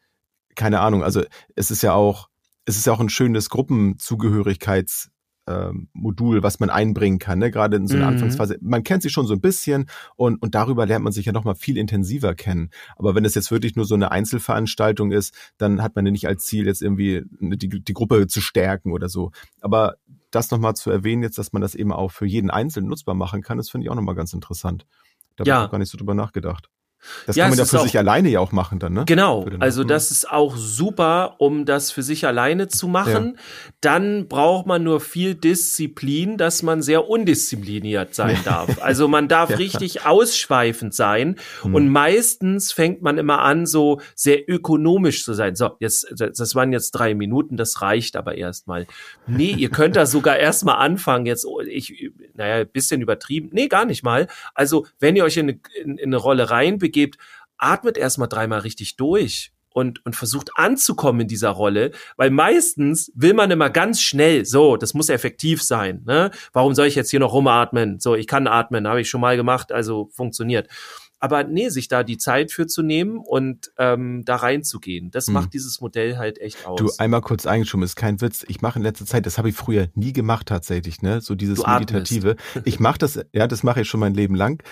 keine 0.54 0.80
Ahnung, 0.80 1.02
also 1.02 1.22
es 1.54 1.70
ist 1.70 1.82
ja 1.82 1.92
auch, 1.92 2.28
es 2.64 2.76
ist 2.76 2.86
ja 2.86 2.92
auch 2.92 3.00
ein 3.00 3.08
schönes 3.08 3.50
Gruppenzugehörigkeits- 3.50 5.08
ähm, 5.50 5.88
Modul, 5.92 6.42
was 6.42 6.60
man 6.60 6.70
einbringen 6.70 7.18
kann, 7.18 7.38
ne? 7.38 7.50
gerade 7.50 7.76
in 7.76 7.86
so 7.86 7.96
einer 7.96 8.06
mhm. 8.06 8.14
Anfangsphase. 8.14 8.58
Man 8.60 8.84
kennt 8.84 9.02
sich 9.02 9.12
schon 9.12 9.26
so 9.26 9.34
ein 9.34 9.40
bisschen 9.40 9.86
und, 10.16 10.40
und 10.42 10.54
darüber 10.54 10.86
lernt 10.86 11.04
man 11.04 11.12
sich 11.12 11.26
ja 11.26 11.32
nochmal 11.32 11.54
viel 11.54 11.76
intensiver 11.76 12.34
kennen. 12.34 12.70
Aber 12.96 13.14
wenn 13.14 13.24
es 13.24 13.34
jetzt 13.34 13.50
wirklich 13.50 13.76
nur 13.76 13.84
so 13.84 13.94
eine 13.94 14.10
Einzelveranstaltung 14.10 15.12
ist, 15.12 15.34
dann 15.58 15.82
hat 15.82 15.96
man 15.96 16.06
ja 16.06 16.12
nicht 16.12 16.28
als 16.28 16.44
Ziel, 16.44 16.66
jetzt 16.66 16.82
irgendwie 16.82 17.22
die, 17.40 17.68
die 17.68 17.92
Gruppe 17.92 18.26
zu 18.26 18.40
stärken 18.40 18.92
oder 18.92 19.08
so. 19.08 19.32
Aber 19.60 19.96
das 20.30 20.50
nochmal 20.50 20.74
zu 20.74 20.90
erwähnen, 20.90 21.22
jetzt, 21.22 21.38
dass 21.38 21.52
man 21.52 21.62
das 21.62 21.74
eben 21.74 21.92
auch 21.92 22.10
für 22.10 22.26
jeden 22.26 22.50
Einzelnen 22.50 22.88
nutzbar 22.88 23.14
machen 23.14 23.42
kann, 23.42 23.58
das 23.58 23.70
finde 23.70 23.86
ich 23.86 23.90
auch 23.90 23.96
nochmal 23.96 24.14
ganz 24.14 24.32
interessant. 24.32 24.86
Da 25.36 25.44
ja. 25.44 25.56
habe 25.56 25.64
ich 25.66 25.70
gar 25.70 25.78
nicht 25.78 25.90
so 25.90 25.98
drüber 25.98 26.14
nachgedacht. 26.14 26.70
Das 27.26 27.36
ja, 27.36 27.44
kann 27.44 27.52
man 27.52 27.58
ja 27.58 27.64
für 27.64 27.80
sich 27.80 27.96
alleine 27.96 28.28
ja 28.28 28.40
auch 28.40 28.52
machen 28.52 28.78
dann, 28.78 28.92
ne? 28.92 29.04
Genau. 29.06 29.46
Also 29.58 29.84
das 29.84 30.10
ist 30.10 30.30
auch 30.30 30.56
super, 30.56 31.36
um 31.38 31.64
das 31.64 31.90
für 31.90 32.02
sich 32.02 32.26
alleine 32.26 32.68
zu 32.68 32.88
machen. 32.88 33.34
Ja. 33.36 33.72
Dann 33.80 34.28
braucht 34.28 34.66
man 34.66 34.82
nur 34.82 35.00
viel 35.00 35.34
Disziplin, 35.34 36.36
dass 36.36 36.62
man 36.62 36.82
sehr 36.82 37.08
undiszipliniert 37.08 38.14
sein 38.14 38.38
darf. 38.44 38.82
Also 38.82 39.08
man 39.08 39.28
darf 39.28 39.50
ja. 39.50 39.56
richtig 39.56 40.04
ausschweifend 40.04 40.94
sein. 40.94 41.36
Hm. 41.62 41.74
Und 41.74 41.88
meistens 41.88 42.72
fängt 42.72 43.00
man 43.02 43.16
immer 43.16 43.40
an, 43.40 43.64
so 43.66 44.00
sehr 44.14 44.48
ökonomisch 44.48 45.24
zu 45.24 45.32
sein. 45.32 45.56
So, 45.56 45.70
jetzt, 45.78 46.12
das 46.16 46.54
waren 46.54 46.72
jetzt 46.72 46.92
drei 46.92 47.14
Minuten, 47.14 47.56
das 47.56 47.80
reicht 47.80 48.16
aber 48.16 48.36
erstmal. 48.36 48.86
Nee, 49.26 49.54
ihr 49.56 49.70
könnt 49.70 49.96
da 49.96 50.04
sogar 50.04 50.36
erstmal 50.38 50.76
anfangen. 50.76 51.24
Jetzt, 51.26 51.46
oh, 51.46 51.60
ich, 51.60 52.12
naja, 52.34 52.64
bisschen 52.64 53.00
übertrieben. 53.00 53.48
Nee, 53.52 53.68
gar 53.68 53.86
nicht 53.86 54.02
mal. 54.02 54.28
Also, 54.54 54.86
wenn 54.98 55.16
ihr 55.16 55.24
euch 55.24 55.38
in 55.38 55.48
eine, 55.48 55.60
in, 55.82 55.96
in 55.96 56.08
eine 56.10 56.16
Rolle 56.16 56.50
reinbegebt, 56.50 56.89
begebt, 56.90 57.18
atmet 57.58 57.96
erstmal 57.96 58.28
dreimal 58.28 58.60
richtig 58.60 58.96
durch 58.96 59.52
und, 59.72 60.04
und 60.04 60.16
versucht 60.16 60.50
anzukommen 60.56 61.22
in 61.22 61.28
dieser 61.28 61.50
Rolle, 61.50 61.92
weil 62.16 62.30
meistens 62.30 63.12
will 63.14 63.34
man 63.34 63.50
immer 63.50 63.70
ganz 63.70 64.00
schnell, 64.00 64.44
so, 64.44 64.76
das 64.76 64.94
muss 64.94 65.08
effektiv 65.08 65.62
sein. 65.62 66.02
Ne? 66.06 66.30
Warum 66.52 66.74
soll 66.74 66.86
ich 66.86 66.94
jetzt 66.94 67.10
hier 67.10 67.20
noch 67.20 67.32
rumatmen? 67.32 68.00
So, 68.00 68.14
ich 68.14 68.26
kann 68.26 68.46
atmen, 68.46 68.88
habe 68.88 69.00
ich 69.00 69.08
schon 69.08 69.20
mal 69.20 69.36
gemacht, 69.36 69.72
also 69.72 70.08
funktioniert. 70.12 70.68
Aber 71.20 71.44
nee, 71.44 71.68
sich 71.68 71.88
da 71.88 72.02
die 72.02 72.16
Zeit 72.16 72.50
für 72.50 72.66
zu 72.66 72.82
nehmen 72.82 73.18
und 73.18 73.72
ähm, 73.76 74.24
da 74.24 74.36
reinzugehen, 74.36 75.10
das 75.10 75.26
hm. 75.26 75.34
macht 75.34 75.52
dieses 75.52 75.80
Modell 75.82 76.16
halt 76.16 76.40
echt 76.40 76.66
aus. 76.66 76.78
Du, 76.78 76.90
einmal 76.98 77.20
kurz 77.20 77.46
eingeschoben, 77.46 77.84
ist 77.84 77.94
kein 77.94 78.20
Witz. 78.22 78.44
Ich 78.48 78.62
mache 78.62 78.78
in 78.78 78.82
letzter 78.82 79.04
Zeit, 79.04 79.26
das 79.26 79.36
habe 79.36 79.50
ich 79.50 79.54
früher 79.54 79.88
nie 79.94 80.14
gemacht 80.14 80.46
tatsächlich, 80.46 81.02
ne? 81.02 81.20
So 81.20 81.34
dieses 81.34 81.64
Meditative. 81.64 82.36
Ich 82.64 82.80
mache 82.80 82.98
das, 82.98 83.20
ja, 83.32 83.46
das 83.46 83.62
mache 83.62 83.82
ich 83.82 83.88
schon 83.88 84.00
mein 84.00 84.14
Leben 84.14 84.34
lang. 84.34 84.62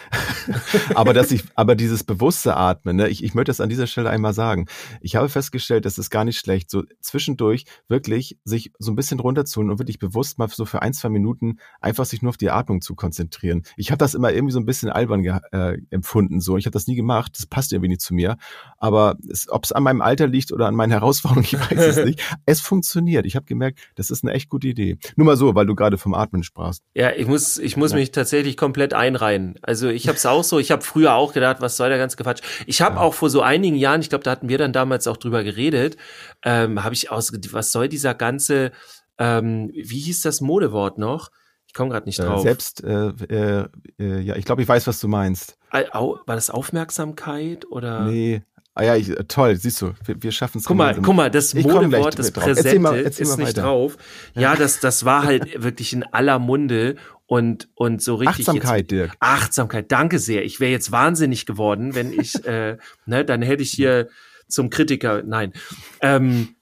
aber 0.95 1.13
dass 1.13 1.31
ich, 1.31 1.45
aber 1.55 1.75
dieses 1.75 2.05
bewusste 2.05 2.57
Atmen, 2.57 2.97
ne? 2.97 3.09
Ich, 3.09 3.23
ich 3.23 3.35
möchte 3.35 3.51
das 3.51 3.61
an 3.61 3.69
dieser 3.69 3.87
Stelle 3.87 4.11
einmal 4.11 4.33
sagen. 4.33 4.67
Ich 5.01 5.17
habe 5.17 5.29
festgestellt, 5.29 5.85
das 5.85 5.99
ist 5.99 6.11
gar 6.11 6.25
nicht 6.25 6.39
schlecht, 6.39 6.71
so 6.71 6.83
zwischendurch 7.01 7.65
wirklich 7.89 8.39
sich 8.45 8.73
so 8.79 8.91
ein 8.93 8.97
bisschen 8.97 9.21
runterzuholen 9.21 9.71
und 9.71 9.79
wirklich 9.79 9.99
bewusst 9.99 10.39
mal 10.39 10.49
so 10.49 10.65
für 10.65 10.83
ein, 10.83 10.93
zwei 10.93 11.09
Minuten 11.11 11.59
einfach 11.81 12.05
sich 12.05 12.23
nur 12.23 12.31
auf 12.31 12.37
die 12.37 12.51
Atmung 12.51 12.81
zu 12.81 12.95
konzentrieren. 12.95 13.63
Ich 13.77 13.91
habe 13.91 13.99
das 13.99 14.15
immer 14.15 14.33
irgendwie 14.33 14.53
so 14.53 14.61
ein 14.61 14.67
bisschen 14.67 14.91
albern 14.91 15.25
äh, 15.25 15.79
empfunden 15.91 16.38
Stunden 16.39 16.41
so. 16.41 16.57
Ich 16.57 16.67
habe 16.67 16.73
das 16.73 16.87
nie 16.87 16.97
gemacht, 16.97 17.33
das 17.37 17.47
passt 17.47 17.73
irgendwie 17.73 17.89
nicht 17.89 18.01
zu 18.01 18.15
mir. 18.15 18.37
Aber 18.79 19.17
ob 19.49 19.65
es 19.65 19.73
an 19.73 19.83
meinem 19.83 20.01
Alter 20.01 20.27
liegt 20.27 20.53
oder 20.53 20.67
an 20.67 20.75
meinen 20.75 20.91
Herausforderungen, 20.91 21.45
ich 21.51 21.59
weiß 21.59 21.97
es 21.97 22.05
nicht. 22.05 22.21
Es 22.47 22.61
funktioniert. 22.61 23.27
Ich 23.27 23.37
habe 23.37 23.47
gemerkt, 23.47 23.81
das 23.97 24.11
ist 24.11 24.25
eine 24.25 24.33
echt 24.33 24.49
gute 24.49 24.69
Idee. 24.69 24.99
Nur 25.17 25.27
mal 25.27 25.37
so, 25.37 25.55
weil 25.55 25.67
du 25.67 25.75
gerade 25.75 25.99
vom 25.99 26.15
Atmen 26.15 26.43
sprachst. 26.43 26.83
Ja, 26.95 27.11
ich 27.11 27.27
muss, 27.27 27.59
ich 27.59 27.77
muss 27.77 27.93
ja. 27.93 27.99
mich 27.99 28.13
tatsächlich 28.13 28.57
komplett 28.57 28.95
einreihen. 28.95 29.57
Also 29.63 29.89
ich 29.89 30.09
habe 30.09 30.17
es 30.17 30.27
auch 30.27 30.45
so, 30.45 30.59
ich 30.59 30.71
habe 30.71 30.83
früher 30.83 31.15
auch 31.15 31.33
gedacht, 31.33 31.61
was 31.61 31.77
soll 31.77 31.89
der 31.89 31.99
ganze 31.99 32.17
Quatsch. 32.17 32.43
Ich 32.67 32.81
habe 32.81 32.97
ja. 32.97 33.01
auch 33.01 33.15
vor 33.15 33.31
so 33.31 33.43
einigen 33.43 33.77
Jahren, 33.77 34.01
ich 34.01 34.09
glaube, 34.09 34.25
da 34.25 34.31
hatten 34.31 34.49
wir 34.49 34.59
dann 34.59 34.73
damals 34.73 35.07
auch 35.07 35.17
drüber 35.17 35.45
geredet, 35.45 35.97
ähm, 36.45 36.83
habe 36.85 36.95
ich 36.95 37.11
aus, 37.11 37.33
was 37.53 37.73
soll 37.73 37.89
dieser 37.89 38.15
ganze, 38.15 38.73
ähm, 39.19 39.71
wie 39.75 40.01
hieß 40.01 40.23
das 40.23 40.41
Modewort 40.41 40.99
noch? 40.99 41.31
Ich 41.69 41.75
komme 41.75 41.91
gerade 41.91 42.07
nicht 42.07 42.19
äh, 42.19 42.25
drauf. 42.25 42.41
Äh, 42.41 42.43
selbst, 42.43 42.83
äh, 42.83 43.09
äh, 43.29 43.69
äh, 44.01 44.21
ja, 44.21 44.37
ich 44.37 44.45
glaube, 44.45 44.63
ich 44.63 44.69
weiß, 44.69 44.87
was 44.87 45.01
du 45.01 45.07
meinst. 45.07 45.57
War 45.71 46.21
das 46.27 46.51
Aufmerksamkeit 46.51 47.71
oder? 47.71 48.07
Nee. 48.07 48.43
Ah 48.75 48.85
ja, 48.85 48.97
ich, 48.97 49.13
toll, 49.27 49.57
siehst 49.57 49.83
du, 49.83 49.93
wir, 50.05 50.23
wir 50.23 50.31
schaffen 50.31 50.59
es. 50.59 50.65
Guck 50.65 50.77
mal, 50.77 50.95
guck 50.95 51.15
mal, 51.15 51.31
das 51.31 51.53
Modewort, 51.53 52.17
das 52.17 52.31
Präsente 52.31 52.79
mal, 52.79 53.01
ist 53.01 53.19
nicht 53.19 53.49
weiter. 53.49 53.63
drauf. 53.63 53.97
Ja, 54.35 54.55
das, 54.55 54.79
das 54.79 55.05
war 55.05 55.25
halt 55.25 55.63
wirklich 55.63 55.93
in 55.93 56.05
aller 56.05 56.39
Munde 56.39 56.95
und 57.27 57.69
und 57.75 58.01
so 58.01 58.15
richtig. 58.15 58.49
Achtsamkeit, 58.49 58.83
jetzt, 58.83 58.91
Dirk. 58.93 59.17
Achtsamkeit, 59.19 59.91
danke 59.91 60.21
sehr. 60.21 60.45
Ich 60.45 60.61
wäre 60.61 60.71
jetzt 60.71 60.93
wahnsinnig 60.93 61.45
geworden, 61.45 61.97
wenn 61.97 62.13
ich, 62.13 62.45
äh, 62.47 62.79
ne, 63.07 63.25
dann 63.25 63.43
hätte 63.43 63.65
ich 63.65 63.73
hier 63.73 64.09
zum 64.47 64.71
Kritiker, 64.71 65.25
nein. 65.25 65.53
Ähm, 66.01 66.55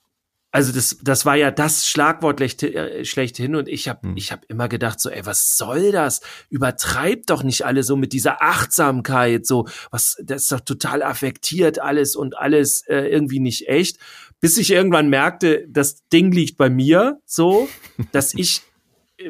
also 0.57 0.73
das, 0.73 0.97
das 1.03 1.27
war 1.27 1.37
ja 1.37 1.51
das 1.51 1.87
Schlagwort 1.87 2.41
äh, 2.41 3.05
schlechthin 3.05 3.57
und 3.57 3.69
ich 3.69 3.91
habe 3.91 4.09
hm. 4.09 4.17
ich 4.17 4.33
hab 4.33 4.47
immer 4.47 4.69
gedacht 4.69 4.99
so, 4.99 5.11
ey, 5.11 5.27
was 5.27 5.59
soll 5.59 5.93
das? 5.93 6.23
Übertreibt 6.49 7.29
doch 7.29 7.43
nicht 7.43 7.67
alle 7.67 7.83
so 7.83 7.95
mit 7.95 8.15
dieser 8.15 8.41
Achtsamkeit, 8.41 9.47
so 9.47 9.69
was, 9.91 10.17
das 10.25 10.45
ist 10.45 10.53
doch 10.53 10.61
total 10.61 11.03
affektiert 11.03 11.79
alles 11.79 12.17
und 12.17 12.39
alles 12.39 12.81
äh, 12.89 13.01
irgendwie 13.01 13.39
nicht 13.39 13.69
echt. 13.69 13.99
Bis 14.41 14.57
ich 14.57 14.71
irgendwann 14.71 15.11
merkte, 15.11 15.67
das 15.69 16.09
Ding 16.09 16.33
liegt 16.33 16.57
bei 16.57 16.71
mir, 16.71 17.21
so, 17.27 17.69
dass 18.13 18.33
ich 18.33 18.63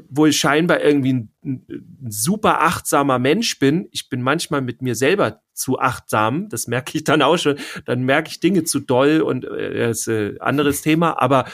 wohl 0.08 0.32
scheinbar 0.32 0.80
irgendwie 0.80 1.12
ein, 1.12 1.32
ein, 1.44 1.66
super 2.08 2.60
achtsamer 2.60 3.18
Mensch 3.18 3.58
bin. 3.58 3.88
Ich 3.90 4.08
bin 4.08 4.22
manchmal 4.22 4.60
mit 4.60 4.80
mir 4.80 4.94
selber 4.94 5.42
zu 5.56 5.78
achtsam. 5.78 6.48
Das 6.48 6.66
merke 6.66 6.96
ich 6.96 7.04
dann 7.04 7.22
auch 7.22 7.38
schon. 7.38 7.58
Dann 7.84 8.02
merke 8.02 8.28
ich 8.28 8.40
Dinge 8.40 8.64
zu 8.64 8.80
doll 8.80 9.20
und 9.20 9.44
äh, 9.44 9.88
das 9.88 10.06
ist 10.06 10.08
ein 10.08 10.40
anderes 10.40 10.82
Thema. 10.82 11.20
Aber 11.20 11.46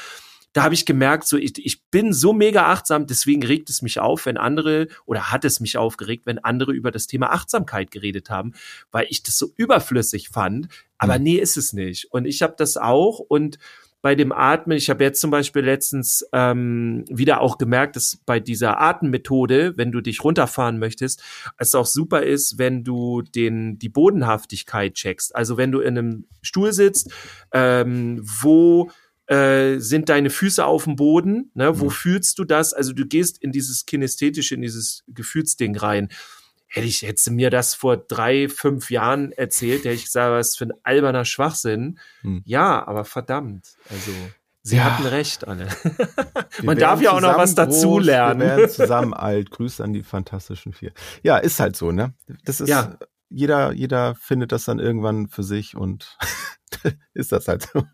da 0.52 0.64
habe 0.64 0.74
ich 0.74 0.84
gemerkt, 0.84 1.26
so 1.26 1.38
ich, 1.38 1.64
ich 1.64 1.84
bin 1.86 2.12
so 2.12 2.32
mega 2.32 2.70
achtsam, 2.70 3.06
deswegen 3.06 3.42
regt 3.42 3.70
es 3.70 3.80
mich 3.80 4.00
auf, 4.00 4.26
wenn 4.26 4.36
andere 4.36 4.88
oder 5.06 5.32
hat 5.32 5.44
es 5.44 5.60
mich 5.60 5.78
aufgeregt, 5.78 6.26
wenn 6.26 6.38
andere 6.38 6.72
über 6.72 6.90
das 6.90 7.06
Thema 7.06 7.30
Achtsamkeit 7.30 7.90
geredet 7.90 8.28
haben, 8.28 8.52
weil 8.90 9.06
ich 9.08 9.22
das 9.22 9.38
so 9.38 9.50
überflüssig 9.56 10.28
fand. 10.28 10.68
Aber 10.98 11.18
mhm. 11.18 11.24
nee, 11.24 11.36
ist 11.36 11.56
es 11.56 11.72
nicht. 11.72 12.12
Und 12.12 12.26
ich 12.26 12.42
habe 12.42 12.54
das 12.58 12.76
auch 12.76 13.18
und 13.18 13.58
bei 14.02 14.16
dem 14.16 14.32
Atmen, 14.32 14.76
ich 14.76 14.90
habe 14.90 15.04
jetzt 15.04 15.20
zum 15.20 15.30
Beispiel 15.30 15.62
letztens 15.62 16.26
ähm, 16.32 17.04
wieder 17.08 17.40
auch 17.40 17.56
gemerkt, 17.56 17.94
dass 17.94 18.18
bei 18.26 18.40
dieser 18.40 18.80
Atemmethode, 18.80 19.76
wenn 19.76 19.92
du 19.92 20.00
dich 20.00 20.24
runterfahren 20.24 20.80
möchtest, 20.80 21.22
es 21.56 21.74
auch 21.76 21.86
super 21.86 22.24
ist, 22.24 22.58
wenn 22.58 22.82
du 22.82 23.22
den 23.22 23.78
die 23.78 23.88
Bodenhaftigkeit 23.88 24.94
checkst. 24.94 25.34
Also 25.36 25.56
wenn 25.56 25.70
du 25.70 25.80
in 25.80 25.96
einem 25.96 26.24
Stuhl 26.42 26.72
sitzt, 26.72 27.12
ähm, 27.52 28.20
wo 28.22 28.90
äh, 29.28 29.78
sind 29.78 30.08
deine 30.08 30.30
Füße 30.30 30.64
auf 30.64 30.84
dem 30.84 30.96
Boden? 30.96 31.52
Ne? 31.54 31.78
Wo 31.78 31.84
mhm. 31.84 31.90
fühlst 31.90 32.40
du 32.40 32.44
das? 32.44 32.74
Also 32.74 32.92
du 32.92 33.06
gehst 33.06 33.38
in 33.38 33.52
dieses 33.52 33.86
kinesthetische, 33.86 34.56
in 34.56 34.62
dieses 34.62 35.04
Gefühlsding 35.06 35.76
rein 35.76 36.08
hätte 36.72 36.87
ich, 36.87 37.02
hätte 37.02 37.30
mir 37.30 37.50
das 37.50 37.74
vor 37.74 37.98
drei, 37.98 38.48
fünf 38.48 38.90
Jahren 38.90 39.32
erzählt, 39.32 39.85
hätte 39.85 39.94
ich 39.94 40.04
gesagt, 40.04 40.32
was 40.32 40.56
für 40.56 40.64
ein 40.64 40.72
alberner 40.82 41.26
Schwachsinn. 41.26 41.98
Hm. 42.22 42.42
Ja, 42.46 42.87
aber 42.87 43.04
verdammt. 43.04 43.76
Also, 43.90 44.11
sie 44.62 44.76
ja. 44.76 44.85
hatten 44.85 45.06
recht, 45.06 45.46
alle. 45.46 45.68
Man 46.62 46.79
darf 46.79 47.02
ja 47.02 47.12
auch 47.12 47.20
noch 47.20 47.37
was 47.37 47.54
dazulernen. 47.54 48.40
Wir 48.40 48.56
werden 48.56 48.70
zusammen 48.70 49.12
alt. 49.12 49.50
Grüße 49.50 49.85
an 49.85 49.92
die 49.92 50.02
Fantastischen 50.02 50.73
Vier. 50.73 50.92
Ja, 51.23 51.37
ist 51.37 51.60
halt 51.60 51.77
so, 51.77 51.92
ne? 51.92 52.14
Das 52.44 52.62
ist, 52.62 52.70
ja. 52.70 52.96
jeder, 53.29 53.73
jeder 53.73 54.14
findet 54.14 54.50
das 54.50 54.64
dann 54.64 54.79
irgendwann 54.79 55.29
für 55.29 55.42
sich 55.42 55.77
und 55.77 56.16
ist 57.12 57.33
das 57.33 57.48
halt 57.48 57.68
so. 57.70 57.85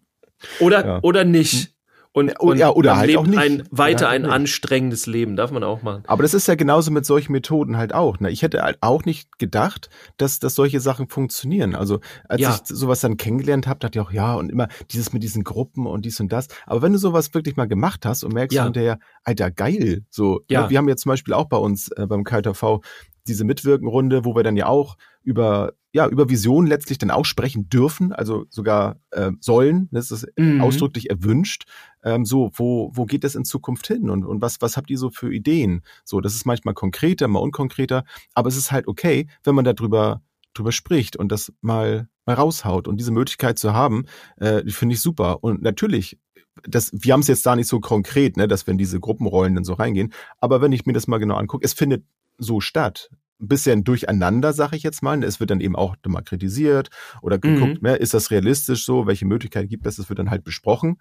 Oder, 0.61 0.87
ja. 0.87 0.99
oder 1.03 1.25
nicht. 1.25 1.75
Und, 2.19 2.41
und 2.41 2.59
ja, 2.59 2.71
oder 2.71 2.97
halt 2.97 3.17
auch 3.17 3.27
nicht. 3.27 3.39
Ein, 3.39 3.63
weiter 3.71 4.09
ein 4.09 4.27
anstrengendes 4.27 5.07
Leben, 5.07 5.37
darf 5.37 5.51
man 5.51 5.63
auch 5.63 5.83
machen. 5.83 6.03
Aber 6.07 6.23
das 6.23 6.35
ist 6.35 6.49
ja 6.49 6.55
genauso 6.55 6.91
mit 6.91 7.07
solchen 7.07 7.33
Methoden 7.33 7.77
halt 7.77 7.95
auch. 7.95 8.19
Ne? 8.21 8.31
Ich 8.31 8.43
hätte 8.43 8.63
halt 8.63 8.79
auch 8.81 9.05
nicht 9.05 9.39
gedacht, 9.39 9.89
dass, 10.17 10.39
dass 10.39 10.55
solche 10.55 10.81
Sachen 10.81 11.09
funktionieren. 11.09 11.75
Also 11.75 12.01
als 12.29 12.41
ja. 12.41 12.55
ich 12.55 12.77
sowas 12.77 13.01
dann 13.01 13.17
kennengelernt 13.17 13.67
habe, 13.67 13.79
dachte 13.79 13.99
ich 13.99 14.05
auch, 14.05 14.13
ja, 14.13 14.35
und 14.35 14.51
immer 14.51 14.69
dieses 14.91 15.13
mit 15.13 15.23
diesen 15.23 15.45
Gruppen 15.45 15.87
und 15.87 16.05
dies 16.05 16.19
und 16.21 16.33
das. 16.33 16.49
Aber 16.67 16.83
wenn 16.83 16.93
du 16.93 16.99
sowas 16.99 17.33
wirklich 17.35 17.57
mal 17.57 17.69
gemacht 17.69 18.05
hast 18.05 18.25
und 18.25 18.35
merkst 18.35 18.57
ja. 18.57 18.65
hinterher, 18.65 18.99
Alter, 19.25 19.51
geil, 19.51 20.05
so. 20.11 20.41
Ja. 20.49 20.69
Wir 20.71 20.79
haben 20.79 20.89
jetzt 20.89 21.03
zum 21.03 21.11
Beispiel 21.11 21.35
auch 21.35 21.47
bei 21.47 21.57
uns 21.57 21.89
äh, 21.93 22.07
beim 22.07 22.25
KTV 22.25 22.81
diese 23.27 23.45
Mitwirkenrunde, 23.45 24.25
wo 24.25 24.35
wir 24.35 24.43
dann 24.43 24.57
ja 24.57 24.67
auch 24.67 24.97
über 25.23 25.75
ja 25.93 26.07
über 26.07 26.29
Visionen 26.29 26.69
letztlich 26.69 26.99
dann 26.99 27.11
auch 27.11 27.25
sprechen 27.25 27.69
dürfen, 27.69 28.13
also 28.13 28.45
sogar 28.51 28.97
äh, 29.11 29.31
sollen. 29.41 29.89
Das 29.91 30.11
ist 30.11 30.27
mhm. 30.37 30.61
ausdrücklich 30.61 31.11
erwünscht. 31.11 31.65
Ähm, 32.03 32.25
so, 32.25 32.51
wo 32.55 32.91
wo 32.95 33.05
geht 33.05 33.25
das 33.25 33.35
in 33.35 33.45
Zukunft 33.45 33.87
hin 33.87 34.11
und 34.11 34.25
und 34.25 34.43
was 34.43 34.61
was 34.61 34.77
habt 34.77 34.91
ihr 34.91 34.99
so 34.99 35.11
für 35.11 35.33
Ideen? 35.33 35.83
So, 36.05 36.21
das 36.21 36.35
ist 36.35 36.47
manchmal 36.47 36.75
konkreter, 36.75 37.29
mal 37.29 37.41
unkonkreter, 37.41 38.05
aber 38.35 38.49
es 38.49 38.57
ist 38.57 38.73
halt 38.73 38.89
okay, 38.89 39.27
wenn 39.45 39.55
man 39.55 39.65
darüber 39.65 40.23
drüber 40.55 40.73
spricht 40.73 41.17
und 41.17 41.31
das 41.31 41.53
mal 41.61 42.09
mal 42.27 42.35
raushaut 42.35 42.89
und 42.89 42.99
diese 42.99 43.13
Möglichkeit 43.13 43.59
zu 43.59 43.73
haben, 43.73 44.05
äh, 44.37 44.63
die 44.65 44.73
finde 44.73 44.95
ich 44.95 45.01
super. 45.01 45.43
Und 45.43 45.63
natürlich 45.63 46.19
das, 46.65 46.91
wir 46.93 47.13
haben 47.13 47.21
es 47.21 47.29
jetzt 47.29 47.47
da 47.47 47.57
nicht 47.57 47.69
so 47.69 47.81
konkret, 47.81 48.37
ne, 48.37 48.49
dass 48.49 48.67
wir 48.67 48.73
in 48.73 48.79
diese 48.79 49.01
Gruppenrollen 49.01 49.55
dann 49.55 49.65
so 49.65 49.75
reingehen. 49.75 50.13
Aber 50.41 50.61
wenn 50.61 50.73
ich 50.73 50.87
mir 50.87 50.93
das 50.93 51.07
mal 51.07 51.19
genau 51.19 51.37
angucke, 51.37 51.65
es 51.65 51.73
findet 51.73 52.05
so 52.39 52.61
statt. 52.61 53.11
Ein 53.41 53.47
bisschen 53.47 53.85
durcheinander, 53.85 54.53
sage 54.53 54.77
ich 54.77 54.83
jetzt 54.83 55.01
mal. 55.01 55.23
Es 55.23 55.39
wird 55.39 55.51
dann 55.51 55.61
eben 55.61 55.77
auch 55.77 55.95
mal 56.07 56.23
kritisiert 56.23 56.91
oder 57.23 57.39
geguckt, 57.39 57.83
mhm. 57.83 57.89
ne, 57.89 57.97
ist 57.97 58.13
das 58.15 58.33
realistisch 58.33 58.85
so, 58.85 59.07
welche 59.07 59.27
Möglichkeiten 59.27 59.69
gibt 59.69 59.87
es, 59.87 59.97
das 59.97 60.09
wird 60.09 60.19
dann 60.19 60.31
halt 60.31 60.43
besprochen. 60.43 60.97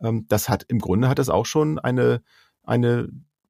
Ähm, 0.00 0.26
das 0.28 0.48
hat 0.48 0.64
im 0.68 0.78
Grunde 0.78 1.08
hat 1.08 1.18
das 1.18 1.28
auch 1.28 1.46
schon 1.46 1.78
eine, 1.78 2.22
eine 2.62 3.08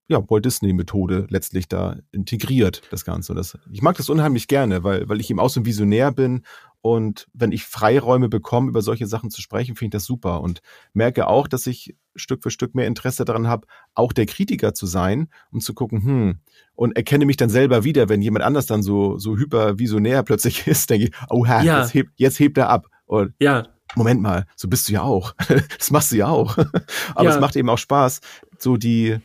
ja, 0.09 0.29
Walt 0.29 0.45
Disney-Methode 0.45 1.29
letztlich 1.31 1.69
da 1.69 1.97
integriert, 2.11 2.83
das 2.91 3.05
Ganze. 3.05 3.33
Das, 3.33 3.57
ich 3.71 3.81
mag 3.81 3.97
das 3.97 4.09
unheimlich 4.09 4.49
gerne, 4.49 4.83
weil, 4.83 5.09
weil 5.09 5.21
ich 5.21 5.31
eben 5.31 5.39
auch 5.39 5.51
so 5.51 5.61
ein 5.61 5.67
Visionär 5.67 6.11
bin 6.11 6.43
und 6.83 7.29
wenn 7.33 7.53
ich 7.53 7.65
Freiräume 7.65 8.29
bekomme, 8.29 8.71
über 8.71 8.83
solche 8.83 9.07
Sachen 9.07 9.31
zu 9.31 9.43
sprechen, 9.43 9.77
finde 9.77 9.97
ich 9.97 10.01
das 10.01 10.07
super 10.07 10.41
und 10.41 10.63
merke 10.95 11.29
auch, 11.29 11.47
dass 11.47 11.67
ich 11.67 11.95
Stück 12.17 12.43
für 12.43 12.51
Stück 12.51 12.75
mehr 12.75 12.87
Interesse 12.87 13.25
daran 13.25 13.47
habe, 13.47 13.67
auch 13.95 14.13
der 14.13 14.27
Kritiker 14.27 14.75
zu 14.75 14.87
sein 14.87 15.29
und 15.53 15.63
zu 15.63 15.75
gucken, 15.75 16.03
hm, 16.03 16.39
und 16.75 16.97
erkenne 16.97 17.27
mich 17.27 17.37
dann 17.37 17.51
selber 17.51 17.85
wieder, 17.85 18.09
wenn 18.09 18.23
jemand 18.23 18.45
anders 18.45 18.67
dann 18.67 18.83
so, 18.83 19.19
so 19.19 19.37
hypervisionär 19.37 20.23
plötzlich 20.23 20.67
ist, 20.67 20.89
denke 20.91 21.07
ich, 21.07 21.13
oh 21.29 21.47
Herr, 21.47 21.63
ja. 21.63 21.81
jetzt, 21.81 21.95
hebt, 21.95 22.13
jetzt 22.17 22.41
hebt 22.41 22.59
er 22.59 22.71
ab. 22.71 22.89
Und 23.05 23.35
ja. 23.41 23.69
Moment 23.95 24.21
mal, 24.21 24.47
so 24.57 24.69
bist 24.69 24.89
du 24.89 24.93
ja 24.93 25.03
auch. 25.03 25.35
das 25.79 25.91
machst 25.91 26.13
du 26.13 26.17
ja 26.17 26.29
auch. 26.29 26.57
Aber 27.15 27.25
ja. 27.25 27.35
es 27.35 27.41
macht 27.41 27.57
eben 27.57 27.69
auch 27.69 27.79
Spaß, 27.79 28.21
so 28.59 28.77
die, 28.77 29.19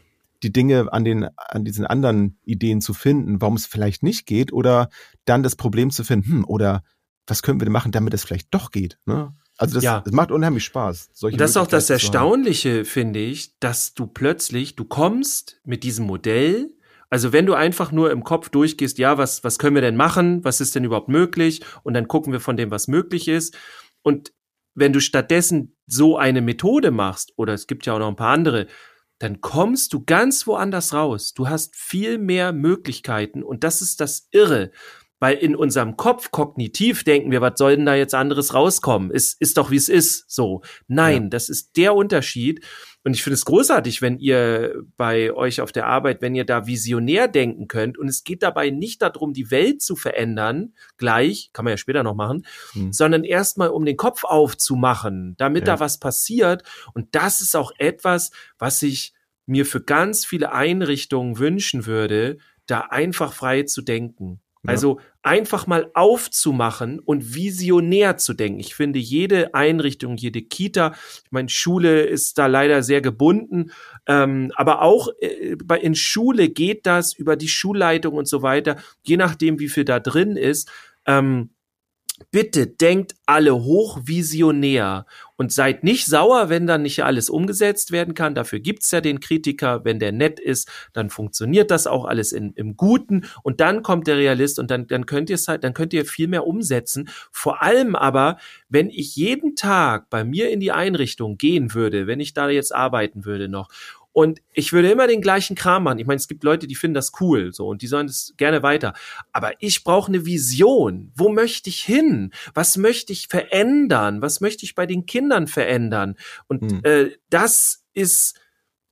die 0.44 0.52
Dinge 0.52 0.92
an 0.92 1.04
den, 1.04 1.28
an 1.38 1.66
diesen 1.66 1.86
anderen 1.86 2.38
Ideen 2.46 2.82
zu 2.82 2.94
finden, 2.94 3.42
warum 3.42 3.56
es 3.56 3.66
vielleicht 3.66 4.04
nicht 4.04 4.26
geht 4.26 4.52
oder 4.54 4.90
dann 5.26 5.44
das 5.44 5.56
Problem 5.56 5.92
zu 5.92 6.04
finden, 6.04 6.30
hm, 6.30 6.46
oder 6.46 6.84
was 7.28 7.42
können 7.42 7.60
wir 7.60 7.66
denn 7.66 7.74
machen, 7.74 7.92
damit 7.92 8.14
es 8.14 8.24
vielleicht 8.24 8.54
doch 8.54 8.72
geht, 8.72 8.98
ne? 9.06 9.34
Also 9.58 9.76
das, 9.76 9.86
ja. 9.86 10.02
das 10.02 10.14
macht 10.14 10.32
unheimlich 10.32 10.66
Spaß. 10.66 11.12
Solche 11.14 11.38
das 11.38 11.52
ist 11.52 11.58
auch 11.58 11.68
das 11.68 11.90
Erstaunliche, 11.90 12.84
finde 12.84 13.20
ich, 13.20 13.58
dass 13.60 13.94
du 13.94 14.06
plötzlich, 14.06 14.76
du 14.76 14.84
kommst 14.84 15.62
mit 15.64 15.84
diesem 15.84 16.06
Modell, 16.06 16.76
also 17.10 17.32
wenn 17.32 17.46
du 17.46 17.54
einfach 17.54 17.94
nur 17.94 18.12
im 18.12 18.24
Kopf 18.24 18.50
durchgehst, 18.50 18.98
ja, 18.98 19.18
was, 19.18 19.44
was 19.46 19.58
können 19.58 19.76
wir 19.76 19.82
denn 19.82 19.96
machen? 19.96 20.44
Was 20.44 20.60
ist 20.60 20.76
denn 20.76 20.84
überhaupt 20.84 21.08
möglich? 21.08 21.62
Und 21.84 21.94
dann 21.94 22.10
gucken 22.10 22.34
wir 22.34 22.42
von 22.42 22.58
dem, 22.58 22.72
was 22.72 22.90
möglich 22.90 23.30
ist. 23.30 23.56
Und 24.02 24.34
wenn 24.76 24.94
du 24.94 25.00
stattdessen 25.00 25.76
so 25.88 26.18
eine 26.18 26.42
Methode 26.42 26.92
machst, 26.92 27.34
oder 27.38 27.54
es 27.54 27.68
gibt 27.68 27.86
ja 27.86 27.94
auch 27.94 28.00
noch 28.00 28.10
ein 28.10 28.16
paar 28.16 28.34
andere, 28.34 28.68
dann 29.20 29.42
kommst 29.42 29.94
du 29.94 30.04
ganz 30.04 30.46
woanders 30.46 30.94
raus. 30.94 31.34
Du 31.34 31.48
hast 31.48 31.76
viel 31.76 32.18
mehr 32.18 32.52
Möglichkeiten 32.52 33.44
und 33.44 33.64
das 33.64 33.82
ist 33.82 34.02
das 34.02 34.28
Irre. 34.32 34.72
Weil 35.26 35.38
in 35.38 35.56
unserem 35.56 35.98
Kopf 35.98 36.30
kognitiv 36.30 37.04
denken 37.04 37.32
wir, 37.32 37.42
was 37.42 37.54
soll 37.58 37.78
denn 37.78 37.88
da 37.88 37.96
jetzt 37.96 38.14
anderes 38.14 38.54
rauskommen? 38.54 39.10
Ist, 39.10 39.42
ist 39.42 39.58
doch 39.58 39.72
wie 39.72 39.76
es 39.76 39.90
ist. 39.90 40.30
So. 40.30 40.62
Nein, 40.88 41.24
ja. 41.24 41.30
das 41.30 41.50
ist 41.50 41.78
der 41.78 41.96
Unterschied. 41.96 42.64
Und 43.04 43.16
ich 43.16 43.24
finde 43.24 43.34
es 43.34 43.46
großartig, 43.46 44.04
wenn 44.04 44.20
ihr 44.20 44.84
bei 44.98 45.34
euch 45.34 45.62
auf 45.62 45.72
der 45.72 45.88
Arbeit, 45.88 46.22
wenn 46.22 46.36
ihr 46.36 46.46
da 46.46 46.68
visionär 46.68 47.28
denken 47.28 47.68
könnt. 47.68 47.98
Und 47.98 48.08
es 48.08 48.24
geht 48.24 48.44
dabei 48.44 48.70
nicht 48.70 49.02
darum, 49.02 49.34
die 49.34 49.50
Welt 49.50 49.82
zu 49.82 49.96
verändern, 49.96 50.76
gleich, 50.98 51.50
kann 51.54 51.66
man 51.66 51.72
ja 51.72 51.78
später 51.78 52.04
noch 52.04 52.14
machen, 52.14 52.46
hm. 52.74 52.94
sondern 52.94 53.24
erstmal 53.24 53.70
um 53.70 53.84
den 53.84 53.98
Kopf 53.98 54.26
aufzumachen, 54.26 55.34
damit 55.40 55.68
ja. 55.68 55.74
da 55.74 55.80
was 55.80 56.00
passiert. 56.00 56.62
Und 56.94 57.16
das 57.16 57.42
ist 57.42 57.56
auch 57.56 57.72
etwas, 57.80 58.30
was 58.60 58.84
ich 58.84 59.12
mir 59.48 59.66
für 59.66 59.82
ganz 59.82 60.24
viele 60.24 60.52
Einrichtungen 60.52 61.40
wünschen 61.40 61.88
würde, 61.88 62.38
da 62.68 62.82
einfach 62.82 63.34
frei 63.34 63.64
zu 63.64 63.82
denken. 63.82 64.40
Also 64.68 65.00
einfach 65.22 65.68
mal 65.68 65.90
aufzumachen 65.94 67.00
und 67.00 67.36
visionär 67.36 68.18
zu 68.18 68.34
denken. 68.34 68.60
Ich 68.60 68.76
finde, 68.76 69.00
jede 69.00 69.54
Einrichtung, 69.54 70.18
jede 70.18 70.42
Kita, 70.42 70.94
ich 71.24 71.32
meine, 71.32 71.50
Schule 71.50 72.04
ist 72.04 72.38
da 72.38 72.48
leider 72.48 72.84
sehr 72.84 73.02
gebunden, 73.02 73.72
ähm, 74.08 74.52
aber 74.56 74.82
auch 74.82 75.10
äh, 75.20 75.58
in 75.82 75.96
Schule 75.96 76.50
geht 76.50 76.86
das 76.86 77.14
über 77.14 77.36
die 77.36 77.48
Schulleitung 77.48 78.14
und 78.16 78.28
so 78.28 78.42
weiter, 78.42 78.78
je 79.04 79.18
nachdem, 79.18 79.60
wie 79.60 79.70
viel 79.70 79.86
da 79.86 80.00
drin 80.00 80.38
ist. 80.38 80.70
Ähm, 81.06 81.50
bitte 82.32 82.68
denkt 82.68 83.16
alle 83.26 83.56
hochvisionär 83.56 85.06
und 85.38 85.52
seid 85.52 85.84
nicht 85.84 86.06
sauer, 86.06 86.50
wenn 86.50 86.68
dann 86.68 86.82
nicht 86.82 87.04
alles 87.04 87.30
umgesetzt 87.30 87.92
werden 87.92 88.14
kann. 88.14 88.36
Dafür 88.36 88.60
gibt's 88.60 88.92
ja 88.92 89.02
den 89.02 89.20
Kritiker. 89.20 89.84
Wenn 89.84 90.00
der 90.00 90.12
nett 90.12 90.40
ist, 90.40 90.70
dann 90.94 91.10
funktioniert 91.10 91.72
das 91.72 91.88
auch 91.88 92.06
alles 92.06 92.32
in, 92.32 92.54
im 92.54 92.78
Guten 92.78 93.26
und 93.44 93.60
dann 93.60 93.84
kommt 93.84 94.08
der 94.08 94.18
Realist 94.18 94.60
und 94.60 94.72
dann, 94.72 94.88
dann 94.88 95.06
könnt 95.06 95.30
ihr 95.30 95.36
es 95.36 95.48
halt, 95.48 95.64
dann 95.64 95.74
könnt 95.74 95.94
ihr 95.94 96.06
viel 96.06 96.28
mehr 96.28 96.48
umsetzen. 96.48 97.10
Vor 97.32 97.62
allem 97.62 97.96
aber, 97.96 98.38
wenn 98.70 98.90
ich 98.90 99.16
jeden 99.16 99.56
Tag 99.56 100.10
bei 100.10 100.24
mir 100.24 100.50
in 100.50 100.60
die 100.60 100.72
Einrichtung 100.72 101.38
gehen 101.38 101.74
würde, 101.74 102.08
wenn 102.08 102.20
ich 102.20 102.34
da 102.34 102.50
jetzt 102.50 102.74
arbeiten 102.74 103.26
würde 103.26 103.50
noch 103.50 103.70
und 104.16 104.42
ich 104.54 104.72
würde 104.72 104.90
immer 104.90 105.08
den 105.08 105.20
gleichen 105.20 105.58
Kram 105.58 105.84
machen. 105.84 106.00
Ich 106.00 106.08
meine, 106.08 106.16
es 106.16 106.30
gibt 106.30 106.46
Leute, 106.46 106.68
die 106.68 106.76
finden 106.76 106.94
das 106.94 107.12
cool, 107.20 107.52
so, 107.52 107.68
und 107.68 107.82
die 107.82 107.88
sollen 107.88 108.08
das 108.08 108.34
gerne 108.38 108.64
weiter. 108.64 108.94
Aber 109.34 109.52
ich 109.60 109.84
brauche 109.84 110.08
eine 110.08 110.26
Vision. 110.26 111.12
Wo 111.18 111.28
möchte 111.28 111.70
ich 111.70 111.84
hin? 111.84 112.32
Was 112.54 112.78
möchte 112.78 113.12
ich 113.12 113.28
verändern? 113.28 114.22
Was 114.22 114.40
möchte 114.40 114.64
ich 114.64 114.74
bei 114.74 114.86
den 114.86 115.06
Kindern 115.06 115.48
verändern? 115.48 116.16
Und 116.48 116.72
hm. 116.72 116.80
äh, 116.84 117.10
das 117.30 117.84
ist 117.94 118.40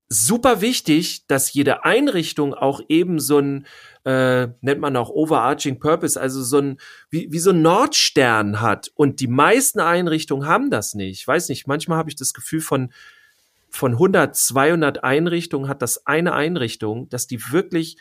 super 0.10 0.60
wichtig, 0.60 1.26
dass 1.28 1.54
jede 1.54 1.86
Einrichtung 1.86 2.54
auch 2.54 2.82
eben 2.90 3.22
so 3.22 3.40
ein, 3.40 3.66
äh, 4.04 4.48
nennt 4.60 4.82
man 4.82 4.98
auch 4.98 5.10
Overarching 5.10 5.80
Purpose, 5.80 6.20
also 6.20 6.44
so 6.44 6.58
ein, 6.58 6.78
wie, 7.10 7.32
wie 7.32 7.40
so 7.40 7.52
ein 7.52 7.62
Nordstern 7.62 8.60
hat. 8.60 8.92
Und 8.94 9.22
die 9.22 9.30
meisten 9.30 9.80
Einrichtungen 9.80 10.50
haben 10.50 10.70
das 10.70 10.96
nicht. 10.96 11.22
Ich 11.22 11.26
weiß 11.26 11.48
nicht, 11.48 11.66
manchmal 11.66 11.98
habe 11.98 12.10
ich 12.10 12.18
das 12.18 12.34
Gefühl 12.34 12.60
von, 12.60 12.92
von 13.74 13.94
100, 13.94 14.36
200 14.36 15.04
Einrichtungen 15.04 15.68
hat 15.68 15.82
das 15.82 16.06
eine 16.06 16.34
Einrichtung, 16.34 17.10
dass 17.10 17.28
die 17.28 17.52
wirklich 17.52 17.98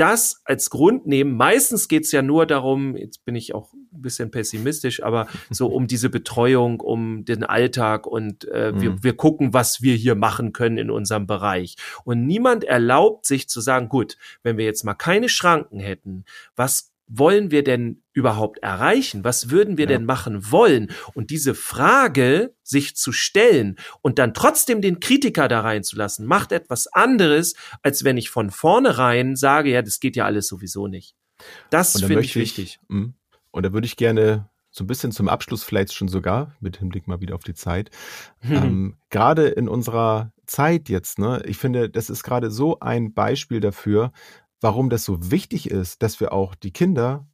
das 0.00 0.40
als 0.46 0.70
Grund 0.70 1.06
nehmen. 1.06 1.36
Meistens 1.36 1.86
geht's 1.86 2.10
ja 2.10 2.22
nur 2.22 2.46
darum, 2.46 2.96
jetzt 2.96 3.22
bin 3.26 3.34
ich 3.34 3.54
auch 3.54 3.74
ein 3.74 4.00
bisschen 4.00 4.30
pessimistisch, 4.30 5.02
aber 5.02 5.26
so 5.50 5.66
um 5.66 5.86
diese 5.86 6.08
Betreuung, 6.08 6.80
um 6.80 7.26
den 7.26 7.44
Alltag 7.44 8.06
und 8.06 8.48
äh, 8.48 8.72
mhm. 8.72 8.80
wir, 8.80 9.02
wir 9.02 9.16
gucken, 9.16 9.52
was 9.52 9.82
wir 9.82 9.94
hier 9.94 10.14
machen 10.14 10.54
können 10.54 10.78
in 10.78 10.90
unserem 10.90 11.26
Bereich. 11.26 11.76
Und 12.04 12.24
niemand 12.24 12.64
erlaubt 12.64 13.26
sich 13.26 13.46
zu 13.50 13.60
sagen, 13.60 13.90
gut, 13.90 14.16
wenn 14.42 14.56
wir 14.56 14.64
jetzt 14.64 14.84
mal 14.84 14.94
keine 14.94 15.28
Schranken 15.28 15.80
hätten, 15.80 16.24
was 16.56 16.89
wollen 17.10 17.50
wir 17.50 17.64
denn 17.64 18.02
überhaupt 18.12 18.58
erreichen? 18.58 19.24
Was 19.24 19.50
würden 19.50 19.76
wir 19.76 19.84
ja. 19.84 19.96
denn 19.96 20.04
machen 20.06 20.50
wollen? 20.50 20.90
Und 21.14 21.30
diese 21.30 21.54
Frage 21.54 22.54
sich 22.62 22.96
zu 22.96 23.12
stellen 23.12 23.76
und 24.00 24.18
dann 24.18 24.32
trotzdem 24.32 24.80
den 24.80 25.00
Kritiker 25.00 25.48
da 25.48 25.60
reinzulassen, 25.60 26.24
macht 26.24 26.52
etwas 26.52 26.86
anderes, 26.86 27.54
als 27.82 28.04
wenn 28.04 28.16
ich 28.16 28.30
von 28.30 28.50
vornherein 28.50 29.36
sage, 29.36 29.70
ja, 29.70 29.82
das 29.82 30.00
geht 30.00 30.16
ja 30.16 30.24
alles 30.24 30.46
sowieso 30.46 30.86
nicht. 30.86 31.16
Das 31.70 32.00
finde 32.00 32.20
ich 32.20 32.36
wichtig. 32.36 32.78
Ich, 32.80 32.88
hm, 32.88 33.14
und 33.50 33.66
da 33.66 33.72
würde 33.72 33.86
ich 33.86 33.96
gerne 33.96 34.48
so 34.70 34.84
ein 34.84 34.86
bisschen 34.86 35.10
zum 35.10 35.28
Abschluss 35.28 35.64
vielleicht 35.64 35.92
schon 35.92 36.06
sogar, 36.06 36.54
mit 36.60 36.76
Hinblick 36.76 37.08
mal 37.08 37.20
wieder 37.20 37.34
auf 37.34 37.42
die 37.42 37.54
Zeit, 37.54 37.90
mhm. 38.42 38.52
ähm, 38.54 38.96
gerade 39.10 39.48
in 39.48 39.68
unserer 39.68 40.32
Zeit 40.46 40.88
jetzt, 40.88 41.18
ne, 41.18 41.42
ich 41.44 41.58
finde, 41.58 41.90
das 41.90 42.08
ist 42.08 42.22
gerade 42.22 42.50
so 42.50 42.78
ein 42.78 43.12
Beispiel 43.12 43.60
dafür, 43.60 44.12
warum 44.60 44.90
das 44.90 45.04
so 45.04 45.30
wichtig 45.30 45.70
ist, 45.70 46.02
dass 46.02 46.20
wir 46.20 46.32
auch 46.32 46.54
die 46.54 46.72
Kinder 46.72 47.26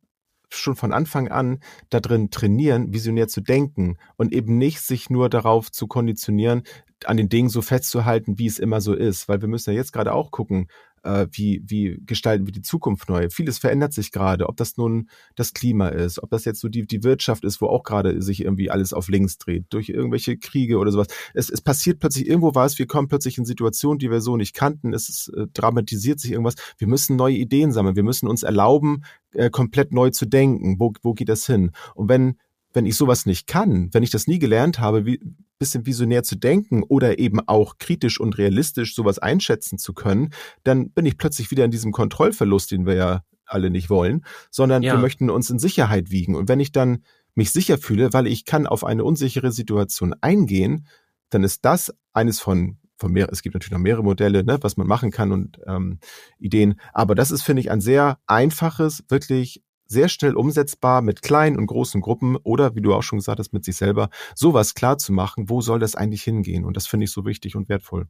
schon 0.48 0.76
von 0.76 0.92
Anfang 0.92 1.28
an 1.28 1.58
da 1.90 2.00
drin 2.00 2.30
trainieren, 2.30 2.92
visionär 2.92 3.28
zu 3.28 3.40
denken 3.40 3.96
und 4.16 4.32
eben 4.32 4.58
nicht 4.58 4.80
sich 4.80 5.10
nur 5.10 5.28
darauf 5.28 5.72
zu 5.72 5.86
konditionieren, 5.86 6.62
an 7.04 7.16
den 7.16 7.28
Dingen 7.28 7.48
so 7.48 7.62
festzuhalten, 7.62 8.38
wie 8.38 8.46
es 8.46 8.58
immer 8.58 8.80
so 8.80 8.94
ist. 8.94 9.28
Weil 9.28 9.40
wir 9.40 9.48
müssen 9.48 9.70
ja 9.70 9.76
jetzt 9.76 9.92
gerade 9.92 10.12
auch 10.12 10.30
gucken, 10.30 10.68
äh, 11.06 11.28
wie, 11.30 11.62
wie 11.66 11.98
gestalten 12.04 12.46
wir 12.46 12.52
die 12.52 12.62
Zukunft 12.62 13.08
neu. 13.08 13.28
Vieles 13.30 13.58
verändert 13.58 13.92
sich 13.92 14.10
gerade, 14.10 14.48
ob 14.48 14.56
das 14.56 14.76
nun 14.76 15.08
das 15.36 15.54
Klima 15.54 15.88
ist, 15.88 16.22
ob 16.22 16.30
das 16.30 16.44
jetzt 16.44 16.60
so 16.60 16.68
die, 16.68 16.86
die 16.86 17.04
Wirtschaft 17.04 17.44
ist, 17.44 17.60
wo 17.60 17.66
auch 17.66 17.84
gerade 17.84 18.20
sich 18.20 18.42
irgendwie 18.42 18.70
alles 18.70 18.92
auf 18.92 19.08
links 19.08 19.38
dreht, 19.38 19.66
durch 19.70 19.88
irgendwelche 19.88 20.36
Kriege 20.36 20.78
oder 20.78 20.90
sowas. 20.90 21.08
Es, 21.34 21.48
es 21.48 21.60
passiert 21.60 22.00
plötzlich 22.00 22.26
irgendwo 22.26 22.54
was, 22.54 22.78
wir 22.78 22.86
kommen 22.86 23.08
plötzlich 23.08 23.38
in 23.38 23.44
Situationen, 23.44 23.98
die 23.98 24.10
wir 24.10 24.20
so 24.20 24.36
nicht 24.36 24.54
kannten, 24.54 24.92
es 24.92 25.08
ist, 25.08 25.28
äh, 25.36 25.46
dramatisiert 25.52 26.20
sich 26.20 26.32
irgendwas. 26.32 26.56
Wir 26.78 26.88
müssen 26.88 27.16
neue 27.16 27.36
Ideen 27.36 27.72
sammeln, 27.72 27.96
wir 27.96 28.02
müssen 28.02 28.28
uns 28.28 28.42
erlauben, 28.42 29.04
äh, 29.32 29.50
komplett 29.50 29.92
neu 29.92 30.10
zu 30.10 30.26
denken. 30.26 30.76
Wo, 30.78 30.92
wo 31.02 31.14
geht 31.14 31.28
das 31.28 31.46
hin? 31.46 31.70
Und 31.94 32.08
wenn 32.08 32.36
wenn 32.76 32.86
ich 32.86 32.94
sowas 32.94 33.24
nicht 33.24 33.46
kann, 33.46 33.88
wenn 33.92 34.02
ich 34.02 34.10
das 34.10 34.26
nie 34.26 34.38
gelernt 34.38 34.78
habe, 34.78 35.06
wie, 35.06 35.18
bisschen 35.58 35.86
visionär 35.86 36.22
zu 36.22 36.36
denken 36.36 36.82
oder 36.82 37.18
eben 37.18 37.40
auch 37.48 37.78
kritisch 37.78 38.20
und 38.20 38.36
realistisch 38.36 38.94
sowas 38.94 39.18
einschätzen 39.18 39.78
zu 39.78 39.94
können, 39.94 40.28
dann 40.62 40.90
bin 40.90 41.06
ich 41.06 41.16
plötzlich 41.16 41.50
wieder 41.50 41.64
in 41.64 41.70
diesem 41.70 41.90
Kontrollverlust, 41.90 42.70
den 42.70 42.84
wir 42.84 42.94
ja 42.94 43.22
alle 43.46 43.70
nicht 43.70 43.88
wollen, 43.88 44.26
sondern 44.50 44.82
ja. 44.82 44.92
wir 44.92 45.00
möchten 45.00 45.30
uns 45.30 45.48
in 45.48 45.58
Sicherheit 45.58 46.10
wiegen. 46.10 46.34
Und 46.34 46.50
wenn 46.50 46.60
ich 46.60 46.70
dann 46.70 47.02
mich 47.34 47.50
sicher 47.50 47.78
fühle, 47.78 48.12
weil 48.12 48.26
ich 48.26 48.44
kann 48.44 48.66
auf 48.66 48.84
eine 48.84 49.04
unsichere 49.04 49.52
Situation 49.52 50.14
eingehen, 50.20 50.86
dann 51.30 51.44
ist 51.44 51.64
das 51.64 51.94
eines 52.12 52.40
von 52.40 52.76
von 52.98 53.12
mehr, 53.12 53.28
es 53.30 53.42
gibt 53.42 53.54
natürlich 53.54 53.72
noch 53.72 53.78
mehrere 53.78 54.02
Modelle, 54.02 54.42
ne, 54.42 54.58
was 54.62 54.78
man 54.78 54.86
machen 54.86 55.10
kann 55.10 55.30
und 55.30 55.58
ähm, 55.66 55.98
Ideen. 56.38 56.80
Aber 56.94 57.14
das 57.14 57.30
ist, 57.30 57.42
finde 57.42 57.60
ich, 57.60 57.70
ein 57.70 57.82
sehr 57.82 58.18
einfaches, 58.26 59.04
wirklich 59.08 59.62
sehr 59.86 60.08
schnell 60.08 60.34
umsetzbar 60.34 61.02
mit 61.02 61.22
kleinen 61.22 61.56
und 61.56 61.66
großen 61.66 62.00
Gruppen 62.00 62.36
oder, 62.36 62.74
wie 62.74 62.80
du 62.80 62.94
auch 62.94 63.02
schon 63.02 63.18
gesagt 63.18 63.38
hast, 63.38 63.52
mit 63.52 63.64
sich 63.64 63.76
selber, 63.76 64.10
sowas 64.34 64.74
klar 64.74 64.98
zu 64.98 65.12
machen, 65.12 65.48
wo 65.48 65.60
soll 65.60 65.78
das 65.78 65.94
eigentlich 65.94 66.22
hingehen? 66.22 66.64
Und 66.64 66.76
das 66.76 66.86
finde 66.86 67.04
ich 67.04 67.12
so 67.12 67.24
wichtig 67.24 67.56
und 67.56 67.68
wertvoll. 67.68 68.06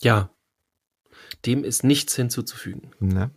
Ja, 0.00 0.30
dem 1.44 1.64
ist 1.64 1.84
nichts 1.84 2.14
hinzuzufügen. 2.14 2.90
Ne? 3.00 3.30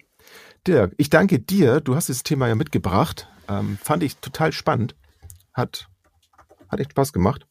Dirk, 0.67 0.93
ich 0.97 1.09
danke 1.09 1.39
dir. 1.39 1.81
Du 1.81 1.95
hast 1.95 2.07
dieses 2.07 2.23
Thema 2.23 2.47
ja 2.47 2.55
mitgebracht. 2.55 3.27
Ähm, 3.47 3.77
fand 3.81 4.03
ich 4.03 4.17
total 4.17 4.51
spannend. 4.51 4.95
Hat, 5.53 5.89
hat 6.67 6.79
echt 6.79 6.91
Spaß 6.91 7.13
gemacht. 7.13 7.47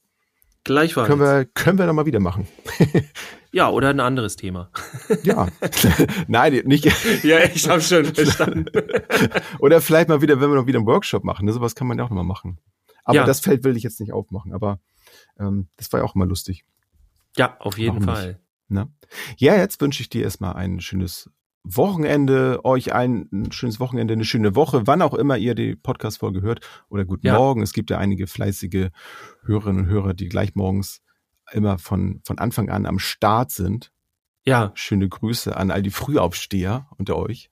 Gleichfalls. 0.64 1.08
Können 1.08 1.20
wir, 1.20 1.44
können 1.46 1.78
wir 1.78 1.86
noch 1.86 1.94
mal 1.94 2.06
wieder 2.06 2.20
machen. 2.20 2.46
ja, 3.52 3.70
oder 3.70 3.88
ein 3.88 4.00
anderes 4.00 4.36
Thema. 4.36 4.70
ja. 5.22 5.48
Nein, 6.28 6.62
nicht. 6.66 6.84
ja, 7.24 7.38
ich 7.44 7.68
habe 7.68 7.80
schon 7.80 8.04
verstanden. 8.04 8.66
oder 9.60 9.80
vielleicht 9.80 10.08
mal 10.08 10.20
wieder, 10.20 10.40
wenn 10.40 10.50
wir 10.50 10.56
noch 10.56 10.66
wieder 10.66 10.78
einen 10.78 10.86
Workshop 10.86 11.24
machen. 11.24 11.46
Ne? 11.46 11.52
Sowas 11.52 11.74
kann 11.74 11.86
man 11.86 11.98
ja 11.98 12.04
auch 12.04 12.10
noch 12.10 12.16
mal 12.16 12.24
machen. 12.24 12.58
Aber 13.04 13.16
ja. 13.16 13.24
das 13.24 13.40
Feld 13.40 13.64
will 13.64 13.76
ich 13.76 13.82
jetzt 13.82 14.00
nicht 14.00 14.12
aufmachen. 14.12 14.52
Aber 14.52 14.80
ähm, 15.38 15.68
das 15.76 15.92
war 15.92 16.00
ja 16.00 16.06
auch 16.06 16.14
immer 16.14 16.26
lustig. 16.26 16.64
Ja, 17.36 17.56
auf 17.60 17.78
jeden 17.78 18.02
Warum 18.02 18.14
Fall. 18.14 18.40
Ne? 18.68 18.92
Ja, 19.38 19.56
jetzt 19.56 19.80
wünsche 19.80 20.02
ich 20.02 20.10
dir 20.10 20.24
erstmal 20.24 20.54
ein 20.54 20.80
schönes 20.80 21.30
Wochenende, 21.64 22.64
euch 22.64 22.92
ein, 22.92 23.28
ein, 23.32 23.52
schönes 23.52 23.78
Wochenende, 23.80 24.14
eine 24.14 24.24
schöne 24.24 24.54
Woche, 24.54 24.86
wann 24.86 25.02
auch 25.02 25.14
immer 25.14 25.36
ihr 25.36 25.54
die 25.54 25.76
Podcast-Folge 25.76 26.40
hört 26.40 26.60
oder 26.88 27.04
guten 27.04 27.26
ja. 27.26 27.36
Morgen. 27.36 27.62
Es 27.62 27.72
gibt 27.72 27.90
ja 27.90 27.98
einige 27.98 28.26
fleißige 28.26 28.90
Hörerinnen 29.44 29.84
und 29.84 29.90
Hörer, 29.90 30.14
die 30.14 30.28
gleich 30.28 30.54
morgens 30.54 31.02
immer 31.52 31.78
von, 31.78 32.20
von 32.24 32.38
Anfang 32.38 32.70
an 32.70 32.86
am 32.86 32.98
Start 32.98 33.50
sind. 33.50 33.92
Ja. 34.48 34.72
Schöne 34.74 35.08
Grüße 35.08 35.54
an 35.54 35.70
all 35.70 35.82
die 35.82 35.90
Frühaufsteher 35.90 36.88
unter 36.96 37.16
euch. 37.16 37.50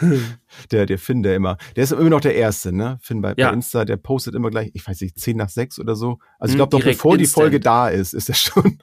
der, 0.70 0.86
der 0.86 0.98
Finn, 0.98 1.24
der 1.24 1.34
immer, 1.34 1.56
der 1.74 1.84
ist 1.84 1.90
immer 1.90 2.08
noch 2.08 2.20
der 2.20 2.36
Erste, 2.36 2.72
ne? 2.72 2.98
Finn 3.02 3.20
bei, 3.20 3.34
ja. 3.36 3.48
bei 3.48 3.54
Insta, 3.54 3.84
der 3.84 3.96
postet 3.96 4.36
immer 4.36 4.50
gleich, 4.50 4.70
ich 4.74 4.86
weiß 4.86 5.00
nicht, 5.00 5.18
zehn 5.18 5.36
nach 5.36 5.48
sechs 5.48 5.80
oder 5.80 5.96
so. 5.96 6.18
Also 6.38 6.52
ich 6.52 6.56
glaube, 6.56 6.76
hm, 6.76 6.84
noch 6.84 6.92
bevor 6.92 7.14
instant. 7.14 7.20
die 7.20 7.26
Folge 7.26 7.60
da 7.60 7.88
ist, 7.88 8.14
ist 8.14 8.28
er 8.28 8.36
schon. 8.36 8.78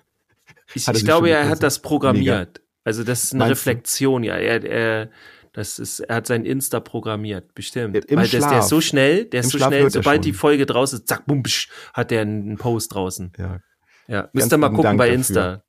Ich, 0.73 0.87
ich 0.93 1.05
glaube, 1.05 1.29
er 1.29 1.47
hat 1.47 1.63
das 1.63 1.81
programmiert. 1.81 2.57
Mega. 2.57 2.64
Also 2.85 3.03
das 3.03 3.25
ist 3.25 3.33
eine 3.33 3.45
Meinst 3.45 3.67
Reflexion, 3.67 4.21
du? 4.21 4.29
ja. 4.29 4.35
Er, 4.35 4.63
er, 4.63 5.09
das 5.51 5.79
ist, 5.79 5.99
er 5.99 6.17
hat 6.17 6.27
sein 6.27 6.45
Insta 6.45 6.79
programmiert, 6.79 7.53
bestimmt. 7.55 7.97
Im 8.05 8.17
Weil 8.17 8.27
das, 8.27 8.47
der 8.47 8.59
ist 8.59 8.69
so 8.69 8.79
schnell, 8.79 9.25
der 9.25 9.41
ist 9.41 9.47
Im 9.47 9.51
so 9.51 9.57
Schlaf 9.57 9.69
schnell, 9.69 9.89
sobald 9.89 10.23
die 10.23 10.33
Folge 10.33 10.65
draußen 10.65 10.99
ist, 10.99 11.07
zack, 11.07 11.25
bum, 11.25 11.43
psch, 11.43 11.69
hat 11.93 12.11
der 12.11 12.21
einen 12.21 12.57
Post 12.57 12.93
draußen. 12.93 13.33
Ja. 13.37 13.59
Ja, 14.07 14.29
müsst 14.33 14.53
ihr 14.53 14.57
mal 14.57 14.69
gucken 14.69 14.83
Dank 14.83 14.97
bei 14.99 15.09
Insta. 15.09 15.41
Dafür. 15.41 15.63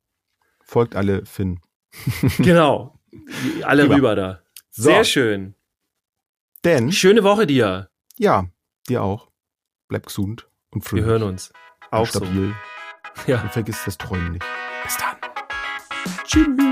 Folgt 0.63 0.95
alle 0.95 1.25
Finn. 1.25 1.59
genau. 2.37 2.99
Alle 3.63 3.83
Lieber. 3.83 3.95
rüber 3.95 4.15
da. 4.15 4.41
So. 4.69 4.83
Sehr 4.83 5.03
schön. 5.03 5.55
Denn. 6.63 6.91
Schöne 6.91 7.23
Woche 7.23 7.47
dir. 7.47 7.89
Ja, 8.17 8.45
dir 8.87 9.01
auch. 9.01 9.31
Bleib 9.87 10.05
gesund 10.05 10.47
und 10.69 10.83
fröhlich. 10.83 11.05
Wir 11.05 11.11
hören 11.13 11.23
uns. 11.23 11.51
Auch 11.89 12.07
stabil. 12.07 12.53
So. 13.25 13.31
Ja. 13.31 13.41
Und 13.41 13.51
vergiss 13.51 13.83
das 13.85 13.97
Träumen 13.97 14.33
nicht. 14.33 14.45
Bis 14.83 14.97
dann. 14.97 15.15
Tschüss. 16.25 16.66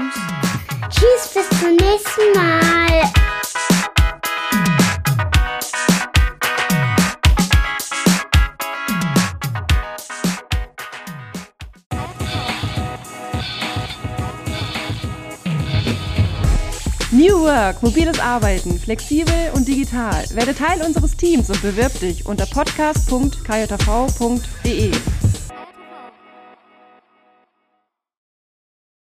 Tschüss, 0.90 1.30
bis 1.34 1.50
zum 1.60 1.76
nächsten 1.78 2.34
Mal. 2.36 3.12
New 17.12 17.42
Work, 17.42 17.82
mobiles 17.82 18.20
Arbeiten, 18.20 18.80
flexibel 18.80 19.50
und 19.54 19.68
digital. 19.68 20.24
Werde 20.34 20.54
Teil 20.54 20.84
unseres 20.84 21.18
Teams 21.18 21.50
und 21.50 21.64
bewirb 21.64 22.00
dich 22.00 22.28
unter 22.28 22.46
podcast.kjv.de. 22.46 24.92